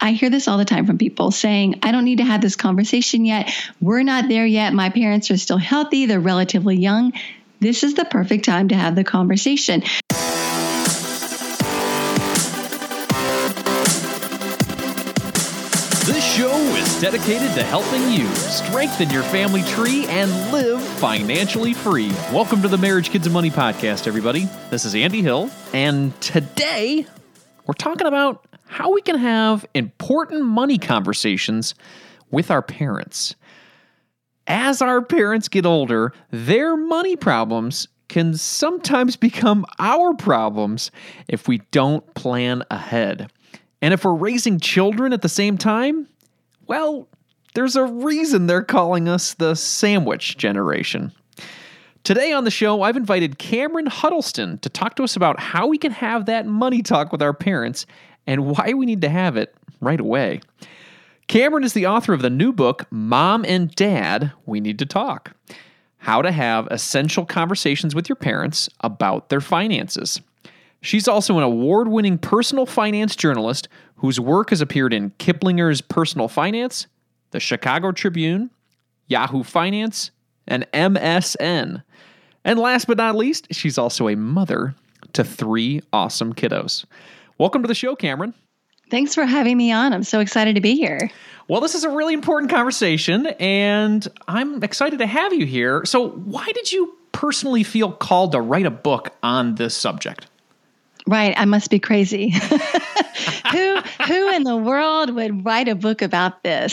I 0.00 0.12
hear 0.12 0.30
this 0.30 0.46
all 0.46 0.58
the 0.58 0.64
time 0.64 0.86
from 0.86 0.96
people 0.96 1.32
saying, 1.32 1.80
I 1.82 1.90
don't 1.90 2.04
need 2.04 2.18
to 2.18 2.24
have 2.24 2.40
this 2.40 2.54
conversation 2.54 3.24
yet. 3.24 3.52
We're 3.80 4.04
not 4.04 4.28
there 4.28 4.46
yet. 4.46 4.72
My 4.72 4.90
parents 4.90 5.28
are 5.32 5.36
still 5.36 5.58
healthy, 5.58 6.06
they're 6.06 6.20
relatively 6.20 6.76
young. 6.76 7.12
This 7.58 7.82
is 7.82 7.94
the 7.94 8.04
perfect 8.04 8.44
time 8.44 8.68
to 8.68 8.76
have 8.76 8.94
the 8.94 9.02
conversation. 9.02 9.80
This 16.06 16.24
show 16.36 16.56
is 16.76 17.00
dedicated 17.00 17.52
to 17.54 17.64
helping 17.64 18.08
you 18.12 18.32
strengthen 18.36 19.10
your 19.10 19.24
family 19.24 19.62
tree 19.62 20.06
and 20.06 20.30
live 20.52 20.80
financially 20.80 21.74
free. 21.74 22.12
Welcome 22.32 22.62
to 22.62 22.68
the 22.68 22.78
Marriage, 22.78 23.10
Kids, 23.10 23.26
and 23.26 23.34
Money 23.34 23.50
podcast, 23.50 24.06
everybody. 24.06 24.48
This 24.70 24.84
is 24.84 24.94
Andy 24.94 25.22
Hill, 25.22 25.50
and 25.72 26.20
today 26.20 27.04
we're 27.66 27.74
talking 27.74 28.06
about 28.06 28.46
how 28.72 28.90
we 28.90 29.02
can 29.02 29.18
have 29.18 29.66
important 29.74 30.46
money 30.46 30.78
conversations 30.78 31.74
with 32.30 32.50
our 32.50 32.62
parents. 32.62 33.34
As 34.46 34.80
our 34.80 35.02
parents 35.02 35.48
get 35.48 35.66
older, 35.66 36.14
their 36.30 36.74
money 36.74 37.14
problems 37.14 37.86
can 38.08 38.34
sometimes 38.34 39.14
become 39.14 39.66
our 39.78 40.14
problems 40.14 40.90
if 41.28 41.48
we 41.48 41.58
don't 41.70 42.14
plan 42.14 42.62
ahead. 42.70 43.30
And 43.82 43.92
if 43.92 44.06
we're 44.06 44.14
raising 44.14 44.58
children 44.58 45.12
at 45.12 45.20
the 45.20 45.28
same 45.28 45.58
time, 45.58 46.08
well, 46.66 47.08
there's 47.54 47.76
a 47.76 47.84
reason 47.84 48.46
they're 48.46 48.62
calling 48.62 49.06
us 49.06 49.34
the 49.34 49.54
sandwich 49.54 50.38
generation. 50.38 51.12
Today 52.04 52.32
on 52.32 52.44
the 52.44 52.50
show, 52.50 52.82
I've 52.82 52.96
invited 52.96 53.38
Cameron 53.38 53.86
Huddleston 53.86 54.58
to 54.58 54.68
talk 54.68 54.96
to 54.96 55.04
us 55.04 55.14
about 55.14 55.38
how 55.38 55.66
we 55.66 55.78
can 55.78 55.92
have 55.92 56.26
that 56.26 56.46
money 56.46 56.82
talk 56.82 57.12
with 57.12 57.22
our 57.22 57.34
parents 57.34 57.86
and 58.26 58.46
why 58.46 58.72
we 58.74 58.86
need 58.86 59.00
to 59.02 59.08
have 59.08 59.36
it 59.36 59.54
right 59.80 60.00
away. 60.00 60.40
Cameron 61.28 61.64
is 61.64 61.72
the 61.72 61.86
author 61.86 62.12
of 62.12 62.22
the 62.22 62.30
new 62.30 62.52
book, 62.52 62.86
Mom 62.90 63.44
and 63.44 63.74
Dad 63.74 64.32
We 64.46 64.60
Need 64.60 64.78
to 64.80 64.86
Talk 64.86 65.32
How 65.98 66.20
to 66.22 66.30
Have 66.30 66.68
Essential 66.70 67.24
Conversations 67.24 67.94
with 67.94 68.08
Your 68.08 68.16
Parents 68.16 68.68
About 68.80 69.28
Their 69.28 69.40
Finances. 69.40 70.20
She's 70.82 71.06
also 71.06 71.38
an 71.38 71.44
award 71.44 71.88
winning 71.88 72.18
personal 72.18 72.66
finance 72.66 73.14
journalist 73.14 73.68
whose 73.96 74.18
work 74.18 74.50
has 74.50 74.60
appeared 74.60 74.92
in 74.92 75.12
Kiplinger's 75.12 75.80
Personal 75.80 76.26
Finance, 76.26 76.88
the 77.30 77.38
Chicago 77.38 77.92
Tribune, 77.92 78.50
Yahoo 79.06 79.44
Finance, 79.44 80.10
and 80.48 80.66
MSN. 80.72 81.84
And 82.44 82.58
last 82.58 82.88
but 82.88 82.96
not 82.96 83.14
least, 83.14 83.46
she's 83.52 83.78
also 83.78 84.08
a 84.08 84.16
mother 84.16 84.74
to 85.12 85.22
three 85.22 85.82
awesome 85.92 86.32
kiddos. 86.34 86.84
Welcome 87.42 87.62
to 87.62 87.66
the 87.66 87.74
show, 87.74 87.96
Cameron. 87.96 88.34
Thanks 88.88 89.16
for 89.16 89.24
having 89.24 89.56
me 89.56 89.72
on. 89.72 89.92
I'm 89.92 90.04
so 90.04 90.20
excited 90.20 90.54
to 90.54 90.60
be 90.60 90.76
here. 90.76 91.10
Well, 91.48 91.60
this 91.60 91.74
is 91.74 91.82
a 91.82 91.90
really 91.90 92.14
important 92.14 92.52
conversation, 92.52 93.26
and 93.26 94.06
I'm 94.28 94.62
excited 94.62 95.00
to 95.00 95.06
have 95.06 95.32
you 95.32 95.44
here. 95.44 95.84
So, 95.84 96.10
why 96.10 96.46
did 96.54 96.70
you 96.70 96.96
personally 97.10 97.64
feel 97.64 97.90
called 97.90 98.30
to 98.30 98.40
write 98.40 98.64
a 98.64 98.70
book 98.70 99.16
on 99.24 99.56
this 99.56 99.76
subject? 99.76 100.28
Right, 101.06 101.34
I 101.36 101.46
must 101.46 101.70
be 101.70 101.80
crazy. 101.80 102.30
who 103.50 103.76
who 104.06 104.32
in 104.34 104.44
the 104.44 104.56
world 104.56 105.10
would 105.14 105.44
write 105.44 105.68
a 105.68 105.74
book 105.74 106.02
about 106.02 106.42
this? 106.42 106.72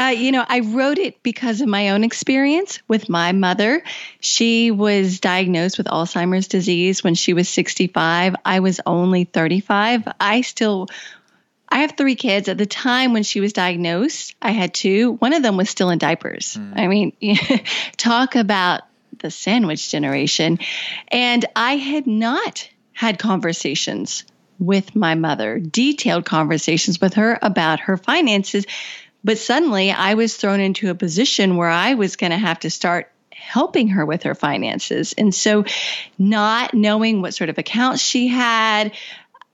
Uh, 0.00 0.06
you 0.06 0.32
know, 0.32 0.44
I 0.46 0.60
wrote 0.60 0.98
it 0.98 1.22
because 1.22 1.60
of 1.60 1.68
my 1.68 1.90
own 1.90 2.02
experience 2.02 2.80
with 2.88 3.08
my 3.08 3.32
mother. 3.32 3.82
She 4.20 4.70
was 4.70 5.20
diagnosed 5.20 5.76
with 5.76 5.86
Alzheimer's 5.86 6.48
disease 6.48 7.04
when 7.04 7.14
she 7.14 7.34
was 7.34 7.48
65. 7.48 8.36
I 8.44 8.60
was 8.60 8.80
only 8.86 9.24
35. 9.24 10.08
I 10.18 10.40
still 10.40 10.88
I 11.68 11.78
have 11.78 11.94
three 11.96 12.16
kids. 12.16 12.48
At 12.48 12.58
the 12.58 12.66
time 12.66 13.14
when 13.14 13.22
she 13.22 13.40
was 13.40 13.54
diagnosed, 13.54 14.34
I 14.42 14.50
had 14.50 14.74
two. 14.74 15.12
One 15.12 15.32
of 15.32 15.42
them 15.42 15.56
was 15.56 15.70
still 15.70 15.88
in 15.88 15.98
diapers. 15.98 16.56
Mm. 16.56 16.78
I 16.78 16.86
mean, 16.86 17.38
talk 17.96 18.36
about 18.36 18.82
the 19.18 19.30
sandwich 19.30 19.90
generation. 19.90 20.58
And 21.08 21.44
I 21.56 21.76
had 21.76 22.06
not 22.06 22.68
had 23.02 23.18
conversations 23.18 24.22
with 24.60 24.94
my 24.94 25.16
mother, 25.16 25.58
detailed 25.58 26.24
conversations 26.24 27.00
with 27.00 27.14
her 27.14 27.36
about 27.42 27.80
her 27.80 27.96
finances. 27.96 28.64
But 29.24 29.38
suddenly 29.38 29.90
I 29.90 30.14
was 30.14 30.36
thrown 30.36 30.60
into 30.60 30.88
a 30.88 30.94
position 30.94 31.56
where 31.56 31.68
I 31.68 31.94
was 31.94 32.14
going 32.14 32.30
to 32.30 32.38
have 32.38 32.60
to 32.60 32.70
start 32.70 33.10
helping 33.32 33.88
her 33.88 34.06
with 34.06 34.22
her 34.22 34.36
finances. 34.36 35.14
And 35.18 35.34
so, 35.34 35.64
not 36.16 36.74
knowing 36.74 37.22
what 37.22 37.34
sort 37.34 37.50
of 37.50 37.58
accounts 37.58 38.00
she 38.00 38.28
had, 38.28 38.92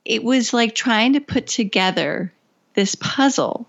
it 0.04 0.22
was 0.22 0.52
like 0.52 0.74
trying 0.74 1.14
to 1.14 1.20
put 1.20 1.46
together 1.46 2.30
this 2.74 2.96
puzzle 2.96 3.66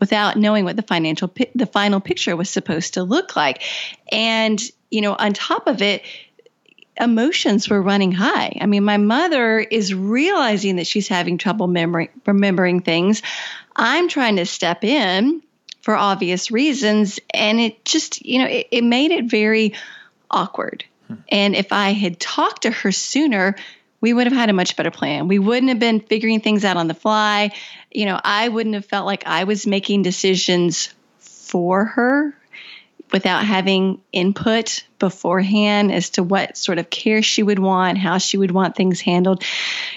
without 0.00 0.36
knowing 0.36 0.64
what 0.64 0.74
the 0.74 0.82
financial 0.82 1.32
the 1.54 1.66
final 1.66 2.00
picture 2.00 2.34
was 2.34 2.50
supposed 2.50 2.94
to 2.94 3.04
look 3.04 3.36
like. 3.36 3.62
And, 4.10 4.60
you 4.90 5.00
know, 5.00 5.14
on 5.16 5.32
top 5.32 5.68
of 5.68 5.80
it, 5.80 6.02
emotions 7.00 7.68
were 7.68 7.80
running 7.80 8.12
high. 8.12 8.58
I 8.60 8.66
mean, 8.66 8.84
my 8.84 8.96
mother 8.96 9.58
is 9.58 9.94
realizing 9.94 10.76
that 10.76 10.86
she's 10.86 11.08
having 11.08 11.38
trouble 11.38 11.66
memory, 11.66 12.10
remembering 12.26 12.80
things. 12.80 13.22
I'm 13.74 14.08
trying 14.08 14.36
to 14.36 14.46
step 14.46 14.84
in 14.84 15.42
for 15.80 15.96
obvious 15.96 16.50
reasons. 16.50 17.18
And 17.32 17.60
it 17.60 17.84
just, 17.84 18.24
you 18.24 18.40
know, 18.40 18.46
it, 18.46 18.68
it 18.70 18.84
made 18.84 19.10
it 19.10 19.24
very 19.24 19.74
awkward. 20.30 20.84
Hmm. 21.08 21.14
And 21.28 21.56
if 21.56 21.72
I 21.72 21.92
had 21.92 22.20
talked 22.20 22.62
to 22.62 22.70
her 22.70 22.92
sooner, 22.92 23.56
we 24.00 24.12
would 24.12 24.26
have 24.26 24.36
had 24.36 24.50
a 24.50 24.54
much 24.54 24.76
better 24.76 24.90
plan. 24.90 25.28
We 25.28 25.38
wouldn't 25.38 25.70
have 25.70 25.78
been 25.78 26.00
figuring 26.00 26.40
things 26.40 26.64
out 26.64 26.76
on 26.76 26.88
the 26.88 26.94
fly. 26.94 27.52
You 27.90 28.06
know, 28.06 28.20
I 28.22 28.48
wouldn't 28.48 28.74
have 28.74 28.86
felt 28.86 29.06
like 29.06 29.26
I 29.26 29.44
was 29.44 29.66
making 29.66 30.02
decisions 30.02 30.92
for 31.18 31.84
her 31.84 32.36
without 33.12 33.44
having 33.44 34.00
input 34.10 34.84
beforehand 34.98 35.92
as 35.92 36.10
to 36.10 36.22
what 36.22 36.56
sort 36.56 36.78
of 36.78 36.88
care 36.88 37.22
she 37.22 37.42
would 37.42 37.58
want, 37.58 37.98
how 37.98 38.18
she 38.18 38.38
would 38.38 38.50
want 38.50 38.74
things 38.74 39.00
handled. 39.00 39.44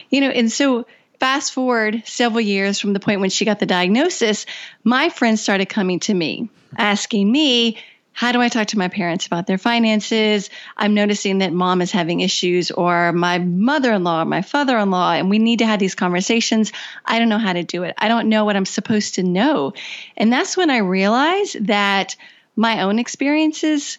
You 0.10 0.22
know, 0.22 0.30
and 0.30 0.52
so 0.52 0.86
fast 1.20 1.54
forward 1.54 2.04
several 2.06 2.42
years 2.42 2.80
from 2.80 2.94
the 2.94 3.00
point 3.00 3.22
when 3.22 3.30
she 3.30 3.46
got 3.46 3.60
the 3.60 3.66
diagnosis, 3.66 4.46
my 4.84 5.10
friends 5.10 5.42
started 5.42 5.68
coming 5.68 6.00
to 6.02 6.14
me 6.14 6.50
asking 6.78 7.32
me, 7.32 7.78
how 8.12 8.32
do 8.32 8.42
I 8.42 8.48
talk 8.48 8.68
to 8.68 8.78
my 8.78 8.88
parents 8.88 9.28
about 9.28 9.46
their 9.46 9.58
finances? 9.58 10.50
I'm 10.78 10.94
noticing 10.94 11.40
that 11.40 11.52
mom 11.52 11.82
is 11.82 11.92
having 11.92 12.22
issues, 12.22 12.72
or 12.72 13.12
my 13.12 13.40
mother 13.40 13.92
in 13.92 14.06
law, 14.06 14.22
or 14.22 14.26
my 14.26 14.42
father 14.42 14.78
in 14.78 14.90
law, 14.90 15.12
and 15.12 15.30
we 15.30 15.38
need 15.38 15.60
to 15.60 15.66
have 15.66 15.80
these 15.80 15.96
conversations. 15.96 16.72
I 17.06 17.20
don't 17.20 17.28
know 17.28 17.38
how 17.38 17.52
to 17.52 17.64
do 17.64 17.84
it. 17.84 17.94
I 17.98 18.08
don't 18.08 18.30
know 18.30 18.46
what 18.46 18.56
I'm 18.56 18.66
supposed 18.66 19.16
to 19.16 19.24
know. 19.24 19.74
And 20.16 20.32
that's 20.32 20.56
when 20.56 20.70
I 20.70 20.78
realized 20.78 21.68
that 21.68 22.16
my 22.56 22.82
own 22.82 23.00
experiences 23.00 23.98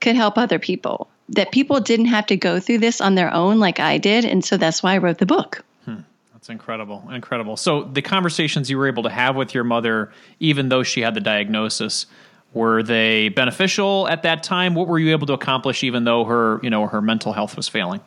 could 0.00 0.16
help 0.16 0.38
other 0.38 0.58
people. 0.58 1.08
That 1.30 1.50
people 1.50 1.80
didn't 1.80 2.06
have 2.06 2.26
to 2.26 2.36
go 2.36 2.60
through 2.60 2.78
this 2.78 3.00
on 3.00 3.16
their 3.16 3.32
own 3.32 3.58
like 3.58 3.80
I 3.80 3.98
did. 3.98 4.24
And 4.24 4.44
so 4.44 4.56
that's 4.56 4.82
why 4.82 4.94
I 4.94 4.98
wrote 4.98 5.18
the 5.18 5.26
book. 5.26 5.64
Hmm. 5.84 6.00
That's 6.32 6.48
incredible. 6.48 7.08
Incredible. 7.10 7.56
So 7.56 7.82
the 7.82 8.02
conversations 8.02 8.70
you 8.70 8.78
were 8.78 8.86
able 8.86 9.02
to 9.02 9.10
have 9.10 9.34
with 9.34 9.52
your 9.52 9.64
mother, 9.64 10.12
even 10.38 10.68
though 10.68 10.84
she 10.84 11.00
had 11.00 11.14
the 11.14 11.20
diagnosis, 11.20 12.06
were 12.52 12.82
they 12.82 13.28
beneficial 13.28 14.06
at 14.08 14.22
that 14.22 14.42
time? 14.42 14.74
What 14.74 14.86
were 14.86 14.98
you 14.98 15.10
able 15.10 15.26
to 15.26 15.32
accomplish 15.32 15.82
even 15.82 16.04
though 16.04 16.24
her, 16.24 16.60
you 16.62 16.70
know, 16.70 16.86
her 16.86 17.02
mental 17.02 17.32
health 17.32 17.56
was 17.56 17.68
failing? 17.68 18.00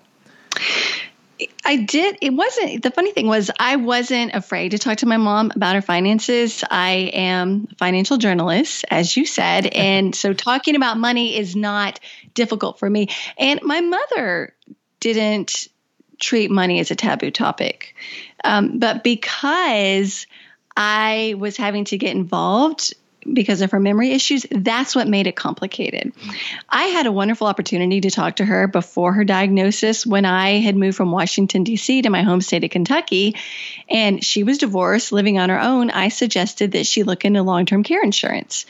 I 1.64 1.78
did. 1.78 2.18
It 2.22 2.32
wasn't 2.32 2.84
the 2.84 2.92
funny 2.92 3.12
thing 3.12 3.28
was 3.28 3.50
I 3.60 3.78
wasn't 3.78 4.34
afraid 4.34 4.72
to 4.72 4.80
talk 4.80 4.98
to 5.00 5.06
my 5.06 5.18
mom 5.18 5.52
about 5.56 5.76
her 5.76 5.82
finances. 5.82 6.64
I 6.70 7.12
am 7.14 7.68
a 7.72 7.76
financial 7.76 8.18
journalist, 8.18 8.86
as 8.90 9.16
you 9.16 9.26
said, 9.26 9.66
and 9.74 10.14
so 10.16 10.34
talking 10.34 10.76
about 10.76 10.98
money 10.98 11.38
is 11.38 11.56
not 11.56 12.00
difficult 12.34 12.80
for 12.80 12.90
me. 12.90 13.08
And 13.38 13.62
my 13.64 13.82
mother 13.82 14.54
didn't 15.00 15.68
treat 16.20 16.52
money 16.52 16.80
as 16.80 16.92
a 16.92 16.96
taboo 16.96 17.32
topic, 17.32 17.96
um, 18.44 18.80
but 18.80 19.04
because 19.04 20.28
I 20.76 21.36
was 21.38 21.56
having 21.58 21.86
to 21.86 21.98
get 21.98 22.16
involved 22.16 22.94
because 23.32 23.62
of 23.62 23.72
her 23.72 23.80
memory 23.80 24.12
issues, 24.12 24.46
that's 24.50 24.96
what 24.96 25.08
made 25.08 25.28
it 25.28 25.36
complicated. 25.36 26.14
I 26.70 26.84
had 26.86 27.06
a 27.06 27.12
wonderful 27.12 27.48
opportunity 27.48 28.02
to 28.02 28.12
talk 28.12 28.38
to 28.38 28.46
her 28.46 28.68
before 28.68 29.14
her 29.14 29.24
diagnosis 29.24 30.06
when 30.06 30.26
I 30.26 30.60
had 30.60 30.76
moved 30.76 30.98
from 30.98 31.12
Washington, 31.12 31.64
D.C. 31.64 32.04
to 32.04 32.10
my 32.10 32.24
home 32.24 32.42
state 32.42 32.64
of 32.64 32.70
Kentucky. 32.70 33.36
And 33.90 34.24
she 34.24 34.44
was 34.44 34.58
divorced, 34.60 35.12
living 35.12 35.38
on 35.38 35.50
her 35.50 35.60
own. 35.60 35.92
I 35.92 36.10
suggested 36.10 36.74
that 36.74 36.88
she 36.88 37.04
look 37.04 37.26
into 37.26 37.44
long 37.44 37.66
term 37.66 37.84
care 37.84 38.04
insurance 38.04 38.66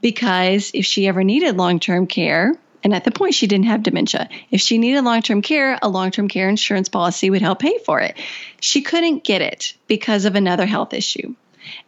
because 0.00 0.70
if 0.74 0.86
she 0.86 1.06
ever 1.06 1.24
needed 1.24 1.56
long 1.56 1.80
term 1.80 2.06
care, 2.06 2.54
and 2.82 2.94
at 2.94 3.04
the 3.04 3.10
point 3.10 3.34
she 3.34 3.46
didn't 3.46 3.66
have 3.66 3.82
dementia, 3.82 4.28
if 4.50 4.60
she 4.60 4.78
needed 4.78 5.04
long 5.04 5.22
term 5.22 5.42
care, 5.42 5.78
a 5.82 5.88
long 5.88 6.10
term 6.10 6.28
care 6.28 6.48
insurance 6.48 6.88
policy 6.88 7.30
would 7.30 7.42
help 7.42 7.58
pay 7.60 7.78
for 7.78 8.00
it. 8.00 8.16
She 8.60 8.82
couldn't 8.82 9.24
get 9.24 9.42
it 9.42 9.74
because 9.86 10.24
of 10.24 10.34
another 10.34 10.66
health 10.66 10.94
issue. 10.94 11.34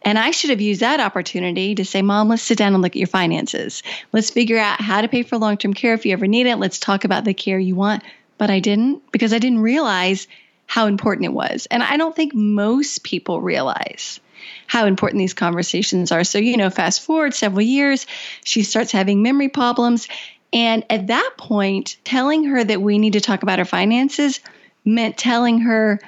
And 0.01 0.17
I 0.17 0.31
should 0.31 0.49
have 0.49 0.61
used 0.61 0.81
that 0.81 0.99
opportunity 0.99 1.75
to 1.75 1.85
say, 1.85 2.01
Mom, 2.01 2.29
let's 2.29 2.43
sit 2.43 2.57
down 2.57 2.73
and 2.73 2.81
look 2.81 2.93
at 2.93 2.97
your 2.97 3.07
finances. 3.07 3.83
Let's 4.11 4.29
figure 4.29 4.57
out 4.57 4.81
how 4.81 5.01
to 5.01 5.07
pay 5.07 5.23
for 5.23 5.37
long 5.37 5.57
term 5.57 5.73
care 5.73 5.93
if 5.93 6.05
you 6.05 6.13
ever 6.13 6.27
need 6.27 6.47
it. 6.47 6.57
Let's 6.57 6.79
talk 6.79 7.03
about 7.05 7.25
the 7.25 7.33
care 7.33 7.59
you 7.59 7.75
want. 7.75 8.03
But 8.37 8.49
I 8.49 8.59
didn't 8.59 9.11
because 9.11 9.33
I 9.33 9.39
didn't 9.39 9.59
realize 9.59 10.27
how 10.65 10.87
important 10.87 11.25
it 11.25 11.33
was. 11.33 11.67
And 11.69 11.83
I 11.83 11.97
don't 11.97 12.15
think 12.15 12.33
most 12.33 13.03
people 13.03 13.41
realize 13.41 14.19
how 14.67 14.85
important 14.85 15.19
these 15.19 15.33
conversations 15.33 16.11
are. 16.11 16.23
So, 16.23 16.39
you 16.39 16.57
know, 16.57 16.69
fast 16.69 17.03
forward 17.03 17.33
several 17.33 17.61
years, 17.61 18.05
she 18.43 18.63
starts 18.63 18.91
having 18.91 19.21
memory 19.21 19.49
problems. 19.49 20.07
And 20.51 20.85
at 20.89 21.07
that 21.07 21.31
point, 21.37 21.97
telling 22.03 22.45
her 22.45 22.63
that 22.63 22.81
we 22.81 22.97
need 22.97 23.13
to 23.13 23.21
talk 23.21 23.43
about 23.43 23.59
her 23.59 23.65
finances 23.65 24.39
meant 24.85 25.17
telling 25.17 25.59
her 25.59 25.99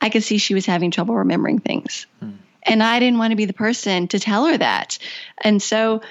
I 0.00 0.10
could 0.10 0.24
see 0.24 0.38
she 0.38 0.54
was 0.54 0.66
having 0.66 0.90
trouble 0.90 1.14
remembering 1.16 1.60
things. 1.60 2.06
Hmm. 2.20 2.32
And 2.64 2.82
I 2.82 2.98
didn't 2.98 3.18
want 3.18 3.32
to 3.32 3.36
be 3.36 3.44
the 3.44 3.52
person 3.52 4.08
to 4.08 4.18
tell 4.18 4.46
her 4.46 4.56
that. 4.56 4.98
And 5.38 5.62
so 5.62 6.02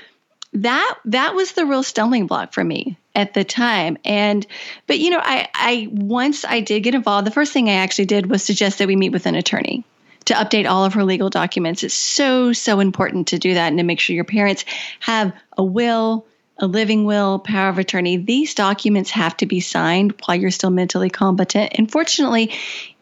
that 0.54 0.96
that 1.06 1.34
was 1.34 1.54
the 1.54 1.66
real 1.66 1.84
stumbling 1.84 2.28
block 2.28 2.54
for 2.54 2.64
me 2.64 2.98
at 3.16 3.34
the 3.34 3.44
time. 3.44 3.98
And 4.06 4.46
but 4.88 5.00
you 5.00 5.10
know, 5.10 5.22
I 5.22 5.50
I 5.54 5.88
once 5.92 6.46
I 6.46 6.62
did 6.62 6.82
get 6.82 6.96
involved, 6.96 7.28
the 7.28 7.32
first 7.32 7.54
thing 7.54 7.70
I 7.70 7.74
actually 7.74 8.06
did 8.06 8.30
was 8.30 8.44
suggest 8.44 8.78
that 8.78 8.88
we 8.88 8.96
meet 8.96 9.12
with 9.12 9.26
an 9.26 9.36
attorney 9.36 9.84
to 10.26 10.34
update 10.34 10.70
all 10.70 10.86
of 10.86 10.94
her 10.94 11.04
legal 11.04 11.30
documents. 11.30 11.84
It's 11.84 11.94
so 11.94 12.54
so 12.54 12.80
important 12.80 13.30
to 13.30 13.40
do 13.40 13.56
that 13.56 13.68
and 13.68 13.78
to 13.80 13.84
make 13.84 14.00
sure 14.00 14.16
your 14.16 14.26
parents 14.26 14.64
have 15.00 15.34
a 15.58 15.64
will, 15.64 16.26
a 16.58 16.68
living 16.68 17.06
will, 17.06 17.40
power 17.40 17.70
of 17.70 17.80
attorney. 17.80 18.18
These 18.18 18.54
documents 18.54 19.10
have 19.12 19.36
to 19.38 19.46
be 19.46 19.60
signed 19.60 20.14
while 20.26 20.38
you're 20.38 20.52
still 20.52 20.70
mentally 20.70 21.10
competent. 21.10 21.74
Unfortunately, 21.78 22.54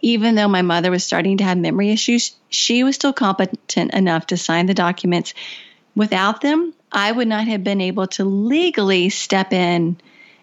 even 0.01 0.35
though 0.35 0.47
my 0.47 0.61
mother 0.61 0.89
was 0.89 1.03
starting 1.03 1.37
to 1.37 1.43
have 1.43 1.57
memory 1.57 1.91
issues, 1.91 2.35
she 2.49 2.83
was 2.83 2.95
still 2.95 3.13
competent 3.13 3.93
enough 3.93 4.27
to 4.27 4.37
sign 4.37 4.65
the 4.65 4.73
documents. 4.73 5.33
Without 5.95 6.41
them, 6.41 6.73
I 6.91 7.11
would 7.11 7.27
not 7.27 7.47
have 7.47 7.63
been 7.63 7.81
able 7.81 8.07
to 8.07 8.23
legally 8.23 9.09
step 9.09 9.53
in 9.53 9.97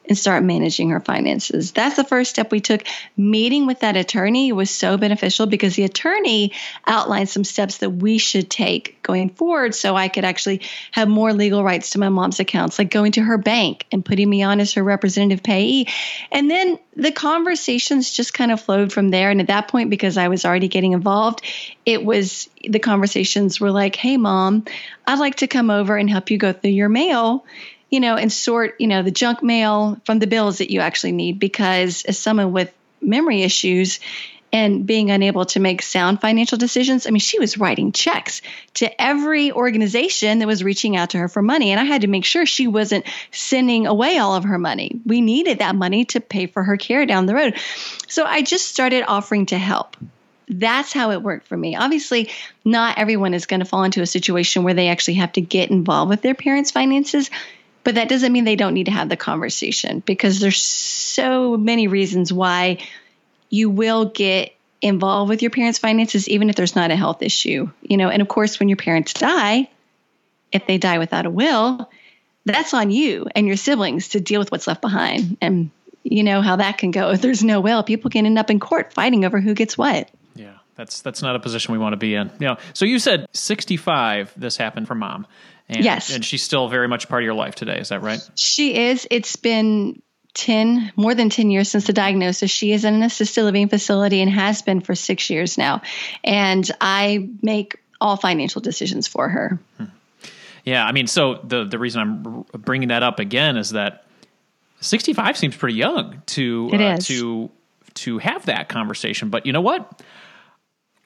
and 0.09 0.17
start 0.17 0.43
managing 0.43 0.91
her 0.91 1.01
finances. 1.01 1.73
That's 1.73 1.97
the 1.97 2.05
first 2.05 2.31
step 2.31 2.51
we 2.51 2.61
took. 2.61 2.83
Meeting 3.17 3.67
with 3.67 3.81
that 3.81 3.97
attorney 3.97 4.53
was 4.53 4.71
so 4.71 4.97
beneficial 4.97 5.47
because 5.47 5.77
the 5.77 5.85
attorney 5.85 6.53
outlined 6.87 7.29
some 7.29 7.45
steps 7.45 7.79
that 7.79 7.91
we 7.91 8.19
should 8.19 8.51
take 8.51 9.03
going 9.03 9.31
forward 9.31 9.75
so 9.75 9.97
I 9.97 10.09
could 10.09 10.25
actually 10.25 10.63
have 10.93 11.09
more 11.09 11.33
legal 11.33 11.63
rights 11.63 11.91
to 11.91 11.99
my 11.99 12.09
mom's 12.09 12.41
accounts, 12.41 12.79
like 12.79 12.91
going 12.91 13.13
to 13.13 13.23
her 13.23 13.39
bank 13.39 13.87
and 13.93 14.05
putting 14.05 14.29
me 14.29 14.43
on 14.43 14.61
as 14.61 14.75
her 14.75 14.83
representative 14.83 15.43
payee. 15.43 15.89
And 16.33 16.51
then 16.51 16.79
the 16.97 17.13
conversations 17.13 18.11
just 18.11 18.35
kind 18.35 18.51
of 18.51 18.61
flowed 18.61 18.93
from 18.93 19.11
there. 19.11 19.31
And 19.31 19.41
at 19.41 19.47
that 19.49 19.69
point, 19.69 19.91
because 19.91 20.17
I 20.17 20.29
was 20.29 20.45
already 20.45 20.69
getting 20.69 20.93
involved, 20.93 21.43
it 21.87 22.05
was 22.05 22.49
the 22.63 22.79
conversations 22.79 23.61
were 23.61 23.71
like, 23.71 23.97
hey, 23.97 24.17
mom, 24.17 24.65
I'd 25.07 25.19
like 25.19 25.37
to 25.37 25.47
come 25.47 25.71
over 25.71 25.97
and 25.97 26.11
help 26.11 26.31
you 26.31 26.39
go 26.39 26.53
through 26.53 26.71
your 26.71 26.89
mail 26.89 27.45
you 27.91 28.01
know, 28.01 28.17
and 28.17 28.33
sort, 28.33 28.77
you 28.79 28.87
know, 28.87 29.03
the 29.03 29.11
junk 29.11 29.43
mail 29.43 30.01
from 30.05 30.19
the 30.19 30.27
bills 30.27 30.59
that 30.59 30.71
you 30.71 30.81
actually 30.81 31.13
need 31.13 31.39
because 31.39 32.03
as 32.05 32.19
someone 32.19 32.53
with 32.53 32.73
memory 33.01 33.43
issues 33.43 34.01
and 34.51 34.87
being 34.87 35.11
unable 35.11 35.45
to 35.45 35.61
make 35.61 35.83
sound 35.83 36.21
financial 36.21 36.57
decisions, 36.57 37.07
I 37.07 37.11
mean, 37.11 37.21
she 37.21 37.39
was 37.39 37.59
writing 37.59 37.93
checks 37.93 38.41
to 38.75 39.03
every 39.03 39.53
organization 39.53 40.39
that 40.39 40.47
was 40.47 40.65
reaching 40.65 40.97
out 40.97 41.11
to 41.11 41.19
her 41.19 41.29
for 41.29 41.43
money. 41.43 41.71
And 41.71 41.81
I 41.81 41.85
had 41.85 42.03
to 42.03 42.07
make 42.09 42.25
sure 42.25 42.47
she 42.47 42.67
wasn't 42.67 43.07
sending 43.31 43.87
away 43.87 44.19
all 44.19 44.35
of 44.35 44.45
her 44.45 44.59
money. 44.59 45.01
We 45.05 45.21
needed 45.21 45.59
that 45.59 45.75
money 45.75 46.07
to 46.07 46.21
pay 46.21 46.47
for 46.47 46.63
her 46.63 46.77
care 46.77 47.05
down 47.05 47.27
the 47.27 47.35
road. 47.35 47.57
So 48.07 48.25
I 48.25 48.43
just 48.43 48.69
started 48.69 49.05
offering 49.07 49.47
to 49.47 49.59
help 49.59 49.97
that's 50.49 50.93
how 50.93 51.11
it 51.11 51.23
worked 51.23 51.47
for 51.47 51.57
me. 51.57 51.77
Obviously, 51.77 52.31
not 52.65 52.99
everyone 52.99 53.35
is 53.35 53.47
going 53.47 53.61
to 53.61 53.67
fall 53.67 53.85
into 53.85 54.03
a 54.03 54.07
situation 54.07 54.63
where 54.63 54.75
they 54.75 54.89
actually 54.89 55.15
have 55.15 55.33
to 55.33 55.41
get 55.41 55.71
involved 55.71 56.09
with 56.09 56.23
their 56.23 56.35
parents' 56.35 56.71
finances. 56.71 57.31
But 57.85 57.95
that 57.95 58.09
doesn't 58.09 58.33
mean 58.33 58.45
they 58.45 58.57
don't 58.57 58.75
need 58.75 58.87
to 58.87 58.93
have 58.93 59.09
the 59.09 59.17
conversation 59.17 60.01
because 60.01 60.41
there's 60.41 60.61
so 60.61 61.57
many 61.57 61.89
reasons 61.89 62.33
why 62.33 62.79
you 63.49 63.71
will 63.71 64.07
get 64.07 64.55
involved 64.83 65.29
with 65.29 65.43
your 65.43 65.51
parents' 65.51 65.79
finances, 65.79 66.29
even 66.29 66.51
if 66.51 66.57
there's 66.57 66.77
not 66.77 66.91
a 66.91 66.97
health 66.97 67.23
issue. 67.23 67.71
You 67.83 67.97
know, 67.97 68.09
and 68.09 68.23
of 68.23 68.29
course, 68.29 68.61
when 68.61 68.69
your 68.69 68.77
parents 68.77 69.15
die, 69.15 69.69
if 70.53 70.67
they 70.67 70.79
die 70.79 70.99
without 70.99 71.27
a 71.27 71.31
will, 71.31 71.91
that's 72.45 72.75
on 72.75 72.91
you 72.91 73.27
and 73.35 73.47
your 73.47 73.57
siblings 73.57 74.09
to 74.09 74.21
deal 74.21 74.41
with 74.41 74.51
what's 74.51 74.67
left 74.67 74.81
behind. 74.81 75.37
And 75.41 75.71
you 76.03 76.23
know 76.23 76.41
how 76.43 76.57
that 76.57 76.79
can 76.79 76.91
go. 76.91 77.11
If 77.11 77.21
there's 77.21 77.45
no 77.45 77.61
will, 77.61 77.83
people 77.83 78.11
can 78.11 78.27
end 78.27 78.39
up 78.39 78.51
in 78.51 78.61
court 78.61 78.93
fighting 78.93 79.25
over 79.25 79.41
who 79.41 79.55
gets 79.55 79.77
what. 79.77 80.11
Yeah, 80.35 80.55
that's 80.75 81.03
that's 81.03 81.23
not 81.23 81.37
a 81.37 81.41
position 81.41 81.73
we 81.73 81.79
want 81.79 81.93
to 81.93 81.99
be 81.99 82.15
in. 82.15 82.31
You 82.39 82.49
know, 82.49 82.57
so 82.73 82.85
you 82.85 82.99
said 82.99 83.27
65 83.33 84.33
this 84.37 84.57
happened 84.57 84.87
for 84.87 84.95
mom. 84.95 85.27
And, 85.69 85.85
yes. 85.85 86.11
And 86.11 86.25
she's 86.25 86.43
still 86.43 86.69
very 86.69 86.89
much 86.89 87.09
part 87.09 87.23
of 87.23 87.25
your 87.25 87.35
life 87.35 87.55
today. 87.55 87.79
Is 87.79 87.91
that 87.91 88.03
right? 88.03 88.21
She 88.37 88.75
is. 88.77 89.07
It's 89.11 89.37
been 89.37 90.03
10, 90.35 90.93
more 90.97 91.15
than 91.15 91.31
10 91.31 91.51
years 91.51 91.71
since 91.71 91.87
the 91.87 91.93
diagnosis. 91.93 92.51
She 92.51 92.73
is 92.73 92.85
in 92.85 92.95
an 92.95 93.03
assisted 93.03 93.45
living 93.45 93.69
facility 93.69 94.23
and 94.23 94.31
has 94.31 94.63
been 94.63 94.81
for 94.81 94.95
six 94.95 95.29
years 95.29 95.59
now. 95.59 95.83
And 96.25 96.71
I 96.81 97.29
make 97.43 97.77
all 98.01 98.17
financial 98.17 98.61
decisions 98.61 99.07
for 99.07 99.29
her. 99.29 99.59
Hmm. 99.77 99.85
Yeah. 100.65 100.87
I 100.87 100.93
mean, 100.93 101.07
so 101.07 101.35
the, 101.45 101.65
the 101.65 101.79
reason 101.79 102.01
I'm 102.01 102.45
bringing 102.61 102.89
that 102.89 103.03
up 103.03 103.19
again 103.19 103.57
is 103.57 103.71
that 103.71 104.05
65 104.81 105.37
seems 105.37 105.57
pretty 105.57 105.77
young 105.77 106.23
to, 106.27 106.71
uh, 106.73 106.97
to, 106.99 107.51
to 107.95 108.19
have 108.19 108.47
that 108.47 108.69
conversation. 108.69 109.29
But 109.31 109.45
you 109.45 109.53
know 109.53 109.61
what? 109.61 110.03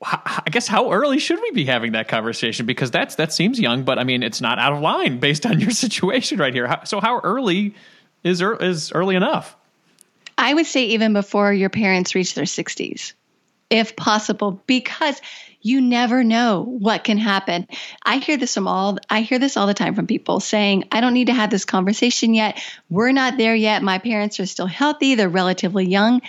I 0.05 0.49
guess 0.51 0.67
how 0.67 0.93
early 0.93 1.19
should 1.19 1.41
we 1.41 1.51
be 1.53 1.65
having 1.65 1.93
that 1.93 2.09
conversation? 2.09 2.67
Because 2.67 2.91
that's 2.91 3.17
that 3.17 3.33
seems 3.33 3.61
young, 3.61 3.85
but 3.85 3.99
I 3.99 4.05
mean 4.05 4.23
it's 4.23 4.41
not 4.41 4.59
out 4.59 4.73
of 4.73 4.81
line 4.81 5.19
based 5.19 5.47
on 5.47 5.61
your 5.61 5.71
situation 5.85 6.39
right 6.39 6.55
here. 6.55 6.81
So 6.85 7.01
how 7.01 7.21
early 7.21 7.75
is 8.25 8.43
is 8.43 8.93
early 8.93 9.17
enough? 9.17 9.57
I 10.37 10.55
would 10.55 10.67
say 10.67 10.87
even 10.87 11.13
before 11.13 11.53
your 11.53 11.71
parents 11.71 12.15
reach 12.15 12.35
their 12.35 12.45
60s, 12.45 13.13
if 13.71 13.95
possible, 13.95 14.61
because 14.67 15.21
you 15.61 15.81
never 15.81 16.25
know 16.25 16.63
what 16.63 17.05
can 17.05 17.19
happen. 17.19 17.69
I 18.03 18.17
hear 18.17 18.37
this 18.37 18.55
from 18.55 18.67
all 18.67 18.99
I 19.09 19.21
hear 19.21 19.39
this 19.39 19.57
all 19.57 19.69
the 19.69 19.75
time 19.75 19.95
from 19.95 20.07
people 20.07 20.41
saying, 20.41 20.85
"I 20.91 21.01
don't 21.01 21.15
need 21.15 21.29
to 21.29 21.35
have 21.35 21.51
this 21.51 21.65
conversation 21.65 22.35
yet. 22.35 22.61
We're 22.91 23.13
not 23.13 23.37
there 23.37 23.55
yet. 23.55 23.83
My 23.83 23.99
parents 23.99 24.41
are 24.41 24.47
still 24.47 24.67
healthy. 24.67 25.15
They're 25.15 25.29
relatively 25.29 25.87
young." 25.87 26.23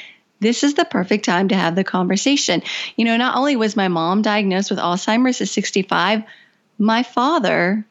This 0.44 0.64
is 0.64 0.76
the 0.76 0.86
perfect 0.86 1.26
time 1.26 1.48
to 1.48 1.56
have 1.56 1.76
the 1.76 1.84
conversation. 1.84 2.62
You 2.96 3.06
know, 3.06 3.18
not 3.18 3.36
only 3.36 3.56
was 3.56 3.76
my 3.76 3.88
mom 3.88 4.22
diagnosed 4.22 4.70
with 4.70 4.80
Alzheimer's 4.80 5.42
at 5.42 5.48
65, 5.48 6.24
my 6.78 7.04
father 7.04 7.86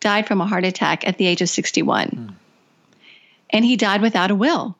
died 0.00 0.26
from 0.26 0.40
a 0.40 0.46
heart 0.46 0.64
attack 0.64 1.06
at 1.06 1.18
the 1.18 1.26
age 1.26 1.42
of 1.42 1.48
61. 1.48 2.08
Mm. 2.08 2.34
And 3.50 3.64
he 3.64 3.76
died 3.76 4.02
without 4.02 4.30
a 4.30 4.34
will. 4.34 4.76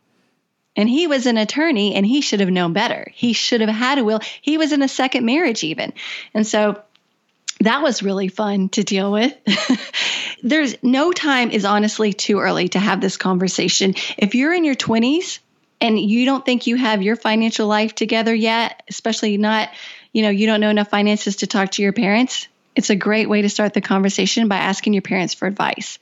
And 0.75 0.89
he 0.89 1.07
was 1.07 1.27
an 1.27 1.37
attorney 1.37 1.95
and 1.95 2.07
he 2.07 2.23
should 2.23 2.41
have 2.41 2.49
known 2.49 2.73
better. 2.73 3.07
He 3.13 3.35
should 3.35 3.61
have 3.61 3.71
had 3.71 3.99
a 3.99 4.05
will. 4.05 4.21
He 4.41 4.57
was 4.57 4.73
in 4.73 4.83
a 4.83 4.89
second 4.89 5.27
marriage, 5.27 5.65
even. 5.65 5.93
And 6.33 6.47
so 6.47 6.83
that 7.61 7.83
was 7.83 8.03
really 8.03 8.29
fun 8.29 8.71
to 8.71 8.83
deal 8.83 9.13
with. 9.13 9.35
There's 10.43 10.75
no 10.83 11.13
time 11.13 11.51
is 11.51 11.65
honestly 11.65 12.13
too 12.13 12.41
early 12.41 12.69
to 12.69 12.79
have 12.79 13.01
this 13.01 13.17
conversation. 13.17 13.95
If 14.17 14.35
you're 14.35 14.55
in 14.55 14.65
your 14.65 14.75
20s, 14.75 15.39
and 15.83 15.99
you 15.99 16.25
don't 16.25 16.47
think 16.47 16.67
you 16.69 16.77
have 16.77 17.03
your 17.03 17.17
financial 17.17 17.67
life 17.67 17.95
together 17.95 18.33
yet, 18.33 18.83
especially 18.89 19.37
not, 19.37 19.69
you 20.13 20.23
know, 20.23 20.31
you 20.31 20.47
don't 20.47 20.61
know 20.61 20.71
enough 20.71 20.89
finances 20.89 21.37
to 21.37 21.49
talk 21.49 21.73
to 21.73 21.83
your 21.83 21.93
parents, 21.93 22.47
it's 22.77 22.89
a 22.89 22.97
great 22.97 23.29
way 23.29 23.43
to 23.43 23.51
start 23.51 23.75
the 23.75 23.81
conversation 23.81 24.49
by 24.49 24.57
asking 24.57 24.95
your 24.95 25.03
parents 25.03 25.35
for 25.35 25.47
advice 25.47 25.99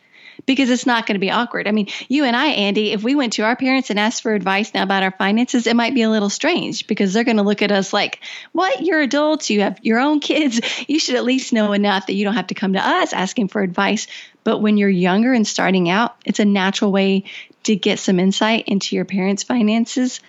because 0.47 0.71
it's 0.71 0.87
not 0.87 1.07
going 1.07 1.15
to 1.15 1.21
be 1.21 1.31
awkward. 1.31 1.67
I 1.67 1.73
mean, 1.73 1.89
you 2.09 2.25
and 2.25 2.37
I, 2.37 2.49
Andy, 2.49 2.93
if 2.93 3.03
we 3.03 3.15
went 3.15 3.35
to 3.35 3.43
our 3.43 3.57
parents 3.57 3.91
and 3.91 3.99
asked 3.99 4.23
for 4.23 4.35
advice 4.35 4.73
now 4.73 4.83
about 4.83 5.03
our 5.03 5.11
finances, 5.11 5.67
it 5.67 5.77
might 5.77 5.95
be 5.95 6.03
a 6.03 6.11
little 6.11 6.31
strange 6.31 6.87
because 6.87 7.13
they're 7.13 7.25
going 7.25 7.37
to 7.39 7.43
look 7.43 7.63
at 7.63 7.73
us 7.73 7.93
like, 7.93 8.21
what? 8.53 8.83
You're 8.83 9.01
adults, 9.01 9.51
you 9.51 9.63
have 9.63 9.79
your 9.83 9.99
own 9.99 10.21
kids. 10.21 10.61
You 10.89 10.99
should 10.99 11.17
at 11.17 11.25
least 11.25 11.53
know 11.53 11.73
enough 11.73 12.07
that 12.07 12.15
you 12.15 12.25
don't 12.25 12.35
have 12.35 12.49
to 12.49 12.55
come 12.55 12.75
to 12.75 12.87
us 12.87 13.13
asking 13.13 13.49
for 13.49 13.63
advice. 13.63 14.07
But 14.45 14.59
when 14.59 14.77
you're 14.77 14.89
younger 14.89 15.33
and 15.33 15.47
starting 15.47 15.91
out, 15.91 16.17
it's 16.25 16.41
a 16.41 16.45
natural 16.45 16.93
way 16.93 17.25
to 17.65 17.77
get 17.77 17.99
some 17.99 18.19
insight 18.19 18.65
into 18.67 18.97
your 18.97 19.05
parents' 19.05 19.43
finances 19.43 20.21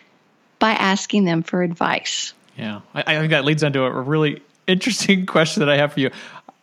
by 0.59 0.71
asking 0.71 1.25
them 1.25 1.43
for 1.43 1.63
advice. 1.63 2.33
Yeah, 2.57 2.81
I, 2.93 3.01
I 3.01 3.19
think 3.19 3.31
that 3.31 3.45
leads 3.45 3.63
into 3.63 3.83
a 3.83 3.91
really 3.91 4.41
interesting 4.67 5.25
question 5.27 5.61
that 5.61 5.69
I 5.69 5.77
have 5.77 5.93
for 5.93 5.99
you. 5.99 6.11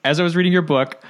As 0.05 0.21
I 0.21 0.23
was 0.23 0.37
reading 0.37 0.53
your 0.53 0.63
book, 0.63 1.03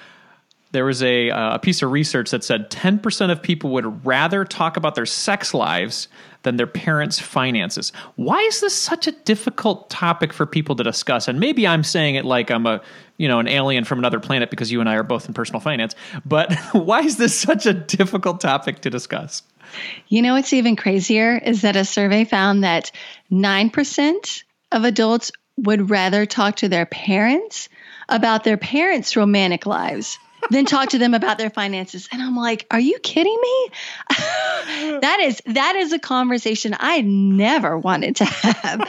there 0.72 0.84
was 0.84 1.02
a, 1.02 1.30
uh, 1.30 1.54
a 1.54 1.58
piece 1.58 1.82
of 1.82 1.90
research 1.90 2.30
that 2.30 2.44
said 2.44 2.70
10% 2.70 3.30
of 3.30 3.42
people 3.42 3.70
would 3.70 4.04
rather 4.04 4.44
talk 4.44 4.76
about 4.76 4.94
their 4.94 5.06
sex 5.06 5.54
lives 5.54 6.08
than 6.42 6.56
their 6.56 6.66
parents' 6.66 7.18
finances. 7.18 7.92
Why 8.16 8.38
is 8.40 8.60
this 8.60 8.74
such 8.74 9.06
a 9.06 9.12
difficult 9.12 9.90
topic 9.90 10.32
for 10.32 10.46
people 10.46 10.76
to 10.76 10.84
discuss? 10.84 11.26
And 11.26 11.40
maybe 11.40 11.66
I'm 11.66 11.82
saying 11.82 12.14
it 12.14 12.24
like 12.24 12.50
I'm 12.50 12.66
a, 12.66 12.80
you 13.16 13.28
know, 13.28 13.38
an 13.38 13.48
alien 13.48 13.84
from 13.84 13.98
another 13.98 14.20
planet 14.20 14.50
because 14.50 14.70
you 14.70 14.80
and 14.80 14.88
I 14.88 14.94
are 14.96 15.02
both 15.02 15.26
in 15.26 15.34
personal 15.34 15.60
finance. 15.60 15.94
But 16.24 16.54
why 16.72 17.00
is 17.00 17.16
this 17.16 17.38
such 17.38 17.66
a 17.66 17.72
difficult 17.72 18.40
topic 18.40 18.80
to 18.80 18.90
discuss? 18.90 19.42
You 20.08 20.22
know 20.22 20.34
what's 20.34 20.52
even 20.52 20.76
crazier 20.76 21.36
is 21.36 21.62
that 21.62 21.76
a 21.76 21.84
survey 21.84 22.24
found 22.24 22.64
that 22.64 22.90
9% 23.30 24.42
of 24.72 24.84
adults 24.84 25.32
would 25.56 25.90
rather 25.90 26.24
talk 26.24 26.56
to 26.56 26.68
their 26.68 26.86
parents 26.86 27.68
about 28.08 28.44
their 28.44 28.56
parents' 28.56 29.16
romantic 29.16 29.66
lives 29.66 30.18
than 30.50 30.64
talk 30.64 30.90
to 30.90 30.98
them 30.98 31.14
about 31.14 31.38
their 31.38 31.50
finances. 31.50 32.08
And 32.12 32.22
I'm 32.22 32.36
like, 32.36 32.66
are 32.70 32.80
you 32.80 32.98
kidding 32.98 33.38
me? 33.40 33.70
that 35.00 35.18
is 35.20 35.42
that 35.46 35.76
is 35.76 35.92
a 35.92 35.98
conversation 35.98 36.74
I 36.78 37.00
never 37.00 37.78
wanted 37.78 38.16
to 38.16 38.24
have. 38.24 38.80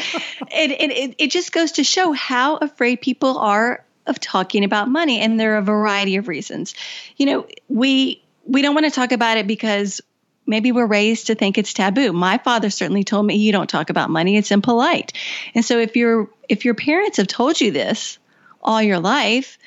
it, 0.52 0.72
it, 0.72 1.16
it 1.18 1.32
just 1.32 1.52
goes 1.52 1.74
to 1.74 1.84
show 1.84 2.12
how 2.12 2.58
afraid 2.58 3.02
people 3.02 3.38
are 3.38 3.86
of 4.06 4.20
talking 4.20 4.64
about 4.64 4.90
money 4.90 5.20
and 5.20 5.40
there 5.40 5.54
are 5.54 5.58
a 5.58 5.64
variety 5.64 6.16
of 6.16 6.28
reasons. 6.28 6.74
You 7.18 7.26
know, 7.28 7.48
we 7.68 8.24
we 8.46 8.62
don't 8.62 8.74
want 8.74 8.86
to 8.86 8.92
talk 8.92 9.12
about 9.12 9.38
it 9.38 9.48
because 9.48 10.02
maybe 10.46 10.72
we're 10.72 10.88
raised 10.88 11.28
to 11.28 11.36
think 11.36 11.58
it's 11.58 11.74
taboo. 11.74 12.12
My 12.12 12.40
father 12.40 12.70
certainly 12.72 13.04
told 13.04 13.26
me 13.26 13.36
you 13.36 13.52
don't 13.52 13.70
talk 13.70 13.90
about 13.90 14.10
money, 14.10 14.36
it's 14.36 14.52
impolite. 14.52 15.14
And 15.54 15.64
so 15.64 15.80
if 15.80 15.96
your 15.96 16.30
if 16.50 16.66
your 16.66 16.74
parents 16.74 17.18
have 17.18 17.28
told 17.28 17.62
you 17.62 17.72
this 17.72 18.18
all 18.62 18.82
your 18.82 19.00
life, 19.00 19.58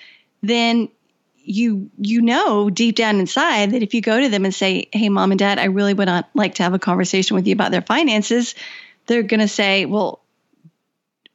then 0.43 0.89
you 1.45 1.91
you 1.99 2.23
know 2.23 2.71
deep 2.71 2.97
down 2.97 3.21
inside 3.21 3.73
that 3.73 3.83
if 3.83 3.95
you 3.95 4.01
go 4.01 4.21
to 4.21 4.29
them 4.29 4.45
and 4.45 4.55
say, 4.55 4.89
"Hey 4.93 5.09
mom 5.09 5.33
and 5.33 5.39
dad, 5.39 5.59
I 5.59 5.65
really 5.65 5.95
would 5.95 6.07
not 6.07 6.29
like 6.35 6.57
to 6.57 6.63
have 6.63 6.75
a 6.75 6.79
conversation 6.79 7.35
with 7.35 7.47
you 7.47 7.53
about 7.53 7.71
their 7.71 7.83
finances," 7.83 8.55
they're 9.07 9.23
going 9.23 9.41
to 9.41 9.49
say, 9.49 9.85
"Well, 9.85 10.23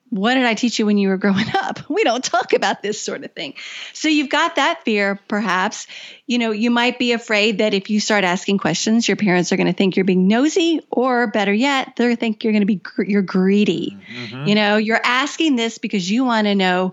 what 0.09 0.35
did 0.35 0.45
I 0.45 0.53
teach 0.53 0.79
you 0.79 0.85
when 0.85 0.97
you 0.97 1.09
were 1.09 1.17
growing 1.17 1.45
up? 1.53 1.89
We 1.89 2.03
don't 2.03 2.23
talk 2.23 2.53
about 2.53 2.81
this 2.81 3.01
sort 3.01 3.23
of 3.23 3.31
thing. 3.31 3.55
So 3.93 4.07
you've 4.07 4.29
got 4.29 4.55
that 4.55 4.83
fear, 4.83 5.19
perhaps. 5.27 5.87
You 6.25 6.37
know, 6.37 6.51
you 6.51 6.71
might 6.71 6.99
be 6.99 7.11
afraid 7.11 7.59
that 7.59 7.73
if 7.73 7.89
you 7.89 7.99
start 7.99 8.23
asking 8.23 8.57
questions, 8.59 9.07
your 9.07 9.17
parents 9.17 9.51
are 9.51 9.57
going 9.57 9.67
to 9.67 9.73
think 9.73 9.95
you're 9.95 10.05
being 10.05 10.27
nosy, 10.27 10.81
or 10.89 11.27
better 11.27 11.53
yet, 11.53 11.95
they're 11.95 12.15
think 12.15 12.43
you're 12.43 12.53
going 12.53 12.65
to 12.65 12.65
be 12.65 12.81
you're 13.05 13.21
greedy. 13.21 13.97
Mm-hmm. 14.13 14.47
You 14.47 14.55
know, 14.55 14.77
you're 14.77 15.01
asking 15.03 15.55
this 15.55 15.77
because 15.77 16.09
you 16.09 16.23
want 16.23 16.47
to 16.47 16.55
know, 16.55 16.91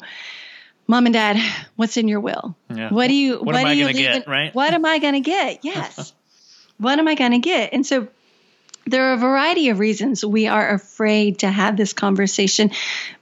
mom 0.87 1.07
and 1.07 1.13
dad, 1.13 1.37
what's 1.77 1.97
in 1.97 2.09
your 2.09 2.21
will? 2.21 2.57
Yeah. 2.69 2.91
What 2.91 3.09
do 3.09 3.15
you? 3.15 3.35
What, 3.37 3.47
what 3.47 3.57
am 3.57 3.67
I 3.67 3.77
going 3.77 3.95
to 3.95 4.03
get? 4.03 4.29
Right? 4.29 4.55
What 4.55 4.73
am 4.73 4.85
I 4.85 4.99
going 4.99 5.15
to 5.15 5.21
get? 5.21 5.61
Yes. 5.65 6.13
what 6.79 6.99
am 6.99 7.09
I 7.09 7.15
going 7.15 7.33
to 7.33 7.39
get? 7.39 7.73
And 7.73 7.87
so 7.87 8.09
there 8.87 9.11
are 9.11 9.15
a 9.15 9.19
variety 9.19 9.71
of 9.71 9.79
reasons 9.79 10.25
we 10.25 10.47
are 10.47 10.75
afraid 10.75 11.39
to 11.41 11.51
have 11.51 11.77
this 11.77 11.93
conversation, 11.93 12.71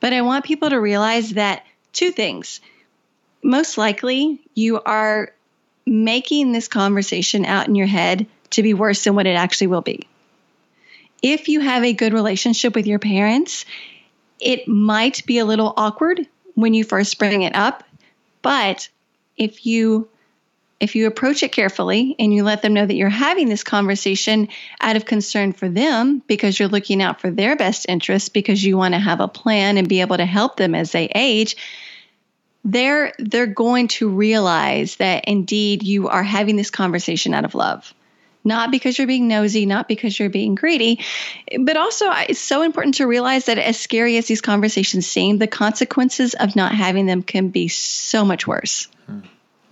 but 0.00 0.12
I 0.12 0.22
want 0.22 0.44
people 0.44 0.70
to 0.70 0.80
realize 0.80 1.30
that 1.30 1.64
two 1.92 2.10
things. 2.10 2.60
Most 3.44 3.76
likely, 3.78 4.40
you 4.54 4.80
are 4.80 5.32
making 5.86 6.52
this 6.52 6.68
conversation 6.68 7.44
out 7.44 7.68
in 7.68 7.74
your 7.74 7.86
head 7.86 8.26
to 8.50 8.62
be 8.62 8.74
worse 8.74 9.04
than 9.04 9.14
what 9.14 9.26
it 9.26 9.34
actually 9.34 9.66
will 9.68 9.82
be. 9.82 10.06
If 11.22 11.48
you 11.48 11.60
have 11.60 11.84
a 11.84 11.92
good 11.92 12.12
relationship 12.12 12.74
with 12.74 12.86
your 12.86 12.98
parents, 12.98 13.64
it 14.40 14.66
might 14.66 15.24
be 15.26 15.38
a 15.38 15.44
little 15.44 15.72
awkward 15.76 16.26
when 16.54 16.74
you 16.74 16.84
first 16.84 17.18
bring 17.18 17.42
it 17.42 17.54
up, 17.54 17.84
but 18.42 18.88
if 19.36 19.66
you 19.66 20.08
if 20.80 20.96
you 20.96 21.06
approach 21.06 21.44
it 21.44 21.52
carefully 21.52 22.16
and 22.18 22.34
you 22.34 22.42
let 22.42 22.60
them 22.60 22.74
know 22.74 22.84
that 22.84 22.96
you're 22.96 23.08
having 23.08 23.48
this 23.48 23.62
conversation 23.62 24.48
out 24.80 24.96
of 24.96 25.04
concern 25.04 25.52
for 25.52 25.68
them 25.68 26.20
because 26.26 26.58
you're 26.58 26.68
looking 26.68 27.00
out 27.00 27.20
for 27.20 27.30
their 27.30 27.54
best 27.54 27.86
interests 27.88 28.28
because 28.28 28.64
you 28.64 28.76
want 28.76 28.92
to 28.92 28.98
have 28.98 29.20
a 29.20 29.28
plan 29.28 29.78
and 29.78 29.88
be 29.88 30.00
able 30.00 30.16
to 30.16 30.26
help 30.26 30.56
them 30.56 30.74
as 30.74 30.90
they 30.90 31.06
age 31.14 31.56
they're 32.64 33.12
they're 33.18 33.46
going 33.46 33.88
to 33.88 34.08
realize 34.08 34.96
that 34.96 35.24
indeed 35.26 35.82
you 35.82 36.08
are 36.08 36.22
having 36.22 36.56
this 36.56 36.70
conversation 36.70 37.32
out 37.32 37.44
of 37.44 37.54
love 37.54 37.94
not 38.44 38.70
because 38.70 38.98
you're 38.98 39.06
being 39.06 39.28
nosy, 39.28 39.66
not 39.66 39.88
because 39.88 40.18
you're 40.18 40.30
being 40.30 40.54
greedy, 40.54 41.04
but 41.60 41.76
also 41.76 42.10
it's 42.28 42.40
so 42.40 42.62
important 42.62 42.96
to 42.96 43.06
realize 43.06 43.46
that 43.46 43.58
as 43.58 43.78
scary 43.78 44.16
as 44.16 44.26
these 44.26 44.40
conversations 44.40 45.06
seem, 45.06 45.38
the 45.38 45.46
consequences 45.46 46.34
of 46.34 46.56
not 46.56 46.74
having 46.74 47.06
them 47.06 47.22
can 47.22 47.48
be 47.48 47.68
so 47.68 48.24
much 48.24 48.46
worse. 48.46 48.88
Hmm. 49.06 49.20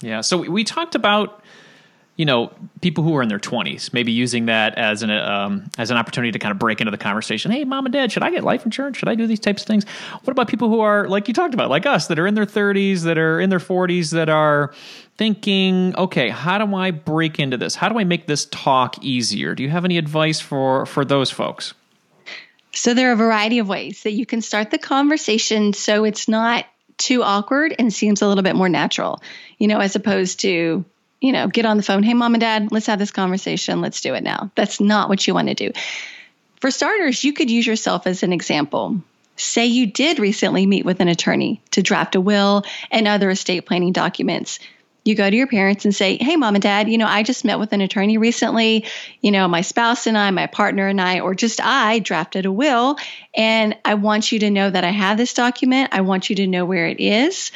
Yeah. 0.00 0.21
So 0.23 0.39
we 0.39 0.65
talked 0.65 0.95
about 0.95 1.43
you 2.21 2.27
know 2.27 2.53
people 2.83 3.03
who 3.03 3.17
are 3.17 3.23
in 3.23 3.31
their 3.31 3.39
20s 3.39 3.95
maybe 3.95 4.12
using 4.12 4.45
that 4.45 4.77
as 4.77 5.03
an 5.03 5.11
um, 5.11 5.71
as 5.79 5.91
an 5.91 5.97
opportunity 5.97 6.31
to 6.31 6.39
kind 6.39 6.53
of 6.53 6.59
break 6.59 6.83
into 6.83 6.91
the 6.91 6.99
conversation. 6.99 7.50
Hey 7.50 7.65
mom 7.65 7.87
and 7.87 7.95
dad 7.95 8.12
should 8.12 8.23
i 8.23 8.31
get 8.31 8.45
life 8.45 8.67
insurance? 8.67 8.99
Should 8.99 9.09
i 9.09 9.15
do 9.15 9.27
these 9.27 9.41
types 9.41 9.62
of 9.62 9.67
things? 9.67 9.87
What 10.25 10.31
about 10.31 10.47
people 10.47 10.69
who 10.69 10.81
are 10.81 11.09
like 11.09 11.29
you 11.29 11.35
talked 11.35 11.55
about 11.55 11.71
like 11.71 11.87
us 11.87 12.09
that 12.09 12.19
are 12.19 12.27
in 12.27 12.35
their 12.35 12.45
30s 12.45 13.05
that 13.05 13.17
are 13.17 13.41
in 13.41 13.49
their 13.49 13.59
40s 13.59 14.12
that 14.12 14.29
are 14.29 14.75
thinking 15.17 15.97
okay 15.97 16.29
how 16.29 16.59
do 16.62 16.77
i 16.77 16.91
break 16.91 17.39
into 17.39 17.57
this? 17.57 17.75
How 17.75 17.89
do 17.89 17.99
i 17.99 18.05
make 18.05 18.27
this 18.27 18.45
talk 18.45 19.03
easier? 19.03 19.55
Do 19.55 19.62
you 19.62 19.71
have 19.71 19.87
any 19.87 19.97
advice 19.97 20.41
for 20.41 20.85
for 20.85 21.07
those 21.07 21.31
folks? 21.31 21.73
So 22.73 22.93
there 22.93 23.09
are 23.09 23.12
a 23.15 23.17
variety 23.17 23.61
of 23.61 23.67
ways 23.67 24.03
that 24.03 24.12
you 24.12 24.27
can 24.27 24.43
start 24.43 24.71
the 24.71 24.79
conversation 24.79 25.73
so 25.73 26.05
it's 26.05 26.29
not 26.29 26.67
too 26.99 27.23
awkward 27.23 27.75
and 27.79 27.91
seems 27.91 28.21
a 28.21 28.29
little 28.29 28.45
bit 28.45 28.55
more 28.55 28.69
natural, 28.69 29.23
you 29.57 29.69
know, 29.69 29.79
as 29.79 29.97
opposed 29.97 30.41
to, 30.41 30.85
you 31.21 31.33
know, 31.33 31.49
get 31.49 31.67
on 31.67 31.77
the 31.77 31.83
phone, 31.83 32.03
hey, 32.03 32.15
mom 32.15 32.35
and 32.35 32.41
dad, 32.41 32.73
let's 32.73 32.87
have 32.87 32.99
this 32.99 33.11
conversation. 33.11 33.81
Let's 33.81 34.00
do 34.00 34.15
it 34.15 34.23
now. 34.23 34.50
That's 34.55 34.81
not 34.81 35.09
what 35.09 35.27
you 35.27 35.35
want 35.35 35.49
to 35.49 35.55
do. 35.55 35.73
For 36.61 36.71
starters, 36.71 37.23
you 37.25 37.33
could 37.33 37.50
use 37.50 37.67
yourself 37.67 38.07
as 38.07 38.23
an 38.23 38.33
example. 38.33 39.03
Say 39.37 39.67
you 39.67 39.87
did 39.87 40.19
recently 40.19 40.67
meet 40.67 40.85
with 40.85 41.00
an 41.00 41.09
attorney 41.09 41.62
to 41.73 41.83
draft 41.83 42.15
a 42.15 42.21
will 42.21 42.65
and 42.91 43.09
other 43.09 43.31
estate 43.31 43.67
planning 43.67 43.93
documents 43.93 44.59
you 45.05 45.15
go 45.15 45.29
to 45.29 45.37
your 45.37 45.47
parents 45.47 45.85
and 45.85 45.95
say, 45.95 46.19
Hey, 46.19 46.37
mom 46.37 46.55
and 46.55 46.62
dad, 46.62 46.89
you 46.89 46.99
know, 46.99 47.07
I 47.07 47.23
just 47.23 47.45
met 47.45 47.59
with 47.59 47.73
an 47.73 47.81
attorney 47.81 48.19
recently. 48.19 48.85
You 49.21 49.31
know, 49.31 49.49
my 49.49 49.62
spouse 49.62 50.07
and 50.07 50.17
I, 50.17 50.31
my 50.31 50.47
partner 50.47 50.89
and 50.89 51.00
I, 51.00 51.21
or 51.21 51.35
just 51.35 51.61
I 51.61 52.00
drafted 52.00 52.47
a 52.47 52.53
will. 52.53 52.97
And 53.35 53.77
I 53.85 53.95
want 53.95 54.33
you 54.33 54.41
to 54.41 54.50
know 54.50 54.69
that 54.69 54.85
I 54.85 54.91
have 54.91 55.17
this 55.17 55.35
document. 55.35 55.91
I 55.93 56.03
want 56.03 56.31
you 56.31 56.37
to 56.37 56.47
know 56.47 56.65
where 56.65 56.87
it 56.87 57.00
is. 57.00 57.50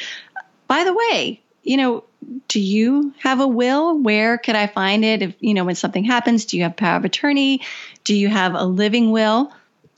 By 0.67 0.83
the 0.83 0.93
way, 0.93 1.41
you 1.63 1.77
know, 1.77 2.03
do 2.47 2.59
you 2.59 3.13
have 3.19 3.39
a 3.39 3.47
will? 3.47 3.97
Where 3.97 4.37
could 4.37 4.55
I 4.55 4.67
find 4.67 5.03
it? 5.03 5.21
If, 5.21 5.35
you 5.39 5.53
know, 5.53 5.63
when 5.63 5.75
something 5.75 6.03
happens, 6.03 6.45
do 6.45 6.57
you 6.57 6.63
have 6.63 6.75
power 6.75 6.97
of 6.97 7.05
attorney? 7.05 7.61
Do 8.03 8.15
you 8.15 8.29
have 8.29 8.53
a 8.53 8.65
living 8.65 9.11
will? 9.11 9.51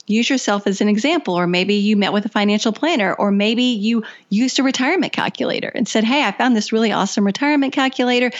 use 0.08 0.28
yourself 0.28 0.66
as 0.66 0.80
an 0.80 0.88
example 0.88 1.34
or 1.34 1.46
maybe 1.46 1.74
you 1.74 1.96
met 1.96 2.12
with 2.12 2.24
a 2.24 2.30
financial 2.30 2.72
planner 2.72 3.12
or 3.12 3.30
maybe 3.30 3.64
you 3.64 4.02
used 4.30 4.58
a 4.58 4.62
retirement 4.62 5.12
calculator 5.12 5.68
and 5.68 5.86
said 5.86 6.02
hey 6.02 6.24
i 6.24 6.32
found 6.32 6.56
this 6.56 6.72
really 6.72 6.92
awesome 6.92 7.26
retirement 7.26 7.72
calculator 7.72 8.30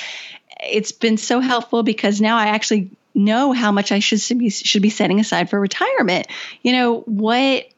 it's 0.61 0.92
been 0.92 1.18
so 1.18 1.40
helpful 1.40 1.83
because 1.83 2.21
now 2.21 2.38
i 2.38 2.47
actually 2.47 2.90
know 3.14 3.52
how 3.52 3.71
much 3.71 3.92
i 3.92 3.99
should 3.99 4.38
be 4.38 4.49
should 4.50 4.83
be 4.83 4.90
setting 4.90 5.21
aside 5.21 5.50
for 5.50 5.61
retirement 5.61 6.26
you 6.62 6.73
know 6.73 7.00
what 7.00 7.68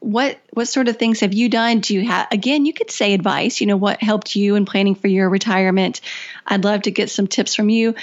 what 0.00 0.38
what 0.52 0.66
sort 0.66 0.88
of 0.88 0.96
things 0.96 1.20
have 1.20 1.32
you 1.34 1.48
done? 1.48 1.80
Do 1.80 1.94
you 1.94 2.06
have 2.06 2.28
again 2.32 2.66
you 2.66 2.72
could 2.72 2.90
say 2.90 3.14
advice 3.14 3.60
you 3.60 3.66
know 3.66 3.76
what 3.76 4.02
helped 4.02 4.34
you 4.34 4.56
in 4.56 4.64
planning 4.64 4.94
for 4.94 5.08
your 5.08 5.28
retirement. 5.28 6.00
I'd 6.46 6.64
love 6.64 6.82
to 6.82 6.90
get 6.90 7.10
some 7.10 7.26
tips 7.26 7.54
from 7.54 7.68
you. 7.68 7.94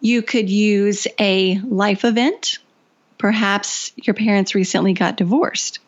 You 0.00 0.22
could 0.22 0.50
use 0.50 1.06
a 1.18 1.58
life 1.58 2.04
event. 2.04 2.58
Perhaps 3.18 3.92
your 3.96 4.14
parents 4.14 4.54
recently 4.54 4.92
got 4.92 5.16
divorced, 5.16 5.78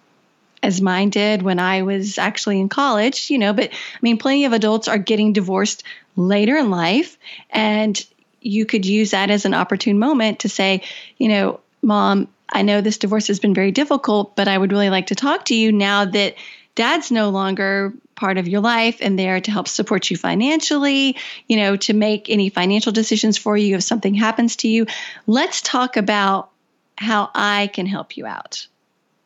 as 0.62 0.80
mine 0.80 1.10
did 1.10 1.42
when 1.42 1.58
I 1.58 1.82
was 1.82 2.18
actually 2.18 2.60
in 2.60 2.68
college, 2.68 3.30
you 3.30 3.38
know, 3.38 3.52
but 3.52 3.70
I 3.70 3.98
mean, 4.00 4.16
plenty 4.18 4.44
of 4.44 4.52
adults 4.52 4.88
are 4.88 4.98
getting 4.98 5.32
divorced 5.32 5.82
later 6.16 6.56
in 6.56 6.70
life. 6.70 7.18
And 7.50 8.02
you 8.40 8.64
could 8.64 8.86
use 8.86 9.10
that 9.10 9.30
as 9.30 9.44
an 9.44 9.54
opportune 9.54 9.98
moment 9.98 10.40
to 10.40 10.48
say, 10.48 10.82
you 11.18 11.28
know, 11.28 11.60
mom, 11.82 12.28
I 12.48 12.62
know 12.62 12.80
this 12.80 12.98
divorce 12.98 13.26
has 13.28 13.40
been 13.40 13.54
very 13.54 13.72
difficult, 13.72 14.36
but 14.36 14.48
I 14.48 14.56
would 14.56 14.72
really 14.72 14.90
like 14.90 15.08
to 15.08 15.14
talk 15.14 15.46
to 15.46 15.54
you 15.54 15.72
now 15.72 16.04
that 16.04 16.36
dad's 16.74 17.10
no 17.10 17.30
longer 17.30 17.92
part 18.14 18.38
of 18.38 18.48
your 18.48 18.60
life 18.60 18.98
and 19.00 19.18
there 19.18 19.40
to 19.40 19.50
help 19.50 19.68
support 19.68 20.10
you 20.10 20.16
financially, 20.16 21.16
you 21.48 21.56
know, 21.56 21.76
to 21.76 21.92
make 21.92 22.30
any 22.30 22.48
financial 22.48 22.92
decisions 22.92 23.36
for 23.36 23.56
you 23.56 23.76
if 23.76 23.82
something 23.82 24.14
happens 24.14 24.56
to 24.56 24.68
you. 24.68 24.86
Let's 25.26 25.60
talk 25.60 25.96
about 25.96 26.50
how 26.96 27.30
I 27.34 27.68
can 27.68 27.86
help 27.86 28.16
you 28.16 28.26
out. 28.26 28.66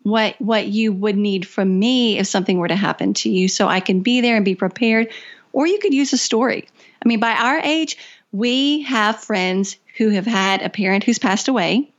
What 0.03 0.41
what 0.41 0.67
you 0.67 0.93
would 0.93 1.17
need 1.17 1.47
from 1.47 1.79
me 1.79 2.19
if 2.19 2.27
something 2.27 2.59
were 2.59 2.69
to 2.69 2.77
happen 2.77 3.15
to 3.15 3.29
you 3.29 3.49
so 3.49 3.69
I 3.69 3.81
can 3.81 4.01
be 4.01 4.23
there 4.23 4.37
and 4.37 4.45
be 4.45 4.55
prepared. 4.55 5.13
Or 5.53 5.67
you 5.67 5.79
could 5.79 5.93
use 5.93 6.13
a 6.13 6.19
story. 6.19 6.69
I 7.05 7.09
mean, 7.09 7.21
by 7.21 7.33
our 7.33 7.59
age, 7.59 7.99
we 8.33 8.83
have 8.83 9.23
friends 9.23 9.77
who 9.97 10.11
have 10.11 10.27
had 10.27 10.63
a 10.63 10.71
parent 10.71 11.05
who's 11.05 11.19
passed 11.19 11.49
away, 11.49 11.91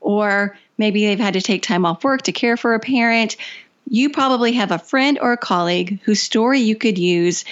or 0.00 0.56
maybe 0.78 1.06
they've 1.06 1.18
had 1.18 1.34
to 1.34 1.42
take 1.42 1.62
time 1.62 1.84
off 1.84 2.04
work 2.04 2.22
to 2.22 2.32
care 2.32 2.56
for 2.56 2.74
a 2.74 2.80
parent. 2.80 3.36
You 3.88 4.10
probably 4.10 4.52
have 4.52 4.70
a 4.70 4.78
friend 4.78 5.18
or 5.20 5.32
a 5.32 5.36
colleague 5.36 6.00
whose 6.04 6.20
story 6.20 6.60
you 6.60 6.76
could 6.76 6.98
use 6.98 7.44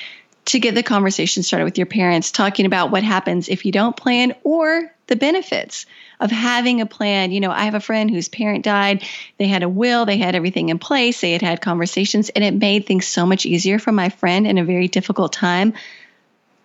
to 0.47 0.59
get 0.59 0.75
the 0.75 0.83
conversation 0.83 1.43
started 1.43 1.65
with 1.65 1.79
your 1.79 1.87
parents, 1.87 2.31
talking 2.31 2.67
about 2.67 2.91
what 2.91 3.03
happens 3.03 3.49
if 3.49 3.65
you 3.65 3.73
don't 3.73 3.97
plan 3.97 4.35
or 4.45 4.93
the 5.07 5.17
benefits 5.17 5.87
of 6.21 6.31
having 6.31 6.81
a 6.81 6.87
plan. 6.87 7.33
You 7.33 7.41
know, 7.41 7.51
I 7.51 7.65
have 7.65 7.75
a 7.75 7.81
friend 7.81 8.11
whose 8.11 8.29
parent 8.29 8.65
died. 8.65 9.05
They 9.39 9.47
had 9.47 9.63
a 9.63 9.69
will, 9.69 10.05
they 10.05 10.19
had 10.19 10.35
everything 10.35 10.69
in 10.69 10.79
place, 10.79 11.21
they 11.21 11.33
had 11.33 11.43
had 11.43 11.61
conversations, 11.61 12.29
and 12.29 12.45
it 12.45 12.55
made 12.55 12.87
things 12.87 13.07
so 13.07 13.27
much 13.27 13.47
easier 13.47 13.79
for 13.79 13.93
my 13.93 14.11
friend 14.11 14.47
in 14.47 14.59
a 14.59 14.65
very 14.65 14.89
difficult 14.89 15.33
time. 15.33 15.75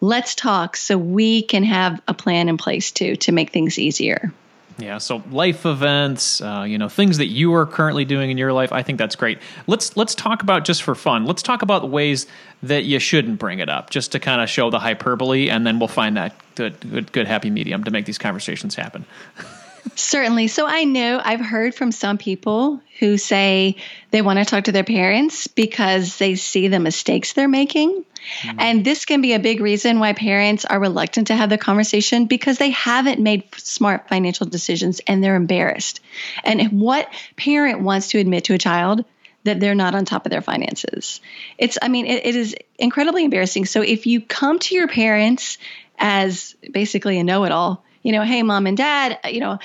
Let's 0.02 0.36
talk 0.36 0.78
so 0.78 0.98
we 0.98 1.42
can 1.42 1.64
have 1.64 2.02
a 2.08 2.14
plan 2.14 2.50
in 2.50 2.58
place 2.58 2.92
too 2.92 3.18
to 3.18 3.32
make 3.32 3.52
things 3.52 3.78
easier. 3.78 4.34
Yeah, 4.80 4.98
so 4.98 5.22
life 5.30 5.66
events, 5.66 6.42
uh, 6.42 6.66
you 6.68 6.78
know, 6.78 6.90
things 6.90 7.18
that 7.18 7.28
you 7.28 7.54
are 7.54 7.66
currently 7.66 8.06
doing 8.06 8.32
in 8.32 8.38
your 8.38 8.54
life. 8.54 8.72
I 8.72 8.82
think 8.82 8.98
that's 8.98 9.16
great. 9.16 9.40
Let's 9.68 9.98
let's 9.98 10.16
talk 10.16 10.42
about 10.42 10.64
just 10.64 10.84
for 10.84 10.96
fun. 10.96 11.26
Let's 11.26 11.42
talk 11.42 11.62
about 11.62 11.90
ways 11.90 12.28
that 12.64 12.86
you 12.86 13.00
shouldn't 13.00 13.40
bring 13.40 13.60
it 13.60 13.70
up, 13.70 13.90
just 13.90 14.12
to 14.14 14.20
kind 14.20 14.42
of 14.42 14.50
show 14.50 14.70
the 14.70 14.80
hyperbole, 14.80 15.50
and 15.50 15.68
then 15.68 15.80
we'll 15.80 15.88
find 15.88 16.16
that 16.18 16.36
good, 16.56 16.80
good, 16.90 17.12
good 17.12 17.28
happy 17.28 17.50
medium 17.50 17.84
to 17.84 17.92
make 17.92 18.06
these 18.06 18.18
conversations 18.18 18.76
happen. 18.76 19.06
Certainly. 19.96 20.48
So 20.48 20.66
I 20.66 20.84
know 20.84 21.22
I've 21.24 21.40
heard 21.40 21.76
from 21.76 21.92
some 21.92 22.18
people 22.18 22.82
who 23.00 23.18
say 23.18 23.76
they 24.12 24.22
want 24.22 24.40
to 24.40 24.46
talk 24.46 24.66
to 24.66 24.72
their 24.72 24.84
parents 24.84 25.48
because 25.48 26.18
they 26.18 26.36
see 26.36 26.68
the 26.68 26.80
mistakes 26.80 27.34
they're 27.34 27.48
making. 27.48 28.06
Mm-hmm. 28.42 28.60
And 28.60 28.86
this 28.86 29.06
can 29.06 29.22
be 29.22 29.34
a 29.34 29.40
big 29.40 29.62
reason 29.62 30.00
why 30.00 30.14
parents 30.14 30.66
are 30.66 30.80
reluctant 30.80 31.28
to 31.28 31.36
have 31.36 31.50
the 31.50 31.58
conversation 31.58 32.26
because 32.26 32.58
they 32.58 32.72
haven't 32.72 33.20
made 33.20 33.44
smart 33.56 34.08
financial 34.10 34.46
decisions 34.46 35.02
and 35.08 35.24
they're 35.24 35.36
embarrassed. 35.36 36.02
And 36.44 36.80
what 36.82 37.12
parent 37.38 37.82
wants 37.82 38.10
to 38.10 38.20
admit 38.20 38.46
to 38.46 38.54
a 38.54 38.58
child 38.58 39.06
that 39.46 39.60
they're 39.60 39.76
not 39.76 39.96
on 39.96 40.06
top 40.06 40.26
of 40.26 40.32
their 40.32 40.42
finances? 40.42 41.22
It's, 41.58 41.78
I 41.82 41.88
mean, 41.88 42.06
it, 42.06 42.26
it 42.26 42.36
is 42.36 42.56
incredibly 42.78 43.24
embarrassing. 43.24 43.66
So 43.66 43.82
if 43.82 44.06
you 44.06 44.22
come 44.22 44.60
to 44.60 44.76
your 44.76 44.88
parents 44.88 45.58
as 45.98 46.56
basically 46.72 47.20
a 47.20 47.24
know 47.24 47.46
it 47.46 47.52
all, 47.52 47.84
you 48.02 48.12
know, 48.12 48.24
hey, 48.24 48.44
mom 48.44 48.68
and 48.68 48.78
dad, 48.78 49.20
you 49.26 49.40
know, 49.40 49.60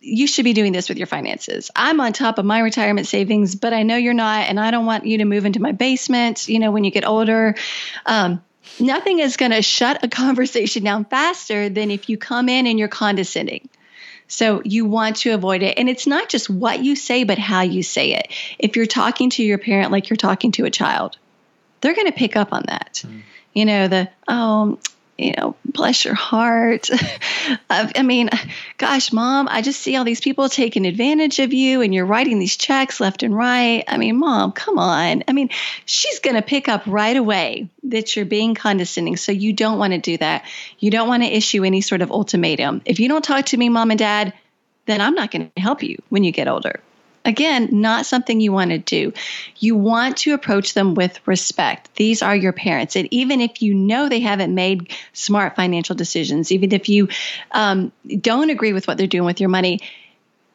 you 0.00 0.26
should 0.26 0.44
be 0.44 0.52
doing 0.52 0.72
this 0.72 0.88
with 0.88 0.98
your 0.98 1.06
finances. 1.06 1.70
I'm 1.74 2.00
on 2.00 2.12
top 2.12 2.38
of 2.38 2.44
my 2.44 2.60
retirement 2.60 3.06
savings, 3.08 3.54
but 3.54 3.72
I 3.72 3.82
know 3.82 3.96
you're 3.96 4.14
not, 4.14 4.48
and 4.48 4.60
I 4.60 4.70
don't 4.70 4.86
want 4.86 5.04
you 5.04 5.18
to 5.18 5.24
move 5.24 5.44
into 5.44 5.60
my 5.60 5.72
basement, 5.72 6.48
you 6.48 6.58
know, 6.58 6.70
when 6.70 6.84
you 6.84 6.90
get 6.90 7.04
older. 7.04 7.56
Um, 8.04 8.42
nothing 8.78 9.18
is 9.18 9.36
going 9.36 9.52
to 9.52 9.62
shut 9.62 10.04
a 10.04 10.08
conversation 10.24 10.84
down 10.84 11.04
faster 11.06 11.68
than 11.68 11.90
if 11.90 12.08
you 12.08 12.18
come 12.18 12.48
in 12.48 12.66
and 12.66 12.78
you're 12.78 12.88
condescending. 12.88 13.68
So 14.28 14.62
you 14.64 14.84
want 14.86 15.16
to 15.16 15.30
avoid 15.30 15.62
it. 15.62 15.78
And 15.78 15.88
it's 15.88 16.06
not 16.06 16.28
just 16.28 16.50
what 16.50 16.82
you 16.82 16.96
say, 16.96 17.24
but 17.24 17.38
how 17.38 17.62
you 17.62 17.82
say 17.82 18.14
it. 18.14 18.32
If 18.58 18.76
you're 18.76 18.86
talking 18.86 19.30
to 19.30 19.42
your 19.42 19.58
parent 19.58 19.92
like 19.92 20.10
you're 20.10 20.16
talking 20.16 20.52
to 20.52 20.64
a 20.64 20.70
child, 20.70 21.16
they're 21.80 21.94
going 21.94 22.08
to 22.08 22.12
pick 22.12 22.36
up 22.36 22.52
on 22.52 22.64
that. 22.66 23.02
Mm. 23.06 23.22
You 23.54 23.64
know, 23.64 23.88
the, 23.88 24.10
oh, 24.28 24.78
you 25.18 25.32
know, 25.36 25.56
bless 25.64 26.04
your 26.04 26.14
heart. 26.14 26.90
I 27.70 28.02
mean, 28.02 28.28
gosh, 28.76 29.12
mom, 29.12 29.48
I 29.50 29.62
just 29.62 29.80
see 29.80 29.96
all 29.96 30.04
these 30.04 30.20
people 30.20 30.48
taking 30.48 30.86
advantage 30.86 31.38
of 31.38 31.52
you 31.52 31.80
and 31.80 31.94
you're 31.94 32.06
writing 32.06 32.38
these 32.38 32.56
checks 32.56 33.00
left 33.00 33.22
and 33.22 33.34
right. 33.34 33.84
I 33.88 33.96
mean, 33.96 34.16
mom, 34.16 34.52
come 34.52 34.78
on. 34.78 35.24
I 35.26 35.32
mean, 35.32 35.48
she's 35.86 36.18
going 36.20 36.36
to 36.36 36.42
pick 36.42 36.68
up 36.68 36.82
right 36.86 37.16
away 37.16 37.70
that 37.84 38.14
you're 38.14 38.26
being 38.26 38.54
condescending. 38.54 39.16
So 39.16 39.32
you 39.32 39.52
don't 39.52 39.78
want 39.78 39.94
to 39.94 39.98
do 39.98 40.18
that. 40.18 40.44
You 40.78 40.90
don't 40.90 41.08
want 41.08 41.22
to 41.22 41.28
issue 41.28 41.64
any 41.64 41.80
sort 41.80 42.02
of 42.02 42.10
ultimatum. 42.10 42.82
If 42.84 43.00
you 43.00 43.08
don't 43.08 43.24
talk 43.24 43.46
to 43.46 43.56
me, 43.56 43.68
mom 43.68 43.90
and 43.90 43.98
dad, 43.98 44.34
then 44.84 45.00
I'm 45.00 45.14
not 45.14 45.30
going 45.30 45.50
to 45.54 45.60
help 45.60 45.82
you 45.82 45.96
when 46.10 46.24
you 46.24 46.32
get 46.32 46.48
older. 46.48 46.80
Again, 47.26 47.68
not 47.72 48.06
something 48.06 48.40
you 48.40 48.52
want 48.52 48.70
to 48.70 48.78
do. 48.78 49.12
You 49.58 49.74
want 49.74 50.18
to 50.18 50.32
approach 50.32 50.74
them 50.74 50.94
with 50.94 51.18
respect. 51.26 51.92
These 51.96 52.22
are 52.22 52.36
your 52.36 52.52
parents. 52.52 52.94
And 52.94 53.08
even 53.10 53.40
if 53.40 53.60
you 53.60 53.74
know 53.74 54.08
they 54.08 54.20
haven't 54.20 54.54
made 54.54 54.94
smart 55.12 55.56
financial 55.56 55.96
decisions, 55.96 56.52
even 56.52 56.72
if 56.72 56.88
you 56.88 57.08
um, 57.50 57.90
don't 58.20 58.50
agree 58.50 58.72
with 58.72 58.86
what 58.86 58.96
they're 58.96 59.08
doing 59.08 59.24
with 59.24 59.40
your 59.40 59.48
money, 59.48 59.80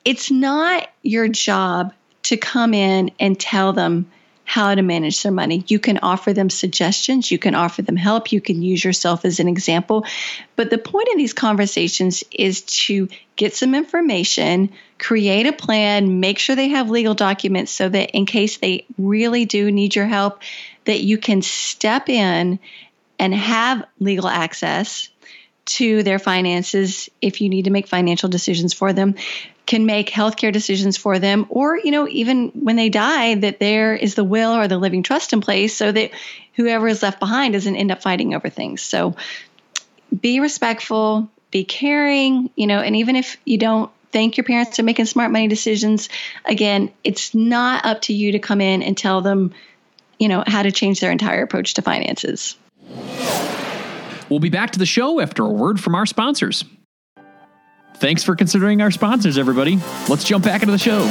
it's 0.06 0.32
not 0.32 0.90
your 1.04 1.28
job 1.28 1.94
to 2.24 2.38
come 2.38 2.74
in 2.74 3.12
and 3.20 3.38
tell 3.38 3.74
them 3.74 4.10
how 4.52 4.76
to 4.76 4.82
manage 4.82 5.24
their 5.24 5.32
money. 5.32 5.64
You 5.68 5.80
can 5.80 6.00
offer 6.00 6.34
them 6.34 6.50
suggestions, 6.50 7.32
you 7.32 7.40
can 7.40 7.56
offer 7.56 7.82
them 7.82 7.96
help, 7.96 8.32
you 8.32 8.42
can 8.42 8.62
use 8.62 8.84
yourself 8.84 9.24
as 9.24 9.40
an 9.40 9.48
example. 9.48 10.06
But 10.58 10.70
the 10.70 10.78
point 10.78 11.08
of 11.10 11.18
these 11.18 11.34
conversations 11.34 12.24
is 12.32 12.62
to 12.86 13.08
get 13.38 13.56
some 13.56 13.74
information, 13.76 14.72
create 15.02 15.48
a 15.48 15.54
plan, 15.54 16.20
make 16.20 16.38
sure 16.38 16.56
they 16.56 16.70
have 16.70 16.92
legal 16.92 17.16
documents 17.16 17.72
so 17.72 17.90
that 17.90 18.12
in 18.12 18.28
case 18.28 18.58
they 18.58 18.86
really 19.00 19.46
do 19.46 19.72
need 19.72 19.96
your 19.96 20.06
help, 20.06 20.42
that 20.86 21.02
you 21.02 21.18
can 21.18 21.42
step 21.42 22.08
in 22.08 22.60
and 23.18 23.34
have 23.34 23.84
legal 24.00 24.28
access 24.28 25.10
to 25.66 26.04
their 26.04 26.20
finances 26.20 27.10
if 27.20 27.42
you 27.42 27.50
need 27.50 27.66
to 27.66 27.72
make 27.72 27.88
financial 27.88 28.30
decisions 28.30 28.74
for 28.74 28.94
them 28.94 29.16
can 29.66 29.86
make 29.86 30.10
healthcare 30.10 30.52
decisions 30.52 30.98
for 30.98 31.20
them 31.20 31.46
or 31.50 31.78
you 31.78 31.92
know 31.92 32.08
even 32.08 32.50
when 32.50 32.76
they 32.76 32.90
die 32.90 33.36
that 33.36 33.60
there 33.60 33.96
is 33.96 34.16
the 34.16 34.24
will 34.24 34.52
or 34.52 34.68
the 34.68 34.78
living 34.78 35.04
trust 35.04 35.34
in 35.34 35.40
place 35.40 35.76
so 35.76 35.92
that 35.92 36.12
whoever 36.56 36.88
is 36.88 37.04
left 37.04 37.20
behind 37.20 37.54
doesn't 37.54 37.76
end 37.76 37.92
up 37.92 38.02
fighting 38.02 38.34
over 38.34 38.50
things. 38.50 38.82
So 38.82 39.16
be 40.20 40.40
respectful 40.40 41.30
be 41.52 41.64
caring 41.64 42.50
you 42.56 42.66
know 42.66 42.80
and 42.80 42.96
even 42.96 43.16
if 43.16 43.38
you 43.46 43.58
don't 43.58 43.92
think 44.12 44.38
your 44.38 44.44
parents 44.44 44.78
for 44.78 44.84
making 44.84 45.06
smart 45.06 45.32
money 45.32 45.48
decisions 45.48 46.10
again 46.46 46.92
it's 47.04 47.34
not 47.34 47.86
up 47.86 48.02
to 48.02 48.14
you 48.14 48.34
to 48.34 48.40
come 48.40 48.62
in 48.62 48.84
and 48.84 48.98
tell 48.98 49.22
them 49.22 49.54
you 50.20 50.28
know 50.28 50.44
how 50.46 50.64
to 50.64 50.72
change 50.72 51.00
their 51.00 51.12
entire 51.12 51.44
approach 51.44 51.74
to 51.76 51.82
finances 51.82 52.56
we'll 54.30 54.40
be 54.40 54.50
back 54.50 54.72
to 54.72 54.80
the 54.80 54.86
show 54.86 55.20
after 55.20 55.44
a 55.44 55.50
word 55.50 55.80
from 55.80 55.96
our 55.96 56.06
sponsors 56.06 56.64
Thanks 58.02 58.24
for 58.24 58.36
considering 58.36 58.82
our 58.82 58.90
sponsors, 58.90 59.38
everybody. 59.38 59.80
Let's 60.10 60.24
jump 60.24 60.44
back 60.44 60.64
into 60.64 60.72
the 60.72 60.80
show. 60.80 61.08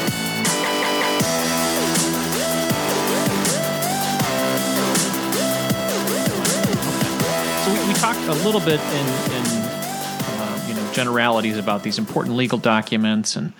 So 7.62 7.72
we, 7.72 7.86
we 7.86 7.94
talked 7.94 8.18
a 8.26 8.44
little 8.44 8.60
bit 8.60 8.80
in, 8.80 9.06
in 9.36 9.59
generalities 10.92 11.56
about 11.56 11.82
these 11.82 11.98
important 11.98 12.36
legal 12.36 12.58
documents 12.58 13.36
and 13.36 13.52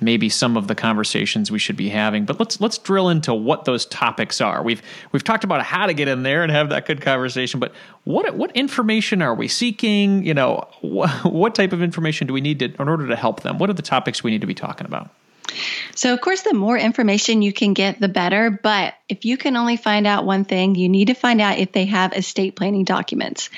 maybe 0.00 0.28
some 0.28 0.56
of 0.56 0.68
the 0.68 0.74
conversations 0.74 1.50
we 1.50 1.58
should 1.58 1.76
be 1.76 1.88
having. 1.88 2.24
But 2.24 2.38
let's 2.38 2.60
let's 2.60 2.78
drill 2.78 3.08
into 3.08 3.34
what 3.34 3.64
those 3.64 3.86
topics 3.86 4.40
are. 4.40 4.62
We've 4.62 4.82
we've 5.12 5.24
talked 5.24 5.44
about 5.44 5.62
how 5.62 5.86
to 5.86 5.94
get 5.94 6.08
in 6.08 6.22
there 6.22 6.42
and 6.42 6.52
have 6.52 6.68
that 6.70 6.86
good 6.86 7.00
conversation, 7.00 7.60
but 7.60 7.72
what 8.04 8.34
what 8.36 8.54
information 8.56 9.22
are 9.22 9.34
we 9.34 9.48
seeking? 9.48 10.24
You 10.24 10.34
know, 10.34 10.68
wh- 10.80 11.24
what 11.24 11.54
type 11.54 11.72
of 11.72 11.82
information 11.82 12.26
do 12.26 12.32
we 12.32 12.40
need 12.40 12.58
to 12.60 12.66
in 12.66 12.88
order 12.88 13.06
to 13.08 13.16
help 13.16 13.42
them? 13.42 13.58
What 13.58 13.70
are 13.70 13.74
the 13.74 13.82
topics 13.82 14.22
we 14.22 14.30
need 14.30 14.40
to 14.42 14.46
be 14.46 14.54
talking 14.54 14.86
about? 14.86 15.10
So, 15.94 16.12
of 16.12 16.20
course, 16.20 16.42
the 16.42 16.54
more 16.54 16.76
information 16.76 17.40
you 17.40 17.52
can 17.52 17.72
get, 17.72 18.00
the 18.00 18.08
better. 18.08 18.50
But 18.50 18.94
if 19.08 19.24
you 19.24 19.36
can 19.36 19.56
only 19.56 19.76
find 19.76 20.06
out 20.06 20.26
one 20.26 20.44
thing, 20.44 20.74
you 20.74 20.88
need 20.88 21.06
to 21.06 21.14
find 21.14 21.40
out 21.40 21.58
if 21.58 21.72
they 21.72 21.86
have 21.86 22.12
estate 22.12 22.56
planning 22.56 22.84
documents. 22.84 23.48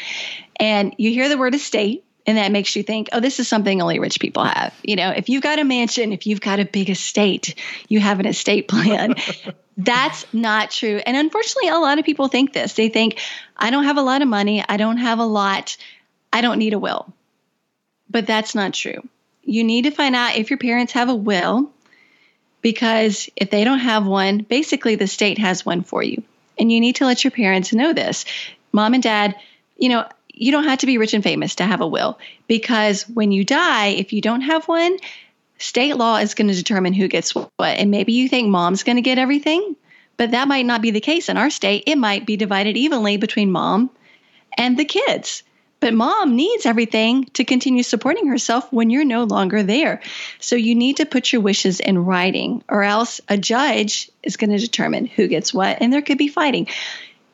And 0.56 0.94
you 0.98 1.10
hear 1.10 1.28
the 1.28 1.38
word 1.38 1.54
estate, 1.54 2.04
and 2.28 2.36
that 2.36 2.52
makes 2.52 2.76
you 2.76 2.82
think, 2.82 3.08
oh, 3.12 3.20
this 3.20 3.40
is 3.40 3.48
something 3.48 3.80
only 3.80 3.98
rich 3.98 4.20
people 4.20 4.44
have. 4.44 4.74
You 4.82 4.96
know, 4.96 5.12
if 5.12 5.30
you've 5.30 5.42
got 5.42 5.58
a 5.58 5.64
mansion, 5.64 6.12
if 6.12 6.26
you've 6.26 6.42
got 6.42 6.60
a 6.60 6.66
big 6.66 6.90
estate, 6.90 7.54
you 7.88 8.00
have 8.00 8.20
an 8.20 8.26
estate 8.26 8.68
plan. 8.68 9.14
That's 9.78 10.26
not 10.34 10.70
true. 10.70 11.00
And 11.06 11.16
unfortunately, 11.16 11.70
a 11.70 11.78
lot 11.78 11.98
of 11.98 12.04
people 12.04 12.28
think 12.28 12.52
this. 12.52 12.74
They 12.74 12.90
think, 12.90 13.18
I 13.56 13.70
don't 13.70 13.84
have 13.84 13.96
a 13.96 14.02
lot 14.02 14.20
of 14.20 14.28
money, 14.28 14.62
I 14.68 14.76
don't 14.76 14.98
have 14.98 15.20
a 15.20 15.24
lot, 15.24 15.78
I 16.30 16.42
don't 16.42 16.58
need 16.58 16.74
a 16.74 16.78
will. 16.78 17.10
But 18.10 18.26
that's 18.26 18.54
not 18.54 18.74
true. 18.74 19.08
You 19.42 19.64
need 19.64 19.82
to 19.84 19.90
find 19.90 20.14
out 20.14 20.36
if 20.36 20.50
your 20.50 20.58
parents 20.58 20.92
have 20.92 21.08
a 21.08 21.14
will, 21.14 21.70
because 22.60 23.30
if 23.36 23.50
they 23.50 23.64
don't 23.64 23.78
have 23.78 24.06
one, 24.06 24.38
basically 24.38 24.96
the 24.96 25.06
state 25.06 25.38
has 25.38 25.64
one 25.64 25.82
for 25.82 26.02
you. 26.02 26.22
And 26.58 26.70
you 26.70 26.80
need 26.80 26.96
to 26.96 27.06
let 27.06 27.24
your 27.24 27.30
parents 27.30 27.72
know 27.72 27.94
this. 27.94 28.26
Mom 28.72 28.92
and 28.94 29.02
dad, 29.02 29.36
you 29.78 29.88
know, 29.88 30.06
you 30.40 30.52
don't 30.52 30.64
have 30.64 30.78
to 30.80 30.86
be 30.86 30.98
rich 30.98 31.14
and 31.14 31.22
famous 31.22 31.56
to 31.56 31.64
have 31.64 31.80
a 31.80 31.86
will 31.86 32.18
because 32.46 33.02
when 33.08 33.32
you 33.32 33.44
die, 33.44 33.88
if 33.88 34.12
you 34.12 34.20
don't 34.20 34.42
have 34.42 34.66
one, 34.66 34.96
state 35.58 35.96
law 35.96 36.16
is 36.16 36.34
going 36.34 36.48
to 36.48 36.54
determine 36.54 36.92
who 36.92 37.08
gets 37.08 37.34
what. 37.34 37.50
And 37.60 37.90
maybe 37.90 38.12
you 38.12 38.28
think 38.28 38.48
mom's 38.48 38.82
going 38.82 38.96
to 38.96 39.02
get 39.02 39.18
everything, 39.18 39.76
but 40.16 40.30
that 40.30 40.48
might 40.48 40.66
not 40.66 40.82
be 40.82 40.90
the 40.90 41.00
case 41.00 41.28
in 41.28 41.36
our 41.36 41.50
state. 41.50 41.84
It 41.86 41.96
might 41.96 42.26
be 42.26 42.36
divided 42.36 42.76
evenly 42.76 43.16
between 43.16 43.50
mom 43.50 43.90
and 44.56 44.78
the 44.78 44.84
kids. 44.84 45.42
But 45.80 45.94
mom 45.94 46.34
needs 46.34 46.66
everything 46.66 47.26
to 47.34 47.44
continue 47.44 47.84
supporting 47.84 48.26
herself 48.26 48.72
when 48.72 48.90
you're 48.90 49.04
no 49.04 49.24
longer 49.24 49.62
there. 49.62 50.00
So 50.40 50.56
you 50.56 50.74
need 50.74 50.96
to 50.96 51.06
put 51.06 51.32
your 51.32 51.40
wishes 51.40 51.78
in 51.78 52.04
writing, 52.04 52.64
or 52.68 52.82
else 52.82 53.20
a 53.28 53.38
judge 53.38 54.10
is 54.22 54.36
going 54.36 54.50
to 54.50 54.58
determine 54.58 55.06
who 55.06 55.28
gets 55.28 55.54
what, 55.54 55.78
and 55.80 55.92
there 55.92 56.02
could 56.02 56.18
be 56.18 56.26
fighting. 56.26 56.66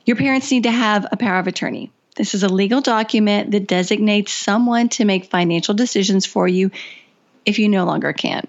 Your 0.05 0.17
parents 0.17 0.51
need 0.51 0.65
to 0.65 0.71
have 0.71 1.07
a 1.11 1.17
power 1.17 1.39
of 1.39 1.47
attorney. 1.47 1.91
This 2.15 2.35
is 2.35 2.43
a 2.43 2.49
legal 2.49 2.81
document 2.81 3.51
that 3.53 3.67
designates 3.67 4.33
someone 4.33 4.89
to 4.91 5.05
make 5.05 5.27
financial 5.27 5.75
decisions 5.75 6.27
for 6.27 6.47
you 6.47 6.71
if 7.45 7.59
you 7.59 7.69
no 7.69 7.85
longer 7.85 8.13
can. 8.13 8.47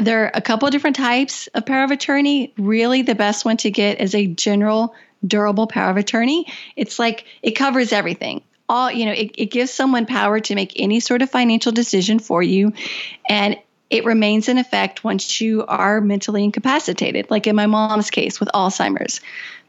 There 0.00 0.24
are 0.24 0.30
a 0.32 0.40
couple 0.40 0.66
of 0.66 0.72
different 0.72 0.96
types 0.96 1.48
of 1.48 1.66
power 1.66 1.84
of 1.84 1.90
attorney. 1.90 2.52
Really, 2.56 3.02
the 3.02 3.14
best 3.14 3.44
one 3.44 3.56
to 3.58 3.70
get 3.70 4.00
is 4.00 4.14
a 4.14 4.26
general 4.26 4.94
durable 5.26 5.66
power 5.66 5.90
of 5.90 5.96
attorney. 5.96 6.46
It's 6.76 6.98
like 6.98 7.24
it 7.42 7.52
covers 7.52 7.92
everything. 7.92 8.42
All, 8.68 8.90
you 8.90 9.06
know, 9.06 9.12
it, 9.12 9.32
it 9.36 9.46
gives 9.46 9.72
someone 9.72 10.06
power 10.06 10.38
to 10.38 10.54
make 10.54 10.74
any 10.76 11.00
sort 11.00 11.22
of 11.22 11.30
financial 11.30 11.72
decision 11.72 12.20
for 12.20 12.40
you. 12.40 12.72
And 13.28 13.58
it 13.90 14.04
remains 14.04 14.48
in 14.48 14.58
effect 14.58 15.02
once 15.02 15.40
you 15.40 15.66
are 15.66 16.00
mentally 16.00 16.44
incapacitated, 16.44 17.28
like 17.28 17.48
in 17.48 17.56
my 17.56 17.66
mom's 17.66 18.10
case 18.10 18.38
with 18.38 18.48
Alzheimer's. 18.54 19.20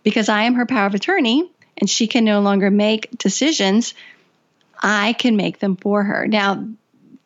Because 0.03 0.29
I 0.29 0.43
am 0.43 0.53
her 0.55 0.67
power 0.67 0.85
of 0.85 0.93
attorney, 0.93 1.50
and 1.77 1.89
she 1.89 2.07
can 2.07 2.25
no 2.25 2.41
longer 2.41 2.69
make 2.69 3.17
decisions, 3.17 3.93
I 4.81 5.13
can 5.13 5.35
make 5.35 5.59
them 5.59 5.75
for 5.75 6.03
her. 6.03 6.27
Now, 6.27 6.67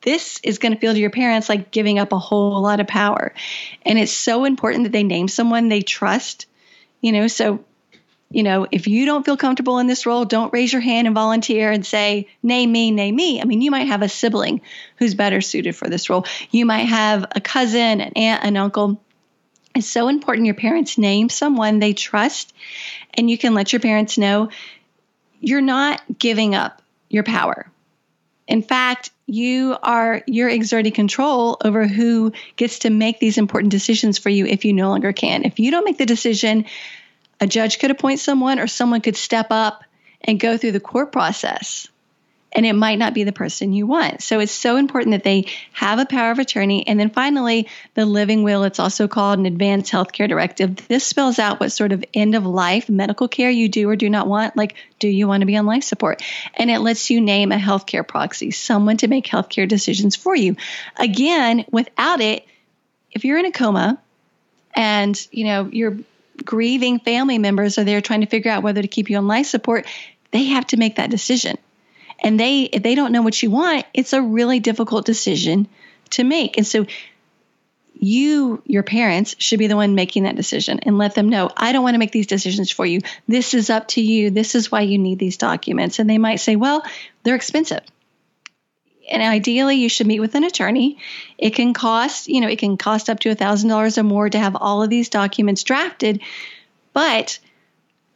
this 0.01 0.39
is 0.43 0.59
going 0.59 0.73
to 0.73 0.79
feel 0.79 0.93
to 0.93 0.99
your 0.99 1.09
parents 1.09 1.49
like 1.49 1.71
giving 1.71 1.99
up 1.99 2.13
a 2.13 2.19
whole 2.19 2.61
lot 2.61 2.79
of 2.79 2.87
power. 2.87 3.33
And 3.81 3.97
it's 3.97 4.11
so 4.11 4.45
important 4.45 4.83
that 4.83 4.91
they 4.91 5.03
name 5.03 5.27
someone 5.27 5.67
they 5.67 5.81
trust, 5.81 6.45
you 7.01 7.11
know, 7.11 7.27
so 7.27 7.63
you 8.31 8.43
know, 8.43 8.67
if 8.71 8.87
you 8.87 9.05
don't 9.05 9.23
feel 9.23 9.37
comfortable 9.37 9.79
in 9.79 9.87
this 9.87 10.05
role, 10.05 10.25
don't 10.25 10.51
raise 10.51 10.73
your 10.73 10.81
hand 10.81 11.07
and 11.07 11.15
volunteer 11.15 11.71
and 11.71 11.85
say, 11.85 12.27
name 12.41 12.71
me, 12.71 12.91
name 12.91 13.15
me. 13.15 13.39
I 13.39 13.45
mean, 13.45 13.61
you 13.61 13.71
might 13.71 13.87
have 13.87 14.01
a 14.01 14.09
sibling 14.09 14.61
who's 14.97 15.13
better 15.13 15.41
suited 15.41 15.75
for 15.75 15.87
this 15.87 16.09
role. 16.09 16.25
You 16.51 16.65
might 16.65 16.85
have 16.85 17.25
a 17.31 17.39
cousin, 17.39 18.01
an 18.01 18.11
aunt, 18.15 18.43
an 18.43 18.57
uncle. 18.57 19.01
It's 19.75 19.87
so 19.87 20.07
important 20.07 20.45
your 20.45 20.55
parents 20.55 20.97
name 20.97 21.27
someone 21.27 21.79
they 21.79 21.93
trust, 21.93 22.53
and 23.13 23.29
you 23.29 23.37
can 23.37 23.53
let 23.53 23.73
your 23.73 23.81
parents 23.81 24.17
know 24.17 24.49
you're 25.41 25.61
not 25.61 26.01
giving 26.17 26.55
up 26.55 26.81
your 27.09 27.23
power. 27.23 27.69
In 28.47 28.61
fact, 28.61 29.11
you 29.27 29.75
are 29.81 30.21
you're 30.27 30.49
exerting 30.49 30.93
control 30.93 31.57
over 31.63 31.87
who 31.87 32.31
gets 32.55 32.79
to 32.79 32.89
make 32.89 33.19
these 33.19 33.37
important 33.37 33.71
decisions 33.71 34.17
for 34.17 34.29
you 34.29 34.45
if 34.45 34.65
you 34.65 34.73
no 34.73 34.89
longer 34.89 35.13
can. 35.13 35.43
If 35.43 35.59
you 35.59 35.71
don't 35.71 35.83
make 35.83 35.97
the 35.97 36.05
decision, 36.05 36.65
a 37.41 37.47
judge 37.47 37.79
could 37.79 37.91
appoint 37.91 38.19
someone 38.19 38.59
or 38.59 38.67
someone 38.67 39.01
could 39.01 39.17
step 39.17 39.47
up 39.49 39.83
and 40.21 40.39
go 40.39 40.57
through 40.57 40.71
the 40.71 40.79
court 40.79 41.11
process 41.11 41.87
and 42.55 42.65
it 42.65 42.73
might 42.73 42.97
not 42.97 43.13
be 43.13 43.25
the 43.25 43.33
person 43.33 43.73
you 43.73 43.85
want. 43.85 44.23
So 44.23 44.39
it's 44.39 44.51
so 44.51 44.77
important 44.77 45.11
that 45.11 45.25
they 45.25 45.51
have 45.73 45.99
a 45.99 46.05
power 46.05 46.31
of 46.31 46.39
attorney. 46.39 46.87
And 46.87 46.97
then 46.97 47.09
finally, 47.09 47.67
the 47.95 48.05
living 48.05 48.43
will, 48.43 48.63
it's 48.63 48.79
also 48.79 49.09
called 49.09 49.39
an 49.39 49.45
advanced 49.45 49.91
healthcare 49.91 50.29
directive. 50.29 50.87
This 50.87 51.05
spells 51.05 51.37
out 51.37 51.59
what 51.59 51.73
sort 51.73 51.91
of 51.91 52.03
end 52.13 52.33
of 52.33 52.45
life 52.45 52.87
medical 52.87 53.27
care 53.27 53.49
you 53.49 53.67
do 53.67 53.89
or 53.89 53.97
do 53.97 54.09
not 54.09 54.27
want. 54.27 54.55
Like, 54.55 54.75
do 54.99 55.09
you 55.09 55.27
want 55.27 55.41
to 55.41 55.45
be 55.45 55.57
on 55.57 55.65
life 55.65 55.83
support? 55.83 56.23
And 56.53 56.71
it 56.71 56.79
lets 56.79 57.09
you 57.09 57.19
name 57.19 57.51
a 57.51 57.57
healthcare 57.57 58.07
proxy, 58.07 58.51
someone 58.51 58.97
to 58.97 59.09
make 59.09 59.25
healthcare 59.25 59.67
decisions 59.67 60.15
for 60.15 60.33
you. 60.33 60.55
Again, 60.95 61.65
without 61.69 62.21
it, 62.21 62.45
if 63.11 63.25
you're 63.25 63.37
in 63.37 63.45
a 63.45 63.51
coma 63.51 64.01
and 64.73 65.27
you 65.31 65.45
know 65.45 65.69
your 65.71 65.97
grieving 66.43 66.99
family 66.99 67.37
members 67.37 67.77
are 67.77 67.83
there 67.83 68.01
trying 68.01 68.21
to 68.21 68.27
figure 68.27 68.51
out 68.51 68.63
whether 68.63 68.81
to 68.81 68.87
keep 68.87 69.09
you 69.09 69.17
on 69.17 69.27
life 69.27 69.45
support, 69.45 69.85
they 70.31 70.45
have 70.45 70.67
to 70.67 70.77
make 70.77 70.95
that 70.97 71.09
decision 71.09 71.57
and 72.19 72.39
they 72.39 72.63
if 72.63 72.83
they 72.83 72.95
don't 72.95 73.11
know 73.11 73.21
what 73.21 73.41
you 73.41 73.51
want 73.51 73.85
it's 73.93 74.13
a 74.13 74.21
really 74.21 74.59
difficult 74.59 75.05
decision 75.05 75.67
to 76.11 76.23
make. 76.23 76.57
And 76.57 76.67
so 76.67 76.85
you 77.97 78.61
your 78.65 78.83
parents 78.83 79.35
should 79.39 79.59
be 79.59 79.67
the 79.67 79.75
one 79.75 79.95
making 79.95 80.23
that 80.23 80.35
decision 80.35 80.81
and 80.83 80.97
let 80.97 81.15
them 81.15 81.29
know 81.29 81.49
i 81.55 81.71
don't 81.71 81.81
want 81.81 81.93
to 81.93 81.99
make 81.99 82.11
these 82.11 82.27
decisions 82.27 82.69
for 82.69 82.85
you. 82.85 82.99
This 83.27 83.53
is 83.53 83.69
up 83.69 83.87
to 83.89 84.01
you. 84.01 84.31
This 84.31 84.53
is 84.53 84.69
why 84.69 84.81
you 84.81 84.97
need 84.97 85.17
these 85.17 85.37
documents. 85.37 85.99
And 85.99 86.09
they 86.09 86.17
might 86.17 86.41
say 86.41 86.55
well 86.57 86.83
they're 87.23 87.35
expensive. 87.35 87.81
And 89.09 89.21
ideally 89.21 89.75
you 89.77 89.87
should 89.87 90.07
meet 90.07 90.19
with 90.19 90.35
an 90.35 90.43
attorney. 90.43 90.97
It 91.37 91.51
can 91.51 91.73
cost 91.73 92.27
you 92.27 92.41
know 92.41 92.49
it 92.49 92.59
can 92.59 92.75
cost 92.75 93.09
up 93.09 93.21
to 93.21 93.29
a 93.29 93.35
thousand 93.35 93.69
dollars 93.69 93.97
or 93.97 94.03
more 94.03 94.29
to 94.29 94.39
have 94.39 94.57
all 94.57 94.83
of 94.83 94.89
these 94.89 95.09
documents 95.09 95.63
drafted 95.63 96.21
but 96.91 97.39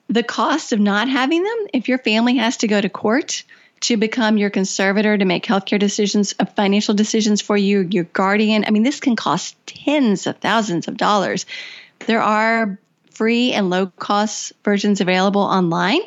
the 0.10 0.24
cost 0.24 0.74
of 0.74 0.80
not 0.80 1.08
having 1.08 1.44
them 1.44 1.68
if 1.74 1.88
your 1.88 2.00
family 2.00 2.38
has 2.38 2.58
to 2.58 2.68
go 2.68 2.82
to 2.82 2.90
court 2.90 3.44
to 3.82 3.98
become 3.98 4.38
your 4.38 4.50
conservator 4.50 5.18
to 5.18 5.26
make 5.26 5.46
healthcare 5.46 5.80
decisions, 5.80 6.34
uh, 6.40 6.46
financial 6.46 6.94
decisions 6.94 7.42
for 7.42 7.56
you, 7.56 7.88
your 7.92 8.04
guardian. 8.06 8.66
I 8.66 8.72
mean, 8.72 8.84
this 8.84 9.00
can 9.00 9.16
cost 9.16 9.56
tens 9.66 10.28
of 10.28 10.38
thousands 10.38 10.88
of 10.88 10.98
dollars. 10.98 11.46
There 12.06 12.22
are 12.22 12.78
free 13.12 13.54
and 13.54 13.70
low 13.70 13.88
cost 13.88 14.54
versions 14.64 15.02
available 15.02 15.42
online. 15.42 16.02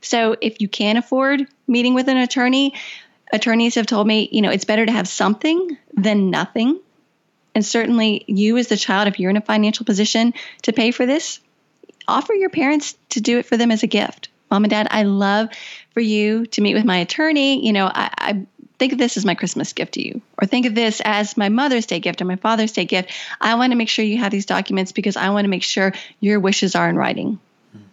So 0.00 0.36
if 0.40 0.60
you 0.60 0.68
can't 0.68 0.98
afford 0.98 1.46
meeting 1.66 1.94
with 1.94 2.08
an 2.08 2.16
attorney, 2.16 2.74
attorneys 3.32 3.76
have 3.76 3.86
told 3.86 4.06
me, 4.06 4.28
you 4.30 4.42
know, 4.42 4.50
it's 4.50 4.64
better 4.64 4.84
to 4.84 4.92
have 4.92 5.08
something 5.08 5.78
than 5.94 6.30
nothing. 6.30 6.80
And 7.54 7.64
certainly, 7.64 8.24
you 8.26 8.56
as 8.58 8.68
the 8.68 8.76
child, 8.76 9.08
if 9.08 9.20
you're 9.20 9.30
in 9.30 9.36
a 9.36 9.42
financial 9.42 9.86
position 9.86 10.34
to 10.62 10.72
pay 10.72 10.90
for 10.90 11.06
this, 11.06 11.40
offer 12.08 12.34
your 12.34 12.50
parents 12.50 12.96
to 13.10 13.20
do 13.20 13.38
it 13.38 13.46
for 13.46 13.56
them 13.56 13.70
as 13.70 13.82
a 13.82 13.86
gift. 13.86 14.28
Mom 14.50 14.64
and 14.64 14.70
Dad, 14.70 14.88
I 14.90 15.04
love 15.04 15.48
for 15.94 16.00
you 16.00 16.46
to 16.46 16.60
meet 16.60 16.74
with 16.74 16.84
my 16.84 16.98
attorney. 16.98 17.64
You 17.64 17.72
know, 17.72 17.86
I, 17.86 18.10
I 18.18 18.46
think 18.78 18.92
of 18.92 18.98
this 18.98 19.16
as 19.16 19.24
my 19.24 19.34
Christmas 19.34 19.72
gift 19.72 19.94
to 19.94 20.06
you, 20.06 20.20
or 20.36 20.46
think 20.46 20.66
of 20.66 20.74
this 20.74 21.00
as 21.04 21.36
my 21.36 21.48
Mother's 21.48 21.86
Day 21.86 22.00
gift 22.00 22.20
or 22.20 22.26
my 22.26 22.36
Father's 22.36 22.72
Day 22.72 22.84
gift. 22.84 23.10
I 23.40 23.54
want 23.54 23.72
to 23.72 23.76
make 23.76 23.88
sure 23.88 24.04
you 24.04 24.18
have 24.18 24.32
these 24.32 24.46
documents 24.46 24.92
because 24.92 25.16
I 25.16 25.30
want 25.30 25.44
to 25.44 25.50
make 25.50 25.62
sure 25.62 25.94
your 26.20 26.40
wishes 26.40 26.74
are 26.74 26.88
in 26.88 26.96
writing. 26.96 27.38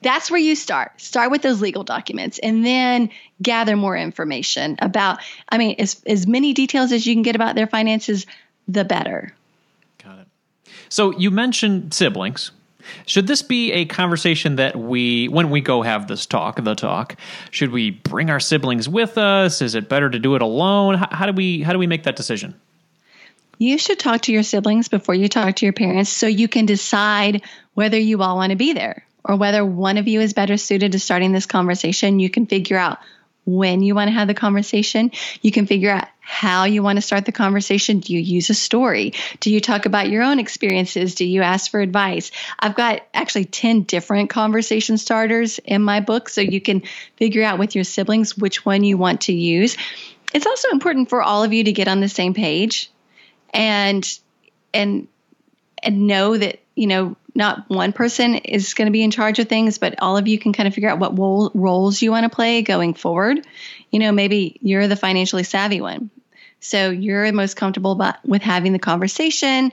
That's 0.02 0.30
where 0.30 0.40
you 0.40 0.56
start. 0.56 1.00
Start 1.00 1.32
with 1.32 1.42
those 1.42 1.62
legal 1.62 1.84
documents 1.84 2.40
and 2.40 2.66
then 2.66 3.10
gather 3.42 3.76
more 3.76 3.96
information 3.96 4.78
about, 4.80 5.20
I 5.50 5.58
mean, 5.58 5.76
as, 5.80 6.02
as 6.06 6.28
many 6.28 6.54
details 6.54 6.92
as 6.92 7.06
you 7.06 7.14
can 7.16 7.24
get 7.24 7.36
about 7.36 7.56
their 7.56 7.68
finances, 7.68 8.26
the 8.68 8.84
better. 8.84 9.34
Got 10.04 10.20
it. 10.20 10.28
So 10.90 11.18
you 11.18 11.32
mentioned 11.32 11.94
siblings. 11.94 12.52
Should 13.06 13.28
this 13.28 13.42
be 13.42 13.72
a 13.72 13.86
conversation 13.86 14.56
that 14.56 14.76
we, 14.76 15.28
when 15.28 15.50
we 15.50 15.62
go 15.62 15.82
have 15.82 16.08
this 16.08 16.26
talk, 16.26 16.64
the 16.64 16.76
talk, 16.76 17.16
should 17.50 17.72
we 17.72 17.92
bring 17.92 18.30
our 18.30 18.40
siblings 18.40 18.88
with 18.88 19.18
us? 19.18 19.62
Is 19.62 19.76
it 19.76 19.90
better 19.90 20.10
to 20.10 20.20
do 20.20 20.36
it 20.36 20.42
alone? 20.42 20.96
How, 20.96 21.08
how 21.12 21.26
do 21.26 21.34
we 21.34 21.62
how 21.62 21.74
do 21.74 21.80
we 21.80 21.88
make 21.88 22.04
that 22.04 22.16
decision? 22.16 22.56
You 23.58 23.78
should 23.78 24.00
talk 24.00 24.22
to 24.22 24.32
your 24.32 24.44
siblings 24.44 24.88
before 24.88 25.14
you 25.14 25.28
talk 25.28 25.58
to 25.58 25.66
your 25.66 25.74
parents 25.74 26.10
so 26.10 26.26
you 26.26 26.48
can 26.48 26.66
decide 26.66 27.44
whether 27.76 27.98
you 27.98 28.22
all 28.22 28.36
want 28.36 28.50
to 28.50 28.56
be 28.56 28.74
there 28.74 29.06
or 29.24 29.36
whether 29.36 29.64
one 29.64 29.98
of 29.98 30.08
you 30.08 30.20
is 30.20 30.34
better 30.34 30.58
suited 30.58 30.94
to 30.94 31.00
starting 31.00 31.32
this 31.32 31.46
conversation. 31.46 32.20
You 32.20 32.30
can 32.30 32.48
figure 32.48 32.78
out 32.78 32.98
when 33.46 33.82
you 33.82 33.96
want 33.96 34.08
to 34.08 34.14
have 34.14 34.28
the 34.28 34.34
conversation. 34.34 35.12
You 35.42 35.52
can 35.52 35.66
figure 35.66 35.92
out 35.92 36.08
how 36.20 36.64
you 36.66 36.84
want 36.84 36.98
to 36.98 37.02
start 37.02 37.26
the 37.26 37.32
conversation. 37.32 38.00
Do 38.00 38.14
you 38.14 38.20
use 38.20 38.50
a 38.50 38.54
story? 38.54 39.14
Do 39.40 39.52
you 39.52 39.60
talk 39.60 39.86
about 39.86 40.10
your 40.10 40.24
own 40.24 40.40
experiences? 40.40 41.16
Do 41.16 41.26
you 41.26 41.42
ask 41.42 41.70
for 41.72 41.80
advice? 41.82 42.32
I've 42.60 42.76
got 42.76 43.02
actually 43.14 43.46
10 43.46 43.84
different 43.84 44.30
conversation 44.30 44.98
starters 44.98 45.60
in 45.60 45.82
my 45.82 46.00
book, 46.00 46.30
so 46.30 46.42
you 46.42 46.62
can 46.62 46.84
figure 47.18 47.44
out 47.44 47.60
with 47.60 47.76
your 47.76 47.84
siblings 47.84 48.38
which 48.38 48.66
one 48.66 48.84
you 48.84 48.98
want 48.98 49.22
to 49.22 49.34
use. 49.34 49.76
It's 50.34 50.46
also 50.46 50.70
important 50.70 51.10
for 51.10 51.22
all 51.22 51.44
of 51.44 51.52
you 51.52 51.64
to 51.66 51.72
get 51.72 51.88
on 51.88 52.00
the 52.00 52.10
same 52.10 52.34
page 52.34 52.90
and 53.54 54.08
and 54.74 55.08
and 55.84 56.08
know 56.08 56.38
that, 56.38 56.60
you 56.76 56.88
know, 56.88 57.16
not 57.34 57.70
one 57.70 57.94
person 57.94 58.36
is 58.36 58.74
going 58.74 58.88
to 58.88 58.92
be 58.92 59.04
in 59.04 59.12
charge 59.12 59.40
of 59.40 59.48
things, 59.48 59.78
but 59.78 59.96
all 60.02 60.18
of 60.18 60.28
you 60.28 60.38
can 60.38 60.54
kind 60.54 60.68
of 60.68 60.74
figure 60.74 60.90
out 60.90 61.00
what 61.00 61.18
role, 61.18 61.52
roles 61.54 62.02
you 62.02 62.12
want 62.12 62.24
to 62.24 62.36
play 62.36 62.62
going 62.62 62.94
forward. 62.94 63.46
You 63.90 64.00
know, 64.00 64.12
maybe 64.12 64.58
you're 64.62 64.88
the 64.88 64.96
financially 64.96 65.44
savvy 65.44 65.82
one. 65.82 66.10
So 66.60 66.90
you're 66.90 67.32
most 67.32 67.56
comfortable 67.56 68.00
with 68.26 68.42
having 68.42 68.74
the 68.74 68.80
conversation, 68.80 69.72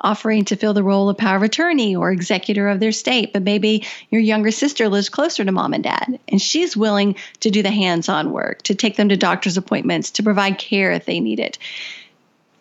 offering 0.00 0.44
to 0.46 0.56
fill 0.56 0.74
the 0.74 0.82
role 0.82 1.08
of 1.08 1.18
power 1.18 1.36
of 1.36 1.42
attorney 1.42 1.94
or 1.94 2.10
executor 2.10 2.68
of 2.68 2.80
their 2.80 2.92
state. 2.92 3.32
But 3.32 3.42
maybe 3.42 3.86
your 4.10 4.20
younger 4.20 4.50
sister 4.50 4.88
lives 4.88 5.08
closer 5.08 5.44
to 5.44 5.52
mom 5.52 5.74
and 5.74 5.84
dad, 5.84 6.20
and 6.28 6.40
she's 6.40 6.76
willing 6.76 7.16
to 7.40 7.50
do 7.50 7.62
the 7.62 7.70
hands 7.70 8.08
on 8.08 8.32
work, 8.32 8.62
to 8.62 8.74
take 8.74 8.96
them 8.96 9.08
to 9.10 9.16
doctor's 9.16 9.56
appointments, 9.56 10.12
to 10.12 10.22
provide 10.22 10.58
care 10.58 10.92
if 10.92 11.04
they 11.04 11.20
need 11.20 11.40
it. 11.40 11.58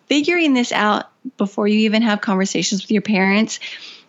Figuring 0.07 0.53
this 0.53 0.71
out 0.71 1.10
before 1.37 1.67
you 1.67 1.79
even 1.81 2.01
have 2.01 2.21
conversations 2.21 2.83
with 2.83 2.91
your 2.91 3.01
parents 3.01 3.59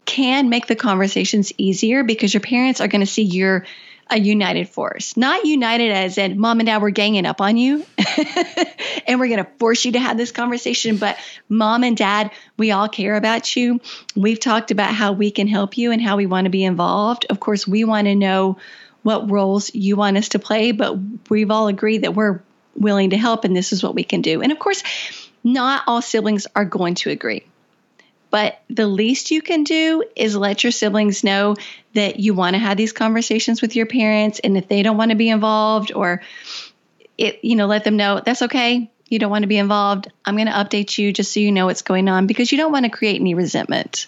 can 0.04 0.48
make 0.48 0.66
the 0.66 0.76
conversations 0.76 1.52
easier 1.58 2.02
because 2.04 2.34
your 2.34 2.40
parents 2.40 2.80
are 2.80 2.88
going 2.88 3.00
to 3.00 3.06
see 3.06 3.22
you're 3.22 3.64
a 4.10 4.18
united 4.18 4.68
force. 4.68 5.16
Not 5.16 5.44
united 5.44 5.90
as 5.90 6.18
in 6.18 6.38
mom 6.38 6.60
and 6.60 6.66
dad 6.66 6.82
were 6.82 6.90
ganging 6.90 7.24
up 7.24 7.40
on 7.40 7.56
you 7.56 7.86
and 9.06 9.18
we're 9.18 9.28
going 9.28 9.44
to 9.44 9.50
force 9.58 9.84
you 9.84 9.92
to 9.92 10.00
have 10.00 10.16
this 10.16 10.32
conversation, 10.32 10.96
but 10.98 11.16
mom 11.48 11.82
and 11.84 11.96
dad, 11.96 12.30
we 12.56 12.72
all 12.72 12.88
care 12.88 13.16
about 13.16 13.56
you. 13.56 13.80
We've 14.14 14.40
talked 14.40 14.70
about 14.70 14.92
how 14.92 15.12
we 15.12 15.30
can 15.30 15.46
help 15.46 15.78
you 15.78 15.92
and 15.92 16.02
how 16.02 16.16
we 16.16 16.26
want 16.26 16.44
to 16.44 16.50
be 16.50 16.64
involved. 16.64 17.26
Of 17.30 17.40
course, 17.40 17.66
we 17.66 17.84
want 17.84 18.06
to 18.06 18.14
know 18.14 18.58
what 19.02 19.30
roles 19.30 19.74
you 19.74 19.96
want 19.96 20.16
us 20.16 20.30
to 20.30 20.38
play, 20.38 20.72
but 20.72 20.96
we've 21.30 21.50
all 21.50 21.68
agreed 21.68 22.02
that 22.02 22.14
we're 22.14 22.42
willing 22.74 23.10
to 23.10 23.16
help 23.16 23.44
and 23.44 23.56
this 23.56 23.72
is 23.72 23.82
what 23.82 23.94
we 23.94 24.04
can 24.04 24.20
do. 24.20 24.42
And 24.42 24.52
of 24.52 24.58
course, 24.58 24.82
not 25.44 25.84
all 25.86 26.02
siblings 26.02 26.46
are 26.54 26.64
going 26.64 26.94
to 26.96 27.10
agree. 27.10 27.44
But 28.30 28.62
the 28.70 28.86
least 28.86 29.30
you 29.30 29.42
can 29.42 29.62
do 29.62 30.02
is 30.16 30.34
let 30.34 30.64
your 30.64 30.70
siblings 30.70 31.22
know 31.22 31.54
that 31.92 32.18
you 32.18 32.32
want 32.32 32.54
to 32.54 32.58
have 32.58 32.78
these 32.78 32.92
conversations 32.92 33.60
with 33.60 33.76
your 33.76 33.84
parents. 33.84 34.40
And 34.42 34.56
if 34.56 34.68
they 34.68 34.82
don't 34.82 34.96
want 34.96 35.10
to 35.10 35.16
be 35.16 35.28
involved 35.28 35.92
or 35.92 36.22
it, 37.18 37.44
you 37.44 37.56
know, 37.56 37.66
let 37.66 37.84
them 37.84 37.98
know 37.98 38.22
that's 38.24 38.40
okay. 38.42 38.90
You 39.10 39.18
don't 39.18 39.30
want 39.30 39.42
to 39.42 39.48
be 39.48 39.58
involved. 39.58 40.10
I'm 40.24 40.36
going 40.36 40.46
to 40.46 40.52
update 40.54 40.96
you 40.96 41.12
just 41.12 41.34
so 41.34 41.40
you 41.40 41.52
know 41.52 41.66
what's 41.66 41.82
going 41.82 42.08
on 42.08 42.26
because 42.26 42.50
you 42.50 42.56
don't 42.56 42.72
want 42.72 42.86
to 42.86 42.90
create 42.90 43.20
any 43.20 43.34
resentment. 43.34 44.06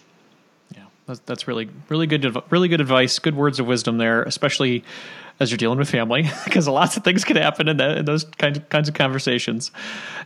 Yeah, 0.75 0.85
that's, 1.07 1.21
that's 1.21 1.47
really, 1.47 1.69
really 1.91 2.07
good, 2.07 2.25
really 2.51 2.69
good 2.69 2.81
advice. 2.81 3.19
Good 3.19 3.37
words 3.37 3.61
of 3.61 3.67
wisdom 3.67 3.99
there, 3.99 4.23
especially 4.23 4.85
as 5.41 5.51
you're 5.51 5.59
dealing 5.59 5.79
with 5.79 5.91
family 5.91 6.23
because 6.45 6.69
lots 6.69 6.97
of 6.97 7.05
things 7.05 7.25
can 7.25 7.37
happen 7.37 7.69
in, 7.69 7.77
that, 7.79 7.99
in 7.99 8.05
those 8.05 8.25
kinds 8.25 8.59
of, 8.59 8.69
kinds 8.69 8.89
of 8.89 8.95
conversations. 8.95 9.71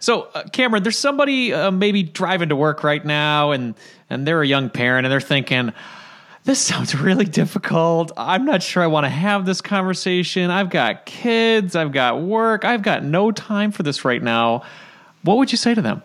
So, 0.01 0.29
uh, 0.35 0.45
Cameron, 0.53 0.83
there's 0.83 0.99
somebody 0.99 1.53
uh, 1.53 1.71
maybe 1.71 2.03
driving 2.03 2.51
to 2.51 2.57
work 2.57 2.85
right 2.85 3.05
now, 3.05 3.53
and 3.53 3.75
and 4.11 4.27
they're 4.27 4.43
a 4.43 4.47
young 4.47 4.71
parent, 4.71 5.07
and 5.07 5.13
they're 5.13 5.21
thinking, 5.21 5.73
"This 6.45 6.61
sounds 6.61 6.95
really 6.95 7.25
difficult. 7.25 8.13
I'm 8.17 8.45
not 8.45 8.63
sure 8.63 8.83
I 8.83 8.87
want 8.87 9.05
to 9.05 9.11
have 9.11 9.47
this 9.47 9.61
conversation. 9.61 10.51
I've 10.51 10.71
got 10.71 11.07
kids, 11.07 11.75
I've 11.75 11.93
got 11.93 12.21
work, 12.21 12.65
I've 12.65 12.83
got 12.83 13.03
no 13.05 13.33
time 13.33 13.73
for 13.73 13.83
this 13.83 14.05
right 14.05 14.23
now." 14.23 14.63
What 15.23 15.37
would 15.39 15.51
you 15.51 15.59
say 15.59 15.75
to 15.75 15.83
them? 15.83 16.03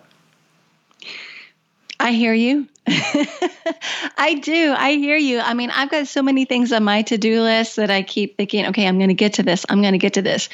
I 2.00 2.12
hear 2.12 2.34
you. 2.34 2.68
I 2.88 4.40
do. 4.42 4.74
I 4.78 4.94
hear 4.94 5.18
you. 5.18 5.40
I 5.40 5.54
mean, 5.54 5.70
I've 5.70 5.90
got 5.90 6.08
so 6.08 6.22
many 6.22 6.46
things 6.46 6.72
on 6.72 6.84
my 6.84 7.04
to 7.04 7.18
do 7.18 7.42
list 7.42 7.78
that 7.78 7.90
I 7.90 8.04
keep 8.04 8.38
thinking, 8.38 8.68
okay, 8.68 8.88
I'm 8.88 8.98
going 8.98 9.10
to 9.10 9.16
get 9.16 9.34
to 9.36 9.44
this. 9.44 9.66
I'm 9.70 9.82
going 9.82 9.94
to 9.94 10.00
get 10.00 10.16
to 10.16 10.22
this. 10.22 10.50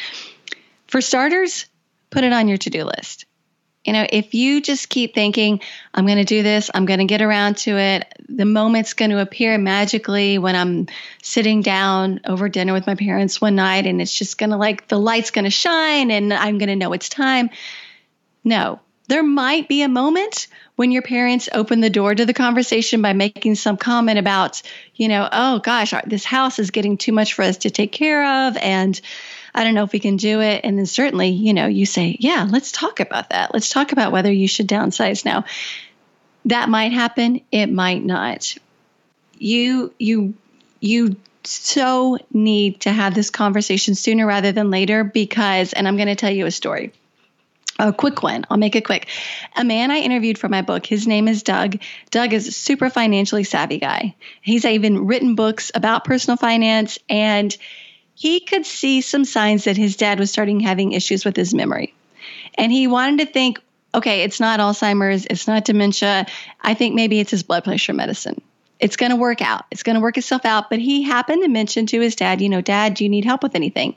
For 0.88 1.02
starters, 1.02 1.66
put 2.10 2.24
it 2.24 2.34
on 2.34 2.48
your 2.48 2.58
to 2.58 2.70
do 2.70 2.84
list. 2.84 3.26
You 3.86 3.94
know, 3.94 4.06
if 4.08 4.34
you 4.34 4.62
just 4.62 4.90
keep 4.90 5.16
thinking, 5.16 5.62
I'm 5.94 6.06
going 6.06 6.18
to 6.18 6.26
do 6.26 6.44
this, 6.44 6.70
I'm 6.74 6.86
going 6.86 7.00
to 7.00 7.06
get 7.06 7.22
around 7.22 7.58
to 7.60 7.78
it, 7.78 8.14
the 8.28 8.46
moment's 8.46 8.94
going 8.94 9.12
to 9.12 9.22
appear 9.22 9.58
magically 9.58 10.38
when 10.38 10.56
I'm 10.56 10.88
sitting 11.24 11.62
down 11.62 12.20
over 12.26 12.50
dinner 12.50 12.74
with 12.74 12.86
my 12.86 12.96
parents 12.96 13.40
one 13.40 13.56
night 13.56 13.88
and 13.88 14.02
it's 14.02 14.14
just 14.14 14.38
going 14.38 14.50
to 14.50 14.58
like 14.58 14.88
the 14.90 15.00
light's 15.00 15.32
going 15.32 15.46
to 15.46 15.52
shine 15.52 16.12
and 16.12 16.34
I'm 16.34 16.58
going 16.58 16.70
to 16.70 16.76
know 16.76 16.94
it's 16.94 17.10
time. 17.10 17.50
No, 18.44 18.80
there 19.10 19.24
might 19.24 19.68
be 19.68 19.82
a 19.82 19.90
moment 19.90 20.48
when 20.76 20.92
your 20.92 21.02
parents 21.02 21.50
open 21.52 21.82
the 21.82 21.90
door 21.90 22.14
to 22.14 22.28
the 22.28 22.34
conversation 22.34 23.02
by 23.02 23.14
making 23.14 23.56
some 23.56 23.76
comment 23.76 24.20
about, 24.20 24.62
you 24.94 25.08
know, 25.08 25.28
oh 25.32 25.60
gosh, 25.60 25.94
this 26.06 26.24
house 26.24 26.60
is 26.60 26.70
getting 26.70 26.96
too 26.96 27.12
much 27.12 27.34
for 27.34 27.42
us 27.42 27.58
to 27.58 27.72
take 27.72 27.92
care 27.92 28.48
of. 28.48 28.56
And 28.56 29.00
I 29.54 29.64
don't 29.64 29.74
know 29.74 29.84
if 29.84 29.94
we 29.94 30.00
can 30.00 30.18
do 30.18 30.42
it. 30.42 30.62
And 30.64 30.78
then 30.78 30.86
certainly, 30.86 31.30
you 31.30 31.56
know, 31.56 31.66
you 31.66 31.88
say, 31.88 32.18
yeah, 32.20 32.48
let's 32.48 32.72
talk 32.72 33.00
about 33.00 33.32
that. 33.32 33.52
Let's 33.52 33.70
talk 33.70 33.92
about 33.92 34.12
whether 34.12 34.32
you 34.32 34.48
should 34.48 34.68
downsize 34.68 35.26
now. 35.26 35.46
That 36.46 36.70
might 36.70 36.94
happen. 36.94 37.42
It 37.52 37.68
might 37.68 38.06
not. 38.06 38.56
You, 39.40 39.92
you, 39.98 40.36
you 40.80 41.16
so 41.44 42.20
need 42.32 42.82
to 42.82 42.92
have 42.92 43.16
this 43.16 43.32
conversation 43.32 43.96
sooner 43.96 44.28
rather 44.28 44.52
than 44.52 44.70
later 44.70 45.04
because, 45.04 45.74
and 45.74 45.88
I'm 45.88 45.98
going 45.98 46.10
to 46.10 46.16
tell 46.16 46.32
you 46.32 46.46
a 46.46 46.52
story. 46.52 46.94
A 47.80 47.94
quick 47.94 48.22
one. 48.22 48.46
I'll 48.50 48.58
make 48.58 48.76
it 48.76 48.84
quick. 48.84 49.08
A 49.56 49.64
man 49.64 49.90
I 49.90 50.00
interviewed 50.00 50.38
for 50.38 50.50
my 50.50 50.62
book, 50.62 50.86
his 50.86 51.08
name 51.08 51.30
is 51.30 51.44
Doug. 51.44 51.80
Doug 52.12 52.34
is 52.34 52.48
a 52.48 52.52
super 52.52 52.90
financially 52.90 53.46
savvy 53.46 53.78
guy. 53.80 54.16
He's 54.42 54.66
even 54.66 55.08
written 55.08 55.36
books 55.36 55.72
about 55.74 56.04
personal 56.04 56.36
finance 56.36 57.00
and 57.10 57.56
he 58.16 58.42
could 58.42 58.66
see 58.66 59.00
some 59.00 59.24
signs 59.24 59.64
that 59.64 59.78
his 59.78 59.96
dad 59.96 60.20
was 60.20 60.30
starting 60.30 60.60
having 60.60 60.92
issues 60.92 61.24
with 61.24 61.38
his 61.38 61.54
memory. 61.54 61.94
And 62.56 62.70
he 62.70 62.88
wanted 62.88 63.26
to 63.26 63.32
think, 63.32 63.62
okay, 63.96 64.24
it's 64.24 64.42
not 64.42 64.60
Alzheimer's, 64.60 65.26
it's 65.26 65.48
not 65.48 65.64
dementia. 65.64 66.26
I 66.60 66.74
think 66.74 66.96
maybe 66.96 67.22
it's 67.22 67.32
his 67.32 67.44
blood 67.44 67.64
pressure 67.64 67.94
medicine. 67.94 68.42
It's 68.78 68.98
going 68.98 69.12
to 69.12 69.16
work 69.16 69.42
out. 69.42 69.64
It's 69.72 69.84
going 69.84 69.96
to 69.96 70.02
work 70.02 70.18
itself 70.18 70.44
out. 70.44 70.70
But 70.70 70.80
he 70.80 71.04
happened 71.04 71.44
to 71.44 71.50
mention 71.50 71.86
to 71.88 72.02
his 72.02 72.18
dad, 72.18 72.42
you 72.42 72.50
know, 72.50 72.60
dad, 72.60 72.96
do 72.96 73.06
you 73.06 73.10
need 73.10 73.24
help 73.24 73.42
with 73.42 73.56
anything? 73.56 73.96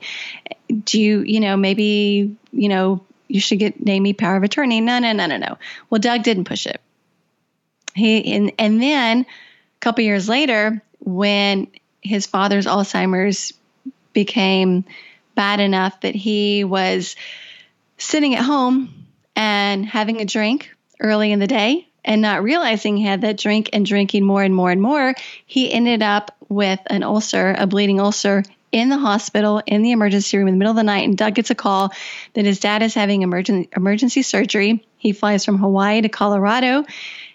Do 0.85 1.01
you, 1.01 1.19
you 1.21 1.41
know, 1.41 1.57
maybe, 1.57 2.37
you 2.53 2.69
know, 2.69 3.03
you 3.33 3.39
should 3.39 3.57
get 3.57 3.83
name 3.83 4.03
me 4.03 4.13
power 4.13 4.37
of 4.37 4.43
attorney. 4.43 4.79
No, 4.79 4.99
no, 4.99 5.11
no, 5.11 5.25
no, 5.25 5.37
no. 5.37 5.57
Well, 5.89 5.97
Doug 5.97 6.21
didn't 6.21 6.43
push 6.43 6.67
it. 6.67 6.79
He 7.95 8.31
and 8.35 8.51
and 8.59 8.79
then 8.79 9.21
a 9.21 9.79
couple 9.79 10.03
years 10.03 10.29
later, 10.29 10.83
when 10.99 11.67
his 12.01 12.27
father's 12.27 12.67
Alzheimer's 12.67 13.51
became 14.13 14.85
bad 15.33 15.59
enough 15.59 15.99
that 16.01 16.13
he 16.13 16.63
was 16.63 17.15
sitting 17.97 18.35
at 18.35 18.43
home 18.43 19.07
and 19.35 19.83
having 19.83 20.21
a 20.21 20.25
drink 20.25 20.69
early 20.99 21.31
in 21.31 21.39
the 21.39 21.47
day 21.47 21.87
and 22.05 22.21
not 22.21 22.43
realizing 22.43 22.97
he 22.97 23.05
had 23.05 23.21
that 23.21 23.37
drink 23.37 23.71
and 23.73 23.83
drinking 23.83 24.23
more 24.23 24.43
and 24.43 24.53
more 24.53 24.69
and 24.69 24.81
more, 24.81 25.15
he 25.47 25.73
ended 25.73 26.03
up 26.03 26.35
with 26.49 26.79
an 26.85 27.01
ulcer, 27.01 27.55
a 27.57 27.65
bleeding 27.65 27.99
ulcer 27.99 28.43
in 28.73 28.89
the 28.89 28.97
hospital 28.97 29.61
in 29.67 29.83
the 29.83 29.91
emergency 29.91 30.35
room 30.35 30.47
in 30.47 30.55
the 30.55 30.57
middle 30.57 30.71
of 30.71 30.75
the 30.75 30.83
night. 30.83 31.07
And 31.07 31.15
Doug 31.15 31.35
gets 31.35 31.51
a 31.51 31.55
call 31.55 31.93
that 32.33 32.43
his 32.43 32.59
dad 32.59 32.81
is 32.81 32.95
having 32.95 33.21
emergency 33.21 33.69
emergency 33.77 34.23
surgery. 34.23 34.85
He 34.97 35.13
flies 35.13 35.45
from 35.45 35.59
Hawaii 35.59 36.01
to 36.01 36.09
Colorado. 36.09 36.83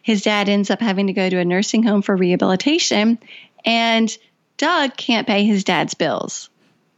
His 0.02 0.22
dad 0.22 0.48
ends 0.48 0.70
up 0.70 0.80
having 0.80 1.06
to 1.06 1.12
go 1.12 1.30
to 1.30 1.38
a 1.38 1.44
nursing 1.44 1.84
home 1.84 2.02
for 2.02 2.16
rehabilitation. 2.16 3.18
And 3.64 4.18
Doug 4.56 4.96
can't 4.96 5.28
pay 5.28 5.44
his 5.44 5.62
dad's 5.62 5.94
bills 5.94 6.50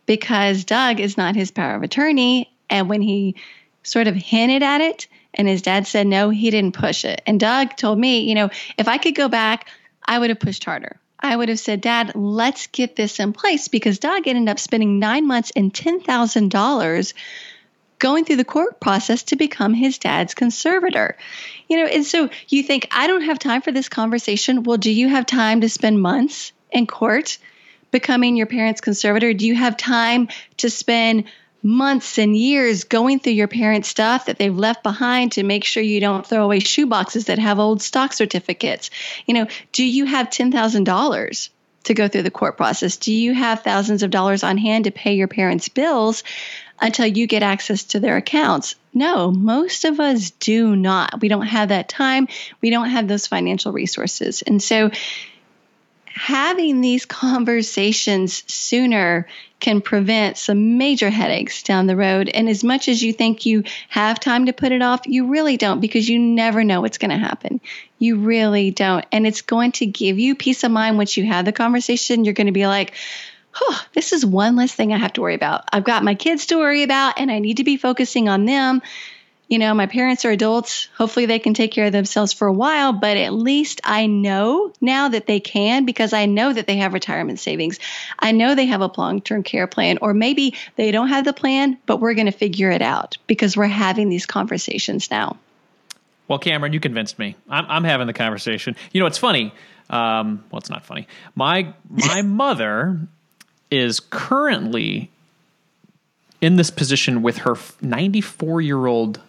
because 0.06 0.64
Doug 0.64 1.00
is 1.00 1.18
not 1.18 1.36
his 1.36 1.50
power 1.50 1.74
of 1.74 1.82
attorney. 1.82 2.50
And 2.70 2.88
when 2.88 3.02
he 3.02 3.36
sort 3.82 4.06
of 4.06 4.14
hinted 4.14 4.62
at 4.62 4.80
it 4.80 5.06
and 5.34 5.46
his 5.46 5.60
dad 5.60 5.86
said 5.86 6.06
no, 6.06 6.30
he 6.30 6.50
didn't 6.50 6.74
push 6.74 7.04
it. 7.04 7.20
And 7.26 7.38
Doug 7.38 7.76
told 7.76 7.98
me, 7.98 8.20
you 8.20 8.34
know, 8.34 8.48
if 8.78 8.88
I 8.88 8.96
could 8.96 9.14
go 9.14 9.28
back, 9.28 9.68
I 10.04 10.18
would 10.18 10.30
have 10.30 10.40
pushed 10.40 10.64
harder. 10.64 10.99
I 11.22 11.36
would 11.36 11.48
have 11.48 11.60
said, 11.60 11.80
Dad, 11.80 12.12
let's 12.14 12.66
get 12.68 12.96
this 12.96 13.20
in 13.20 13.32
place 13.32 13.68
because 13.68 13.98
Doug 13.98 14.26
ended 14.26 14.48
up 14.48 14.58
spending 14.58 14.98
nine 14.98 15.26
months 15.26 15.52
and 15.54 15.72
$10,000 15.72 17.14
going 17.98 18.24
through 18.24 18.36
the 18.36 18.44
court 18.44 18.80
process 18.80 19.24
to 19.24 19.36
become 19.36 19.74
his 19.74 19.98
dad's 19.98 20.34
conservator. 20.34 21.16
You 21.68 21.78
know, 21.78 21.86
and 21.86 22.04
so 22.04 22.30
you 22.48 22.62
think, 22.62 22.88
I 22.90 23.06
don't 23.06 23.22
have 23.22 23.38
time 23.38 23.62
for 23.62 23.70
this 23.70 23.88
conversation. 23.88 24.62
Well, 24.62 24.78
do 24.78 24.90
you 24.90 25.08
have 25.08 25.26
time 25.26 25.60
to 25.60 25.68
spend 25.68 26.00
months 26.00 26.52
in 26.70 26.86
court 26.86 27.38
becoming 27.90 28.36
your 28.36 28.46
parents' 28.46 28.80
conservator? 28.80 29.34
Do 29.34 29.46
you 29.46 29.54
have 29.54 29.76
time 29.76 30.28
to 30.58 30.70
spend 30.70 31.24
months 31.62 32.18
and 32.18 32.36
years 32.36 32.84
going 32.84 33.18
through 33.18 33.32
your 33.32 33.48
parents' 33.48 33.88
stuff 33.88 34.26
that 34.26 34.38
they've 34.38 34.56
left 34.56 34.82
behind 34.82 35.32
to 35.32 35.42
make 35.42 35.64
sure 35.64 35.82
you 35.82 36.00
don't 36.00 36.26
throw 36.26 36.44
away 36.44 36.60
shoe 36.60 36.86
boxes 36.86 37.26
that 37.26 37.38
have 37.38 37.58
old 37.58 37.82
stock 37.82 38.12
certificates? 38.12 38.90
You 39.26 39.34
know, 39.34 39.46
do 39.72 39.84
you 39.84 40.04
have 40.04 40.30
$10,000 40.30 41.48
to 41.84 41.94
go 41.94 42.08
through 42.08 42.22
the 42.22 42.30
court 42.30 42.56
process? 42.56 42.96
Do 42.96 43.12
you 43.12 43.34
have 43.34 43.62
thousands 43.62 44.02
of 44.02 44.10
dollars 44.10 44.42
on 44.42 44.58
hand 44.58 44.84
to 44.84 44.90
pay 44.90 45.14
your 45.14 45.28
parents' 45.28 45.68
bills 45.68 46.22
until 46.80 47.06
you 47.06 47.26
get 47.26 47.42
access 47.42 47.84
to 47.84 48.00
their 48.00 48.16
accounts? 48.16 48.74
No, 48.92 49.30
most 49.30 49.84
of 49.84 50.00
us 50.00 50.30
do 50.30 50.74
not. 50.74 51.20
We 51.20 51.28
don't 51.28 51.46
have 51.46 51.68
that 51.68 51.88
time. 51.88 52.28
We 52.60 52.70
don't 52.70 52.90
have 52.90 53.06
those 53.06 53.26
financial 53.26 53.72
resources. 53.72 54.42
And 54.42 54.62
so 54.62 54.90
having 56.14 56.80
these 56.80 57.06
conversations 57.06 58.42
sooner 58.52 59.26
can 59.60 59.80
prevent 59.80 60.38
some 60.38 60.78
major 60.78 61.10
headaches 61.10 61.62
down 61.62 61.86
the 61.86 61.96
road. 61.96 62.28
And 62.28 62.48
as 62.48 62.64
much 62.64 62.88
as 62.88 63.02
you 63.02 63.12
think 63.12 63.44
you 63.44 63.64
have 63.88 64.18
time 64.18 64.46
to 64.46 64.52
put 64.52 64.72
it 64.72 64.82
off, 64.82 65.02
you 65.06 65.28
really 65.28 65.56
don't 65.56 65.80
because 65.80 66.08
you 66.08 66.18
never 66.18 66.64
know 66.64 66.80
what's 66.80 66.98
going 66.98 67.10
to 67.10 67.18
happen. 67.18 67.60
You 67.98 68.16
really 68.16 68.70
don't. 68.70 69.04
And 69.12 69.26
it's 69.26 69.42
going 69.42 69.72
to 69.72 69.86
give 69.86 70.18
you 70.18 70.34
peace 70.34 70.64
of 70.64 70.70
mind 70.70 70.96
once 70.96 71.16
you 71.16 71.26
have 71.26 71.44
the 71.44 71.52
conversation. 71.52 72.24
You're 72.24 72.34
going 72.34 72.46
to 72.46 72.52
be 72.52 72.66
like, 72.66 72.94
oh, 73.60 73.82
this 73.92 74.12
is 74.12 74.24
one 74.24 74.56
less 74.56 74.74
thing 74.74 74.92
I 74.92 74.98
have 74.98 75.12
to 75.14 75.20
worry 75.20 75.34
about. 75.34 75.64
I've 75.72 75.84
got 75.84 76.04
my 76.04 76.14
kids 76.14 76.46
to 76.46 76.56
worry 76.56 76.82
about, 76.82 77.18
and 77.18 77.30
I 77.30 77.40
need 77.40 77.58
to 77.58 77.64
be 77.64 77.76
focusing 77.76 78.28
on 78.28 78.46
them 78.46 78.80
you 79.50 79.58
know, 79.58 79.74
my 79.74 79.86
parents 79.86 80.24
are 80.24 80.30
adults. 80.30 80.86
Hopefully 80.96 81.26
they 81.26 81.40
can 81.40 81.54
take 81.54 81.72
care 81.72 81.86
of 81.86 81.92
themselves 81.92 82.32
for 82.32 82.46
a 82.46 82.52
while, 82.52 82.92
but 82.92 83.16
at 83.16 83.32
least 83.34 83.80
I 83.82 84.06
know 84.06 84.72
now 84.80 85.08
that 85.08 85.26
they 85.26 85.40
can 85.40 85.84
because 85.84 86.12
I 86.12 86.26
know 86.26 86.52
that 86.52 86.68
they 86.68 86.76
have 86.76 86.94
retirement 86.94 87.40
savings. 87.40 87.80
I 88.16 88.30
know 88.30 88.54
they 88.54 88.66
have 88.66 88.80
a 88.80 88.92
long 88.96 89.20
term 89.20 89.42
care 89.42 89.66
plan, 89.66 89.98
or 90.00 90.14
maybe 90.14 90.54
they 90.76 90.92
don't 90.92 91.08
have 91.08 91.24
the 91.24 91.32
plan, 91.32 91.78
but 91.84 91.98
we're 91.98 92.14
going 92.14 92.26
to 92.26 92.32
figure 92.32 92.70
it 92.70 92.80
out 92.80 93.18
because 93.26 93.56
we're 93.56 93.66
having 93.66 94.08
these 94.08 94.24
conversations 94.24 95.10
now. 95.10 95.36
Well, 96.28 96.38
Cameron, 96.38 96.72
you 96.72 96.78
convinced 96.78 97.18
me. 97.18 97.34
I'm, 97.48 97.66
I'm 97.68 97.84
having 97.84 98.06
the 98.06 98.12
conversation. 98.12 98.76
You 98.92 99.00
know, 99.00 99.06
it's 99.06 99.18
funny. 99.18 99.52
Um, 99.90 100.44
well, 100.52 100.60
it's 100.60 100.70
not 100.70 100.86
funny. 100.86 101.08
My 101.34 101.74
my 101.90 102.22
mother 102.24 103.00
is 103.68 103.98
currently 103.98 105.10
in 106.40 106.54
this 106.54 106.70
position 106.70 107.22
with 107.22 107.38
her 107.38 107.56
94 107.82 108.60
year 108.60 108.86
old 108.86 109.20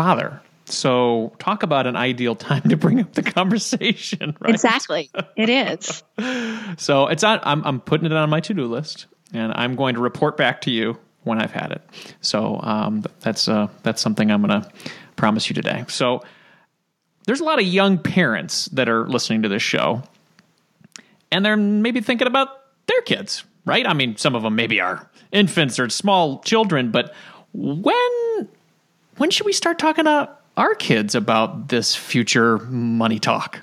father. 0.00 0.40
So, 0.64 1.34
talk 1.38 1.62
about 1.62 1.86
an 1.86 1.94
ideal 1.94 2.34
time 2.34 2.62
to 2.70 2.76
bring 2.76 3.00
up 3.00 3.12
the 3.12 3.22
conversation, 3.22 4.34
right? 4.40 4.54
Exactly. 4.54 5.10
It 5.36 5.50
is. 5.50 6.02
so, 6.78 7.08
it's 7.08 7.22
on, 7.22 7.40
I'm, 7.42 7.62
I'm 7.66 7.80
putting 7.80 8.06
it 8.06 8.12
on 8.12 8.30
my 8.30 8.40
to 8.40 8.54
do 8.54 8.64
list 8.64 9.04
and 9.34 9.52
I'm 9.54 9.76
going 9.76 9.96
to 9.96 10.00
report 10.00 10.38
back 10.38 10.62
to 10.62 10.70
you 10.70 10.96
when 11.24 11.38
I've 11.38 11.50
had 11.50 11.72
it. 11.72 11.82
So, 12.22 12.60
um, 12.62 13.04
that's, 13.20 13.46
uh, 13.46 13.68
that's 13.82 14.00
something 14.00 14.30
I'm 14.30 14.40
going 14.42 14.62
to 14.62 14.70
promise 15.16 15.50
you 15.50 15.54
today. 15.54 15.84
So, 15.88 16.22
there's 17.26 17.40
a 17.40 17.44
lot 17.44 17.58
of 17.58 17.66
young 17.66 17.98
parents 17.98 18.66
that 18.72 18.88
are 18.88 19.06
listening 19.06 19.42
to 19.42 19.50
this 19.50 19.62
show 19.62 20.02
and 21.30 21.44
they're 21.44 21.58
maybe 21.58 22.00
thinking 22.00 22.26
about 22.26 22.48
their 22.86 23.02
kids, 23.02 23.44
right? 23.66 23.86
I 23.86 23.92
mean, 23.92 24.16
some 24.16 24.34
of 24.34 24.44
them 24.44 24.56
maybe 24.56 24.80
are 24.80 25.10
infants 25.30 25.78
or 25.78 25.90
small 25.90 26.38
children, 26.38 26.90
but 26.90 27.14
when 27.52 28.48
when 29.20 29.30
should 29.30 29.44
we 29.44 29.52
start 29.52 29.78
talking 29.78 30.06
to 30.06 30.30
our 30.56 30.74
kids 30.74 31.14
about 31.14 31.68
this 31.68 31.94
future 31.94 32.56
money 32.56 33.18
talk? 33.18 33.60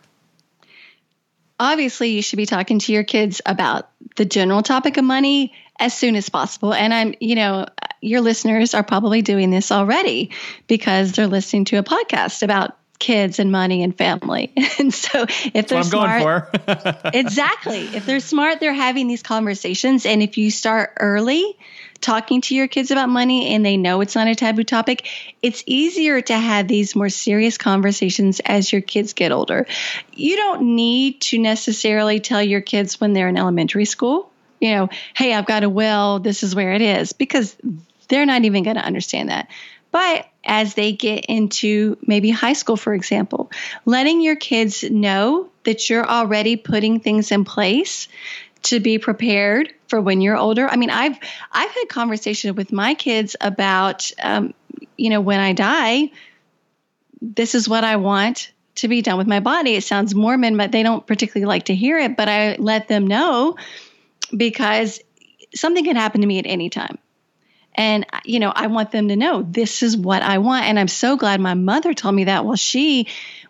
Obviously, 1.60 2.10
you 2.12 2.22
should 2.22 2.38
be 2.38 2.46
talking 2.46 2.78
to 2.78 2.94
your 2.94 3.04
kids 3.04 3.42
about 3.44 3.90
the 4.18 4.26
general 4.26 4.62
topic 4.62 4.98
of 4.98 5.04
money 5.04 5.54
as 5.80 5.98
soon 5.98 6.16
as 6.16 6.30
possible. 6.30 6.76
And 6.76 6.94
I'm, 6.94 7.16
you 7.20 7.34
know, 7.34 7.66
your 8.02 8.22
listeners 8.22 8.76
are 8.76 8.84
probably 8.84 9.24
doing 9.24 9.50
this 9.50 9.72
already 9.72 10.30
because 10.68 11.14
they're 11.14 11.26
listening 11.26 11.66
to 11.66 11.78
a 11.78 11.84
podcast 11.84 12.44
about 12.44 12.78
kids 13.00 13.40
and 13.40 13.52
money 13.52 13.82
and 13.82 13.98
family. 13.98 14.54
And 14.80 14.94
so 14.94 15.26
if 15.56 15.70
they're 15.70 15.82
smart, 15.82 16.50
exactly. 17.16 17.80
If 17.80 18.06
they're 18.06 18.20
smart, 18.20 18.60
they're 18.60 18.74
having 18.76 19.08
these 19.08 19.24
conversations. 19.24 20.06
And 20.06 20.22
if 20.22 20.38
you 20.38 20.52
start 20.52 20.94
early 21.00 21.58
talking 22.02 22.42
to 22.42 22.56
your 22.56 22.68
kids 22.68 22.92
about 22.92 23.10
money 23.10 23.54
and 23.54 23.66
they 23.66 23.78
know 23.78 24.02
it's 24.02 24.16
not 24.16 24.28
a 24.28 24.36
taboo 24.36 24.64
topic, 24.64 25.08
it's 25.42 25.64
easier 25.66 26.22
to 26.22 26.34
have 26.38 26.68
these 26.68 26.96
more 26.96 27.10
serious 27.10 27.58
conversations 27.58 28.40
as 28.42 28.72
your 28.72 28.82
kids 28.82 29.14
get 29.14 29.32
older. 29.32 29.66
You 30.14 30.36
don't 30.36 30.76
need 30.76 31.22
to 31.22 31.40
necessarily 31.40 32.20
tell 32.20 32.42
your 32.42 32.62
kids 32.62 33.00
when 33.00 33.14
they're 33.14 33.30
in 33.30 33.38
elementary 33.38 33.86
school, 33.86 34.32
you 34.60 34.72
know, 34.72 34.90
hey, 35.16 35.34
I've 35.34 35.46
got 35.46 35.64
a 35.64 35.70
will, 35.70 36.20
this 36.20 36.44
is 36.44 36.56
where 36.56 36.74
it 36.74 36.82
is, 36.82 37.14
because 37.14 37.56
they're 38.08 38.26
not 38.26 38.46
even 38.46 38.64
going 38.64 38.78
to 38.78 38.86
understand 38.86 39.30
that. 39.30 39.50
But 39.92 40.28
as 40.44 40.74
they 40.74 40.92
get 40.92 41.26
into 41.26 41.98
maybe 42.06 42.30
high 42.30 42.54
school, 42.54 42.78
for 42.78 42.94
example, 42.94 43.52
letting 43.86 44.22
your 44.22 44.36
kids 44.36 44.84
know 44.84 45.50
that 45.64 45.90
you're 45.90 46.08
already 46.08 46.56
putting 46.56 47.00
things 47.00 47.32
in 47.32 47.46
place 47.46 48.08
to 48.64 48.80
be 48.80 48.98
prepared 49.00 49.74
for 49.88 50.02
when 50.02 50.22
you're 50.22 50.38
older. 50.38 50.68
I 50.68 50.76
mean, 50.76 50.90
I've 50.90 51.18
I've 51.52 51.72
had 51.72 51.86
conversations 51.90 52.56
with 52.56 52.72
my 52.72 52.94
kids 52.94 53.36
about, 53.40 54.12
um, 54.22 54.54
you 54.98 55.10
know, 55.10 55.22
when 55.22 55.40
I 55.40 55.54
die, 55.54 56.12
this 57.22 57.56
is 57.56 57.68
what 57.70 57.84
I 57.84 57.98
want 57.98 58.52
to 58.76 58.88
be 58.88 59.02
done 59.02 59.18
with 59.18 59.28
my 59.28 59.40
body. 59.40 59.76
It 59.76 59.84
sounds 59.84 60.14
morbid, 60.14 60.56
but 60.58 60.72
they 60.72 60.84
don't 60.84 61.06
particularly 61.06 61.48
like 61.48 61.66
to 61.66 61.76
hear 61.76 61.98
it. 61.98 62.16
But 62.16 62.30
I 62.30 62.56
let 62.58 62.88
them 62.88 63.08
know 63.08 63.58
because 64.36 65.00
something 65.56 65.84
can 65.84 65.96
happen 65.96 66.22
to 66.22 66.28
me 66.28 66.40
at 66.40 66.46
any 66.46 66.70
time. 66.70 66.98
And, 67.74 68.08
you 68.26 68.40
know, 68.40 68.52
I 68.54 68.68
want 68.68 68.92
them 68.92 69.10
to 69.10 69.16
know 69.16 69.44
this 69.44 69.84
is 69.84 69.96
what 69.96 70.24
I 70.24 70.40
want. 70.40 70.66
And 70.66 70.80
I'm 70.80 70.88
so 70.88 71.16
glad 71.16 71.40
my 71.40 71.54
mother 71.54 71.94
told 71.94 72.16
me 72.16 72.24
that 72.24 72.44
while 72.44 72.56
she 72.56 73.08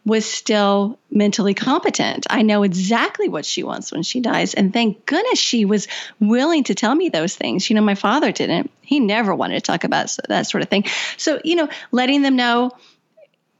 was 0.08 0.26
still 0.26 0.98
mentally 1.12 1.54
competent. 1.54 2.26
I 2.30 2.42
know 2.42 2.64
exactly 2.64 3.28
what 3.28 3.46
she 3.46 3.64
wants 3.64 3.92
when 3.92 4.04
she 4.04 4.22
dies. 4.22 4.54
And 4.54 4.72
thank 4.72 5.06
goodness 5.06 5.38
she 5.38 5.66
was 5.66 5.90
willing 6.18 6.64
to 6.64 6.76
tell 6.76 6.96
me 6.96 7.10
those 7.10 7.36
things. 7.36 7.70
You 7.70 7.76
know, 7.76 7.82
my 7.82 7.96
father 7.96 8.32
didn't. 8.32 8.72
He 8.82 9.02
never 9.02 9.36
wanted 9.36 9.56
to 9.56 9.62
talk 9.62 9.84
about 9.84 10.16
that 10.30 10.48
sort 10.48 10.64
of 10.64 10.70
thing. 10.70 10.86
So, 11.18 11.42
you 11.44 11.58
know, 11.58 11.68
letting 11.92 12.22
them 12.22 12.38
know 12.38 12.72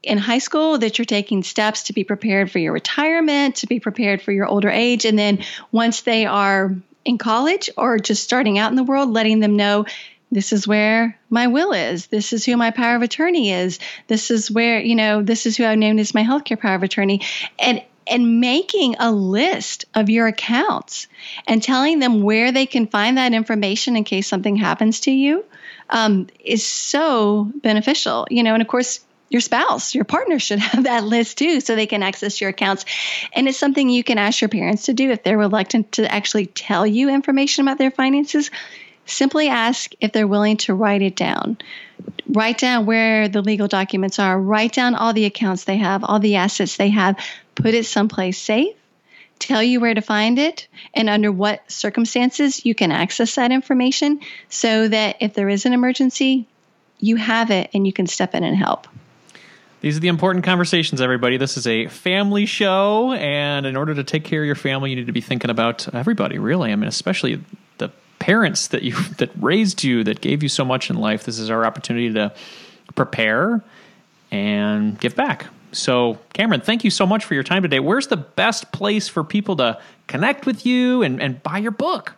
in 0.02 0.16
high 0.16 0.38
school 0.38 0.78
that 0.78 0.96
you're 0.96 1.04
taking 1.04 1.42
steps 1.42 1.82
to 1.84 1.92
be 1.92 2.02
prepared 2.02 2.50
for 2.50 2.58
your 2.58 2.72
retirement, 2.72 3.56
to 3.56 3.66
be 3.66 3.78
prepared 3.78 4.22
for 4.22 4.32
your 4.32 4.46
older 4.46 4.70
age. 4.70 5.04
And 5.04 5.18
then 5.18 5.44
once 5.70 6.00
they 6.00 6.24
are 6.24 6.74
in 7.04 7.18
college 7.18 7.68
or 7.76 7.98
just 7.98 8.24
starting 8.24 8.58
out 8.58 8.70
in 8.70 8.76
the 8.76 8.84
world, 8.84 9.10
letting 9.10 9.40
them 9.40 9.56
know 9.56 9.84
this 10.30 10.52
is 10.52 10.68
where 10.68 11.18
my 11.30 11.46
will 11.46 11.72
is. 11.72 12.06
This 12.06 12.32
is 12.32 12.44
who 12.44 12.56
my 12.56 12.70
power 12.70 12.96
of 12.96 13.02
attorney 13.02 13.52
is. 13.52 13.78
This 14.08 14.30
is 14.30 14.50
where, 14.50 14.80
you 14.80 14.94
know, 14.94 15.22
this 15.22 15.46
is 15.46 15.56
who 15.56 15.64
I've 15.64 15.78
named 15.78 16.00
as 16.00 16.14
my 16.14 16.22
healthcare 16.22 16.60
power 16.60 16.74
of 16.74 16.82
attorney. 16.82 17.22
And 17.58 17.82
and 18.10 18.40
making 18.40 18.96
a 18.98 19.12
list 19.12 19.84
of 19.94 20.08
your 20.08 20.26
accounts 20.28 21.08
and 21.46 21.62
telling 21.62 21.98
them 21.98 22.22
where 22.22 22.52
they 22.52 22.64
can 22.64 22.86
find 22.86 23.18
that 23.18 23.34
information 23.34 23.96
in 23.96 24.04
case 24.04 24.26
something 24.26 24.56
happens 24.56 25.00
to 25.00 25.10
you 25.10 25.44
um, 25.90 26.26
is 26.42 26.64
so 26.64 27.52
beneficial. 27.56 28.26
You 28.30 28.42
know, 28.42 28.54
and 28.54 28.62
of 28.62 28.68
course, 28.68 29.00
your 29.28 29.42
spouse, 29.42 29.94
your 29.94 30.04
partner 30.04 30.38
should 30.38 30.58
have 30.58 30.84
that 30.84 31.04
list 31.04 31.38
too, 31.38 31.60
so 31.60 31.74
they 31.76 31.86
can 31.86 32.02
access 32.02 32.40
your 32.40 32.50
accounts. 32.50 32.84
And 33.34 33.46
it's 33.46 33.58
something 33.58 33.88
you 33.88 34.04
can 34.04 34.18
ask 34.18 34.40
your 34.40 34.48
parents 34.48 34.84
to 34.86 34.94
do 34.94 35.10
if 35.10 35.22
they're 35.22 35.38
reluctant 35.38 35.92
to 35.92 36.10
actually 36.10 36.46
tell 36.46 36.86
you 36.86 37.10
information 37.10 37.66
about 37.66 37.78
their 37.78 37.90
finances 37.90 38.50
simply 39.08 39.48
ask 39.48 39.92
if 40.00 40.12
they're 40.12 40.26
willing 40.26 40.56
to 40.58 40.74
write 40.74 41.02
it 41.02 41.16
down. 41.16 41.58
Write 42.28 42.58
down 42.58 42.86
where 42.86 43.28
the 43.28 43.42
legal 43.42 43.68
documents 43.68 44.18
are, 44.18 44.38
write 44.40 44.72
down 44.72 44.94
all 44.94 45.12
the 45.12 45.24
accounts 45.24 45.64
they 45.64 45.78
have, 45.78 46.04
all 46.04 46.20
the 46.20 46.36
assets 46.36 46.76
they 46.76 46.90
have, 46.90 47.18
put 47.54 47.74
it 47.74 47.86
someplace 47.86 48.38
safe, 48.38 48.76
tell 49.38 49.62
you 49.62 49.80
where 49.80 49.94
to 49.94 50.00
find 50.00 50.38
it, 50.38 50.68
and 50.94 51.08
under 51.08 51.32
what 51.32 51.70
circumstances 51.70 52.64
you 52.64 52.74
can 52.74 52.92
access 52.92 53.34
that 53.36 53.50
information 53.50 54.20
so 54.48 54.88
that 54.88 55.16
if 55.20 55.34
there 55.34 55.48
is 55.48 55.66
an 55.66 55.72
emergency, 55.72 56.46
you 57.00 57.16
have 57.16 57.50
it 57.50 57.70
and 57.74 57.86
you 57.86 57.92
can 57.92 58.06
step 58.06 58.34
in 58.34 58.44
and 58.44 58.56
help. 58.56 58.86
These 59.80 59.96
are 59.96 60.00
the 60.00 60.08
important 60.08 60.44
conversations, 60.44 61.00
everybody. 61.00 61.36
This 61.36 61.56
is 61.56 61.66
a 61.66 61.86
family 61.86 62.46
show, 62.46 63.12
and 63.12 63.64
in 63.64 63.76
order 63.76 63.94
to 63.94 64.02
take 64.02 64.24
care 64.24 64.42
of 64.42 64.46
your 64.46 64.56
family, 64.56 64.90
you 64.90 64.96
need 64.96 65.06
to 65.06 65.12
be 65.12 65.20
thinking 65.20 65.50
about 65.50 65.92
everybody, 65.94 66.38
really. 66.38 66.72
I 66.72 66.76
mean, 66.76 66.88
especially 66.88 67.40
parents 68.18 68.68
that 68.68 68.82
you 68.82 68.92
that 69.18 69.30
raised 69.40 69.84
you 69.84 70.04
that 70.04 70.20
gave 70.20 70.42
you 70.42 70.48
so 70.48 70.64
much 70.64 70.90
in 70.90 70.96
life 70.96 71.24
this 71.24 71.38
is 71.38 71.50
our 71.50 71.64
opportunity 71.64 72.12
to 72.12 72.32
prepare 72.94 73.62
and 74.30 74.98
give 75.00 75.14
back 75.14 75.46
so 75.72 76.18
cameron 76.32 76.60
thank 76.60 76.84
you 76.84 76.90
so 76.90 77.06
much 77.06 77.24
for 77.24 77.34
your 77.34 77.42
time 77.42 77.62
today 77.62 77.80
where's 77.80 78.08
the 78.08 78.16
best 78.16 78.70
place 78.72 79.08
for 79.08 79.22
people 79.22 79.56
to 79.56 79.78
connect 80.06 80.46
with 80.46 80.64
you 80.64 81.02
and, 81.02 81.20
and 81.20 81.42
buy 81.42 81.58
your 81.58 81.70
book 81.70 82.14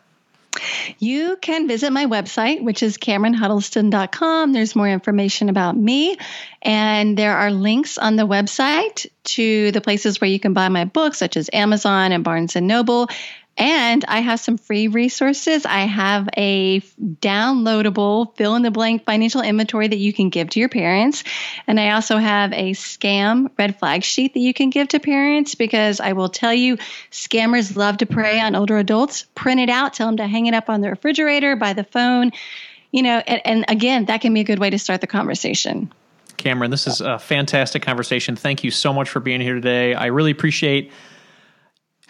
you 0.98 1.38
can 1.40 1.68
visit 1.68 1.92
my 1.92 2.06
website, 2.06 2.62
which 2.62 2.82
is 2.82 2.98
CameronHuddleston.com. 2.98 4.52
There's 4.52 4.74
more 4.74 4.88
information 4.88 5.48
about 5.48 5.76
me. 5.76 6.16
And 6.62 7.16
there 7.16 7.36
are 7.36 7.50
links 7.50 7.98
on 7.98 8.16
the 8.16 8.26
website 8.26 9.06
to 9.24 9.70
the 9.72 9.80
places 9.80 10.20
where 10.20 10.28
you 10.28 10.40
can 10.40 10.52
buy 10.52 10.68
my 10.68 10.84
books, 10.84 11.18
such 11.18 11.36
as 11.36 11.48
Amazon 11.52 12.12
and 12.12 12.24
Barnes 12.24 12.56
and 12.56 12.66
Noble. 12.66 13.08
And 13.60 14.06
I 14.08 14.20
have 14.20 14.40
some 14.40 14.56
free 14.56 14.88
resources. 14.88 15.66
I 15.66 15.80
have 15.80 16.30
a 16.34 16.80
downloadable 16.98 18.34
fill 18.34 18.56
in 18.56 18.62
the 18.62 18.70
blank 18.70 19.04
financial 19.04 19.42
inventory 19.42 19.86
that 19.86 19.98
you 19.98 20.14
can 20.14 20.30
give 20.30 20.48
to 20.50 20.60
your 20.60 20.70
parents. 20.70 21.24
And 21.66 21.78
I 21.78 21.90
also 21.90 22.16
have 22.16 22.54
a 22.54 22.70
scam 22.70 23.50
red 23.58 23.78
flag 23.78 24.02
sheet 24.02 24.32
that 24.32 24.40
you 24.40 24.54
can 24.54 24.70
give 24.70 24.88
to 24.88 24.98
parents 24.98 25.56
because 25.56 26.00
I 26.00 26.14
will 26.14 26.30
tell 26.30 26.54
you, 26.54 26.78
scammers 27.10 27.76
love 27.76 27.98
to 27.98 28.06
prey 28.06 28.40
on 28.40 28.56
older 28.56 28.78
adults. 28.78 29.26
Print 29.34 29.60
it 29.60 29.68
out, 29.68 29.92
tell 29.92 30.06
them 30.06 30.16
to 30.16 30.26
hang 30.26 30.46
it 30.46 30.54
up 30.54 30.70
on 30.70 30.80
the 30.80 30.88
refrigerator, 30.88 31.54
by 31.54 31.74
the 31.74 31.84
phone. 31.84 32.32
You 32.92 33.02
know, 33.02 33.18
and, 33.18 33.42
and 33.44 33.64
again, 33.68 34.06
that 34.06 34.22
can 34.22 34.32
be 34.32 34.40
a 34.40 34.44
good 34.44 34.58
way 34.58 34.70
to 34.70 34.78
start 34.78 35.02
the 35.02 35.06
conversation. 35.06 35.92
Cameron, 36.38 36.70
this 36.70 36.86
is 36.86 37.02
a 37.02 37.18
fantastic 37.18 37.82
conversation. 37.82 38.36
Thank 38.36 38.64
you 38.64 38.70
so 38.70 38.94
much 38.94 39.10
for 39.10 39.20
being 39.20 39.42
here 39.42 39.54
today. 39.54 39.92
I 39.92 40.06
really 40.06 40.30
appreciate 40.30 40.90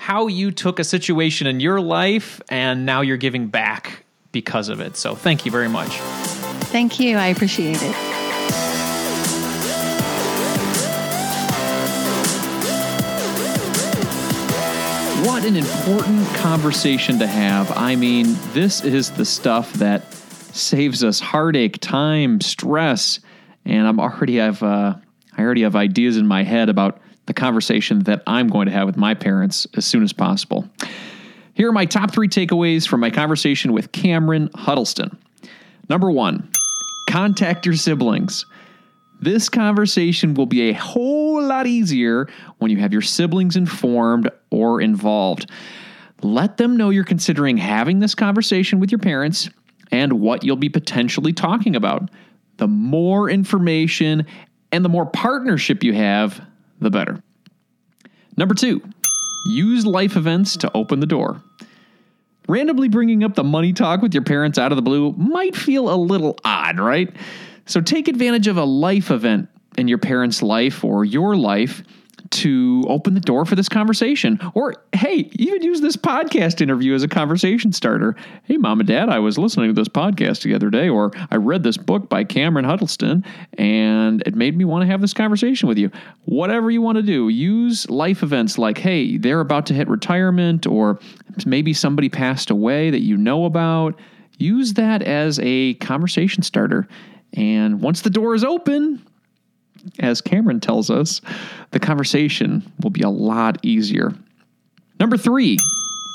how 0.00 0.28
you 0.28 0.50
took 0.50 0.78
a 0.78 0.84
situation 0.84 1.46
in 1.46 1.60
your 1.60 1.78
life 1.78 2.40
and 2.48 2.86
now 2.86 3.02
you're 3.02 3.18
giving 3.18 3.48
back 3.48 4.02
because 4.32 4.70
of 4.70 4.80
it. 4.80 4.96
So 4.96 5.14
thank 5.14 5.44
you 5.44 5.52
very 5.52 5.68
much. 5.68 5.90
Thank 6.72 6.98
you. 6.98 7.18
I 7.18 7.26
appreciate 7.26 7.76
it. 7.82 7.94
What 15.26 15.44
an 15.44 15.56
important 15.56 16.26
conversation 16.36 17.18
to 17.18 17.26
have. 17.26 17.70
I 17.76 17.94
mean, 17.94 18.38
this 18.54 18.82
is 18.82 19.10
the 19.10 19.26
stuff 19.26 19.70
that 19.74 20.10
saves 20.14 21.04
us 21.04 21.20
heartache, 21.20 21.78
time, 21.78 22.40
stress, 22.40 23.20
and 23.66 23.86
I'm 23.86 24.00
already 24.00 24.36
have 24.36 24.62
uh, 24.62 24.94
I 25.36 25.42
already 25.42 25.62
have 25.62 25.76
ideas 25.76 26.16
in 26.16 26.26
my 26.26 26.42
head 26.42 26.70
about 26.70 27.02
the 27.30 27.34
conversation 27.34 28.00
that 28.00 28.24
I'm 28.26 28.48
going 28.48 28.66
to 28.66 28.72
have 28.72 28.86
with 28.86 28.96
my 28.96 29.14
parents 29.14 29.64
as 29.76 29.86
soon 29.86 30.02
as 30.02 30.12
possible. 30.12 30.68
Here 31.54 31.68
are 31.68 31.72
my 31.72 31.84
top 31.84 32.10
three 32.10 32.26
takeaways 32.26 32.88
from 32.88 32.98
my 32.98 33.10
conversation 33.10 33.72
with 33.72 33.92
Cameron 33.92 34.50
Huddleston. 34.52 35.16
Number 35.88 36.10
one, 36.10 36.50
contact 37.08 37.66
your 37.66 37.76
siblings. 37.76 38.46
This 39.20 39.48
conversation 39.48 40.34
will 40.34 40.46
be 40.46 40.70
a 40.70 40.72
whole 40.72 41.40
lot 41.40 41.68
easier 41.68 42.28
when 42.58 42.72
you 42.72 42.78
have 42.78 42.92
your 42.92 43.02
siblings 43.02 43.54
informed 43.54 44.28
or 44.50 44.80
involved. 44.80 45.48
Let 46.22 46.56
them 46.56 46.76
know 46.76 46.90
you're 46.90 47.04
considering 47.04 47.58
having 47.58 48.00
this 48.00 48.16
conversation 48.16 48.80
with 48.80 48.90
your 48.90 48.98
parents 48.98 49.48
and 49.92 50.14
what 50.14 50.42
you'll 50.42 50.56
be 50.56 50.68
potentially 50.68 51.32
talking 51.32 51.76
about. 51.76 52.10
The 52.56 52.66
more 52.66 53.30
information 53.30 54.26
and 54.72 54.84
the 54.84 54.88
more 54.88 55.06
partnership 55.06 55.84
you 55.84 55.92
have, 55.92 56.44
the 56.80 56.90
better. 56.90 57.22
Number 58.36 58.54
two, 58.54 58.82
use 59.46 59.86
life 59.86 60.16
events 60.16 60.56
to 60.58 60.70
open 60.74 61.00
the 61.00 61.06
door. 61.06 61.42
Randomly 62.48 62.88
bringing 62.88 63.22
up 63.22 63.34
the 63.34 63.44
money 63.44 63.72
talk 63.72 64.02
with 64.02 64.14
your 64.14 64.24
parents 64.24 64.58
out 64.58 64.72
of 64.72 64.76
the 64.76 64.82
blue 64.82 65.12
might 65.12 65.54
feel 65.54 65.92
a 65.92 65.94
little 65.94 66.36
odd, 66.44 66.80
right? 66.80 67.14
So 67.66 67.80
take 67.80 68.08
advantage 68.08 68.48
of 68.48 68.56
a 68.56 68.64
life 68.64 69.10
event 69.10 69.48
in 69.78 69.86
your 69.86 69.98
parents' 69.98 70.42
life 70.42 70.82
or 70.82 71.04
your 71.04 71.36
life 71.36 71.84
to 72.30 72.84
open 72.88 73.14
the 73.14 73.20
door 73.20 73.44
for 73.44 73.56
this 73.56 73.68
conversation. 73.68 74.38
Or, 74.54 74.74
hey, 74.92 75.30
even 75.34 75.62
use 75.62 75.80
this 75.80 75.96
podcast 75.96 76.60
interview 76.60 76.94
as 76.94 77.02
a 77.02 77.08
conversation 77.08 77.72
starter. 77.72 78.14
Hey, 78.44 78.56
mom 78.56 78.80
and 78.80 78.88
dad, 78.88 79.08
I 79.08 79.18
was 79.18 79.36
listening 79.36 79.68
to 79.68 79.72
this 79.72 79.88
podcast 79.88 80.42
the 80.42 80.54
other 80.54 80.70
day, 80.70 80.88
or 80.88 81.10
I 81.30 81.36
read 81.36 81.62
this 81.62 81.76
book 81.76 82.08
by 82.08 82.24
Cameron 82.24 82.64
Huddleston, 82.64 83.24
and 83.58 84.22
it 84.26 84.34
made 84.34 84.56
me 84.56 84.64
want 84.64 84.82
to 84.82 84.86
have 84.86 85.00
this 85.00 85.14
conversation 85.14 85.68
with 85.68 85.78
you. 85.78 85.90
Whatever 86.24 86.70
you 86.70 86.82
want 86.82 86.96
to 86.96 87.02
do, 87.02 87.28
use 87.28 87.88
life 87.90 88.22
events 88.22 88.58
like, 88.58 88.78
hey, 88.78 89.16
they're 89.16 89.40
about 89.40 89.66
to 89.66 89.74
hit 89.74 89.88
retirement, 89.88 90.66
or 90.66 91.00
maybe 91.44 91.74
somebody 91.74 92.08
passed 92.08 92.50
away 92.50 92.90
that 92.90 93.00
you 93.00 93.16
know 93.16 93.44
about. 93.44 93.98
Use 94.38 94.74
that 94.74 95.02
as 95.02 95.40
a 95.42 95.74
conversation 95.74 96.42
starter. 96.42 96.86
And 97.34 97.80
once 97.80 98.00
the 98.02 98.10
door 98.10 98.34
is 98.34 98.42
open, 98.42 99.04
as 99.98 100.20
Cameron 100.20 100.60
tells 100.60 100.90
us, 100.90 101.20
the 101.70 101.80
conversation 101.80 102.70
will 102.82 102.90
be 102.90 103.02
a 103.02 103.08
lot 103.08 103.58
easier. 103.62 104.12
Number 104.98 105.16
three, 105.16 105.58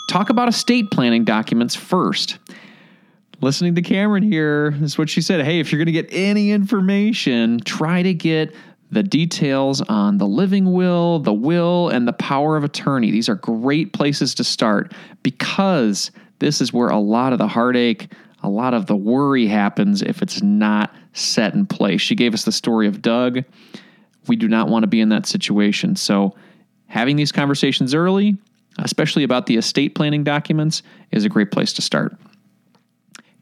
talk 0.09 0.29
about 0.29 0.47
estate 0.47 0.91
planning 0.91 1.25
documents 1.25 1.75
first. 1.75 2.37
listening 3.41 3.75
to 3.75 3.81
Cameron 3.81 4.23
here, 4.23 4.71
this 4.71 4.91
is 4.91 4.97
what 4.97 5.09
she 5.09 5.21
said. 5.21 5.43
Hey, 5.43 5.59
if 5.59 5.71
you're 5.71 5.79
going 5.79 5.87
to 5.87 5.91
get 5.91 6.07
any 6.11 6.51
information, 6.51 7.59
try 7.59 8.01
to 8.01 8.13
get 8.13 8.55
the 8.91 9.03
details 9.03 9.81
on 9.81 10.17
the 10.17 10.27
living 10.27 10.71
will, 10.71 11.19
the 11.19 11.33
will, 11.33 11.89
and 11.89 12.07
the 12.07 12.13
power 12.13 12.55
of 12.55 12.63
attorney. 12.63 13.11
These 13.11 13.29
are 13.29 13.35
great 13.35 13.93
places 13.93 14.35
to 14.35 14.43
start 14.43 14.93
because 15.23 16.11
this 16.39 16.61
is 16.61 16.71
where 16.71 16.89
a 16.89 16.99
lot 16.99 17.33
of 17.33 17.39
the 17.39 17.47
heartache, 17.47 18.11
a 18.45 18.49
lot 18.49 18.73
of 18.73 18.85
the 18.85 18.95
worry 18.95 19.47
happens 19.47 20.01
if 20.01 20.21
it's 20.21 20.41
not 20.41 20.93
set 21.13 21.55
in 21.55 21.65
place. 21.65 21.99
She 21.99 22.15
gave 22.15 22.33
us 22.33 22.43
the 22.43 22.51
story 22.51 22.87
of 22.87 23.01
Doug. 23.01 23.43
We 24.27 24.35
do 24.35 24.47
not 24.47 24.69
want 24.69 24.83
to 24.83 24.87
be 24.87 25.01
in 25.01 25.09
that 25.09 25.25
situation. 25.25 25.95
So, 25.95 26.35
having 26.87 27.15
these 27.15 27.31
conversations 27.31 27.95
early, 27.95 28.37
especially 28.77 29.23
about 29.23 29.47
the 29.47 29.57
estate 29.57 29.95
planning 29.95 30.23
documents, 30.23 30.83
is 31.11 31.25
a 31.25 31.29
great 31.29 31.51
place 31.51 31.73
to 31.73 31.81
start. 31.81 32.15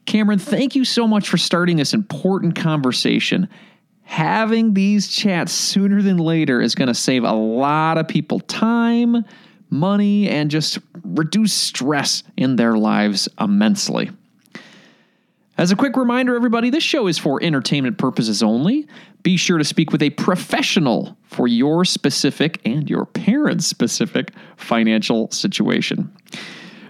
Cameron, 0.06 0.38
thank 0.38 0.74
you 0.74 0.84
so 0.84 1.06
much 1.06 1.28
for 1.28 1.36
starting 1.36 1.76
this 1.76 1.92
important 1.92 2.56
conversation. 2.56 3.48
Having 4.02 4.74
these 4.74 5.08
chats 5.08 5.52
sooner 5.52 6.02
than 6.02 6.16
later 6.18 6.60
is 6.60 6.74
going 6.74 6.88
to 6.88 6.94
save 6.94 7.24
a 7.24 7.32
lot 7.32 7.98
of 7.98 8.08
people 8.08 8.40
time, 8.40 9.24
money, 9.70 10.28
and 10.28 10.50
just 10.50 10.78
reduce 11.02 11.52
stress 11.52 12.22
in 12.36 12.56
their 12.56 12.76
lives 12.76 13.28
immensely. 13.38 14.10
As 15.56 15.70
a 15.70 15.76
quick 15.76 15.96
reminder, 15.96 16.34
everybody, 16.34 16.68
this 16.68 16.82
show 16.82 17.06
is 17.06 17.16
for 17.16 17.40
entertainment 17.40 17.96
purposes 17.96 18.42
only. 18.42 18.88
Be 19.22 19.36
sure 19.36 19.56
to 19.56 19.64
speak 19.64 19.92
with 19.92 20.02
a 20.02 20.10
professional 20.10 21.16
for 21.22 21.46
your 21.46 21.84
specific 21.84 22.60
and 22.64 22.90
your 22.90 23.06
parents' 23.06 23.66
specific 23.66 24.32
financial 24.56 25.30
situation. 25.30 26.12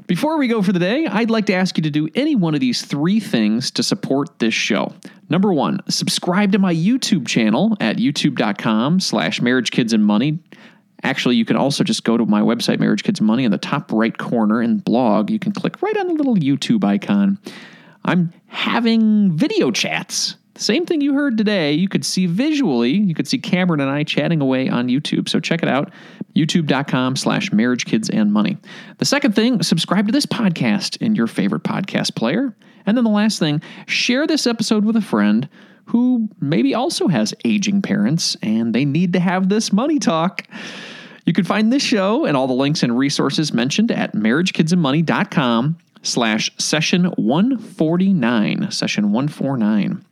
Before 0.06 0.38
we 0.38 0.48
go 0.48 0.62
for 0.62 0.72
the 0.72 0.78
day, 0.78 1.06
I'd 1.06 1.30
like 1.30 1.44
to 1.46 1.54
ask 1.54 1.76
you 1.76 1.82
to 1.82 1.90
do 1.90 2.08
any 2.14 2.34
one 2.34 2.54
of 2.54 2.60
these 2.60 2.82
three 2.82 3.20
things 3.20 3.70
to 3.72 3.82
support 3.82 4.38
this 4.38 4.54
show. 4.54 4.94
Number 5.28 5.52
one, 5.52 5.80
subscribe 5.90 6.52
to 6.52 6.58
my 6.58 6.74
YouTube 6.74 7.26
channel 7.26 7.76
at 7.80 7.96
youtube.com 7.96 9.00
slash 9.00 9.42
marriage 9.42 9.72
kids 9.72 9.92
and 9.92 10.04
money. 10.04 10.38
Actually, 11.02 11.36
you 11.36 11.44
can 11.44 11.56
also 11.56 11.84
just 11.84 12.04
go 12.04 12.16
to 12.16 12.24
my 12.24 12.40
website, 12.40 12.80
Marriage 12.80 13.02
Kids 13.02 13.20
Money, 13.20 13.44
in 13.44 13.50
the 13.50 13.58
top 13.58 13.92
right 13.92 14.16
corner 14.16 14.62
in 14.62 14.78
blog. 14.78 15.30
You 15.30 15.38
can 15.38 15.52
click 15.52 15.82
right 15.82 15.96
on 15.98 16.08
the 16.08 16.14
little 16.14 16.36
YouTube 16.36 16.82
icon. 16.82 17.38
I'm 18.04 18.32
having 18.54 19.36
video 19.36 19.70
chats. 19.70 20.36
Same 20.56 20.86
thing 20.86 21.00
you 21.00 21.14
heard 21.14 21.36
today, 21.36 21.72
you 21.72 21.88
could 21.88 22.04
see 22.04 22.26
visually. 22.26 22.92
You 22.92 23.12
could 23.12 23.26
see 23.26 23.38
Cameron 23.38 23.80
and 23.80 23.90
I 23.90 24.04
chatting 24.04 24.40
away 24.40 24.68
on 24.68 24.86
YouTube. 24.86 25.28
So 25.28 25.40
check 25.40 25.64
it 25.64 25.68
out, 25.68 25.90
youtube.com 26.36 27.16
slash 27.16 27.52
marriage 27.52 27.84
kids 27.84 28.08
and 28.08 28.32
money. 28.32 28.56
The 28.98 29.04
second 29.04 29.34
thing, 29.34 29.60
subscribe 29.64 30.06
to 30.06 30.12
this 30.12 30.26
podcast 30.26 31.02
in 31.02 31.16
your 31.16 31.26
favorite 31.26 31.64
podcast 31.64 32.14
player. 32.14 32.56
And 32.86 32.96
then 32.96 33.02
the 33.02 33.10
last 33.10 33.40
thing, 33.40 33.60
share 33.86 34.26
this 34.26 34.46
episode 34.46 34.84
with 34.84 34.94
a 34.94 35.02
friend 35.02 35.48
who 35.86 36.28
maybe 36.40 36.74
also 36.74 37.08
has 37.08 37.34
aging 37.44 37.82
parents 37.82 38.36
and 38.40 38.72
they 38.72 38.84
need 38.84 39.14
to 39.14 39.20
have 39.20 39.48
this 39.48 39.72
money 39.72 39.98
talk. 39.98 40.46
You 41.26 41.32
can 41.32 41.44
find 41.44 41.72
this 41.72 41.82
show 41.82 42.24
and 42.24 42.36
all 42.36 42.46
the 42.46 42.52
links 42.52 42.84
and 42.84 42.96
resources 42.96 43.52
mentioned 43.52 43.90
at 43.90 44.14
marriagekidsandmoney.com 44.14 45.78
slash 46.04 46.50
session 46.58 47.04
149, 47.16 48.70
session 48.70 49.12
149. 49.12 50.04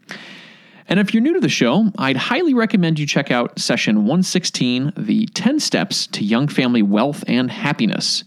And 0.89 1.01
if 1.01 1.15
you're 1.15 1.23
new 1.23 1.35
to 1.35 1.41
the 1.41 1.49
show, 1.49 1.91
I'd 1.97 2.17
highly 2.17 2.55
recommend 2.55 2.99
you 2.99 3.07
check 3.07 3.31
out 3.31 3.59
session 3.59 3.99
116, 3.99 4.93
the 4.97 5.27
10 5.27 5.61
steps 5.61 6.07
to 6.09 6.25
young 6.25 6.49
family 6.49 6.83
wealth 6.83 7.25
and 7.27 7.51
happiness. 7.51 8.25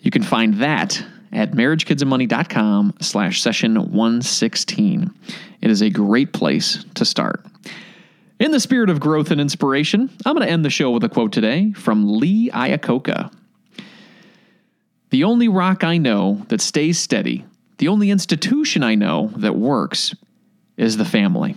You 0.00 0.10
can 0.10 0.22
find 0.22 0.54
that 0.54 1.02
at 1.32 1.52
marriagekidsandmoney.com 1.52 2.94
slash 3.00 3.42
session 3.42 3.74
116. 3.74 5.14
It 5.60 5.70
is 5.70 5.82
a 5.82 5.90
great 5.90 6.32
place 6.32 6.84
to 6.94 7.04
start. 7.04 7.44
In 8.38 8.50
the 8.50 8.60
spirit 8.60 8.90
of 8.90 9.00
growth 9.00 9.30
and 9.30 9.40
inspiration, 9.40 10.10
I'm 10.26 10.34
going 10.34 10.46
to 10.46 10.52
end 10.52 10.64
the 10.64 10.70
show 10.70 10.90
with 10.90 11.04
a 11.04 11.08
quote 11.08 11.32
today 11.32 11.72
from 11.72 12.18
Lee 12.18 12.50
Iacocca. 12.50 13.32
The 15.14 15.22
only 15.22 15.46
rock 15.46 15.84
I 15.84 15.98
know 15.98 16.44
that 16.48 16.60
stays 16.60 16.98
steady, 16.98 17.44
the 17.78 17.86
only 17.86 18.10
institution 18.10 18.82
I 18.82 18.96
know 18.96 19.30
that 19.36 19.54
works, 19.54 20.12
is 20.76 20.96
the 20.96 21.04
family. 21.04 21.54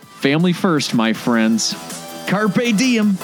Family 0.00 0.54
first, 0.54 0.94
my 0.94 1.12
friends. 1.12 1.74
Carpe 2.26 2.74
diem. 2.74 3.18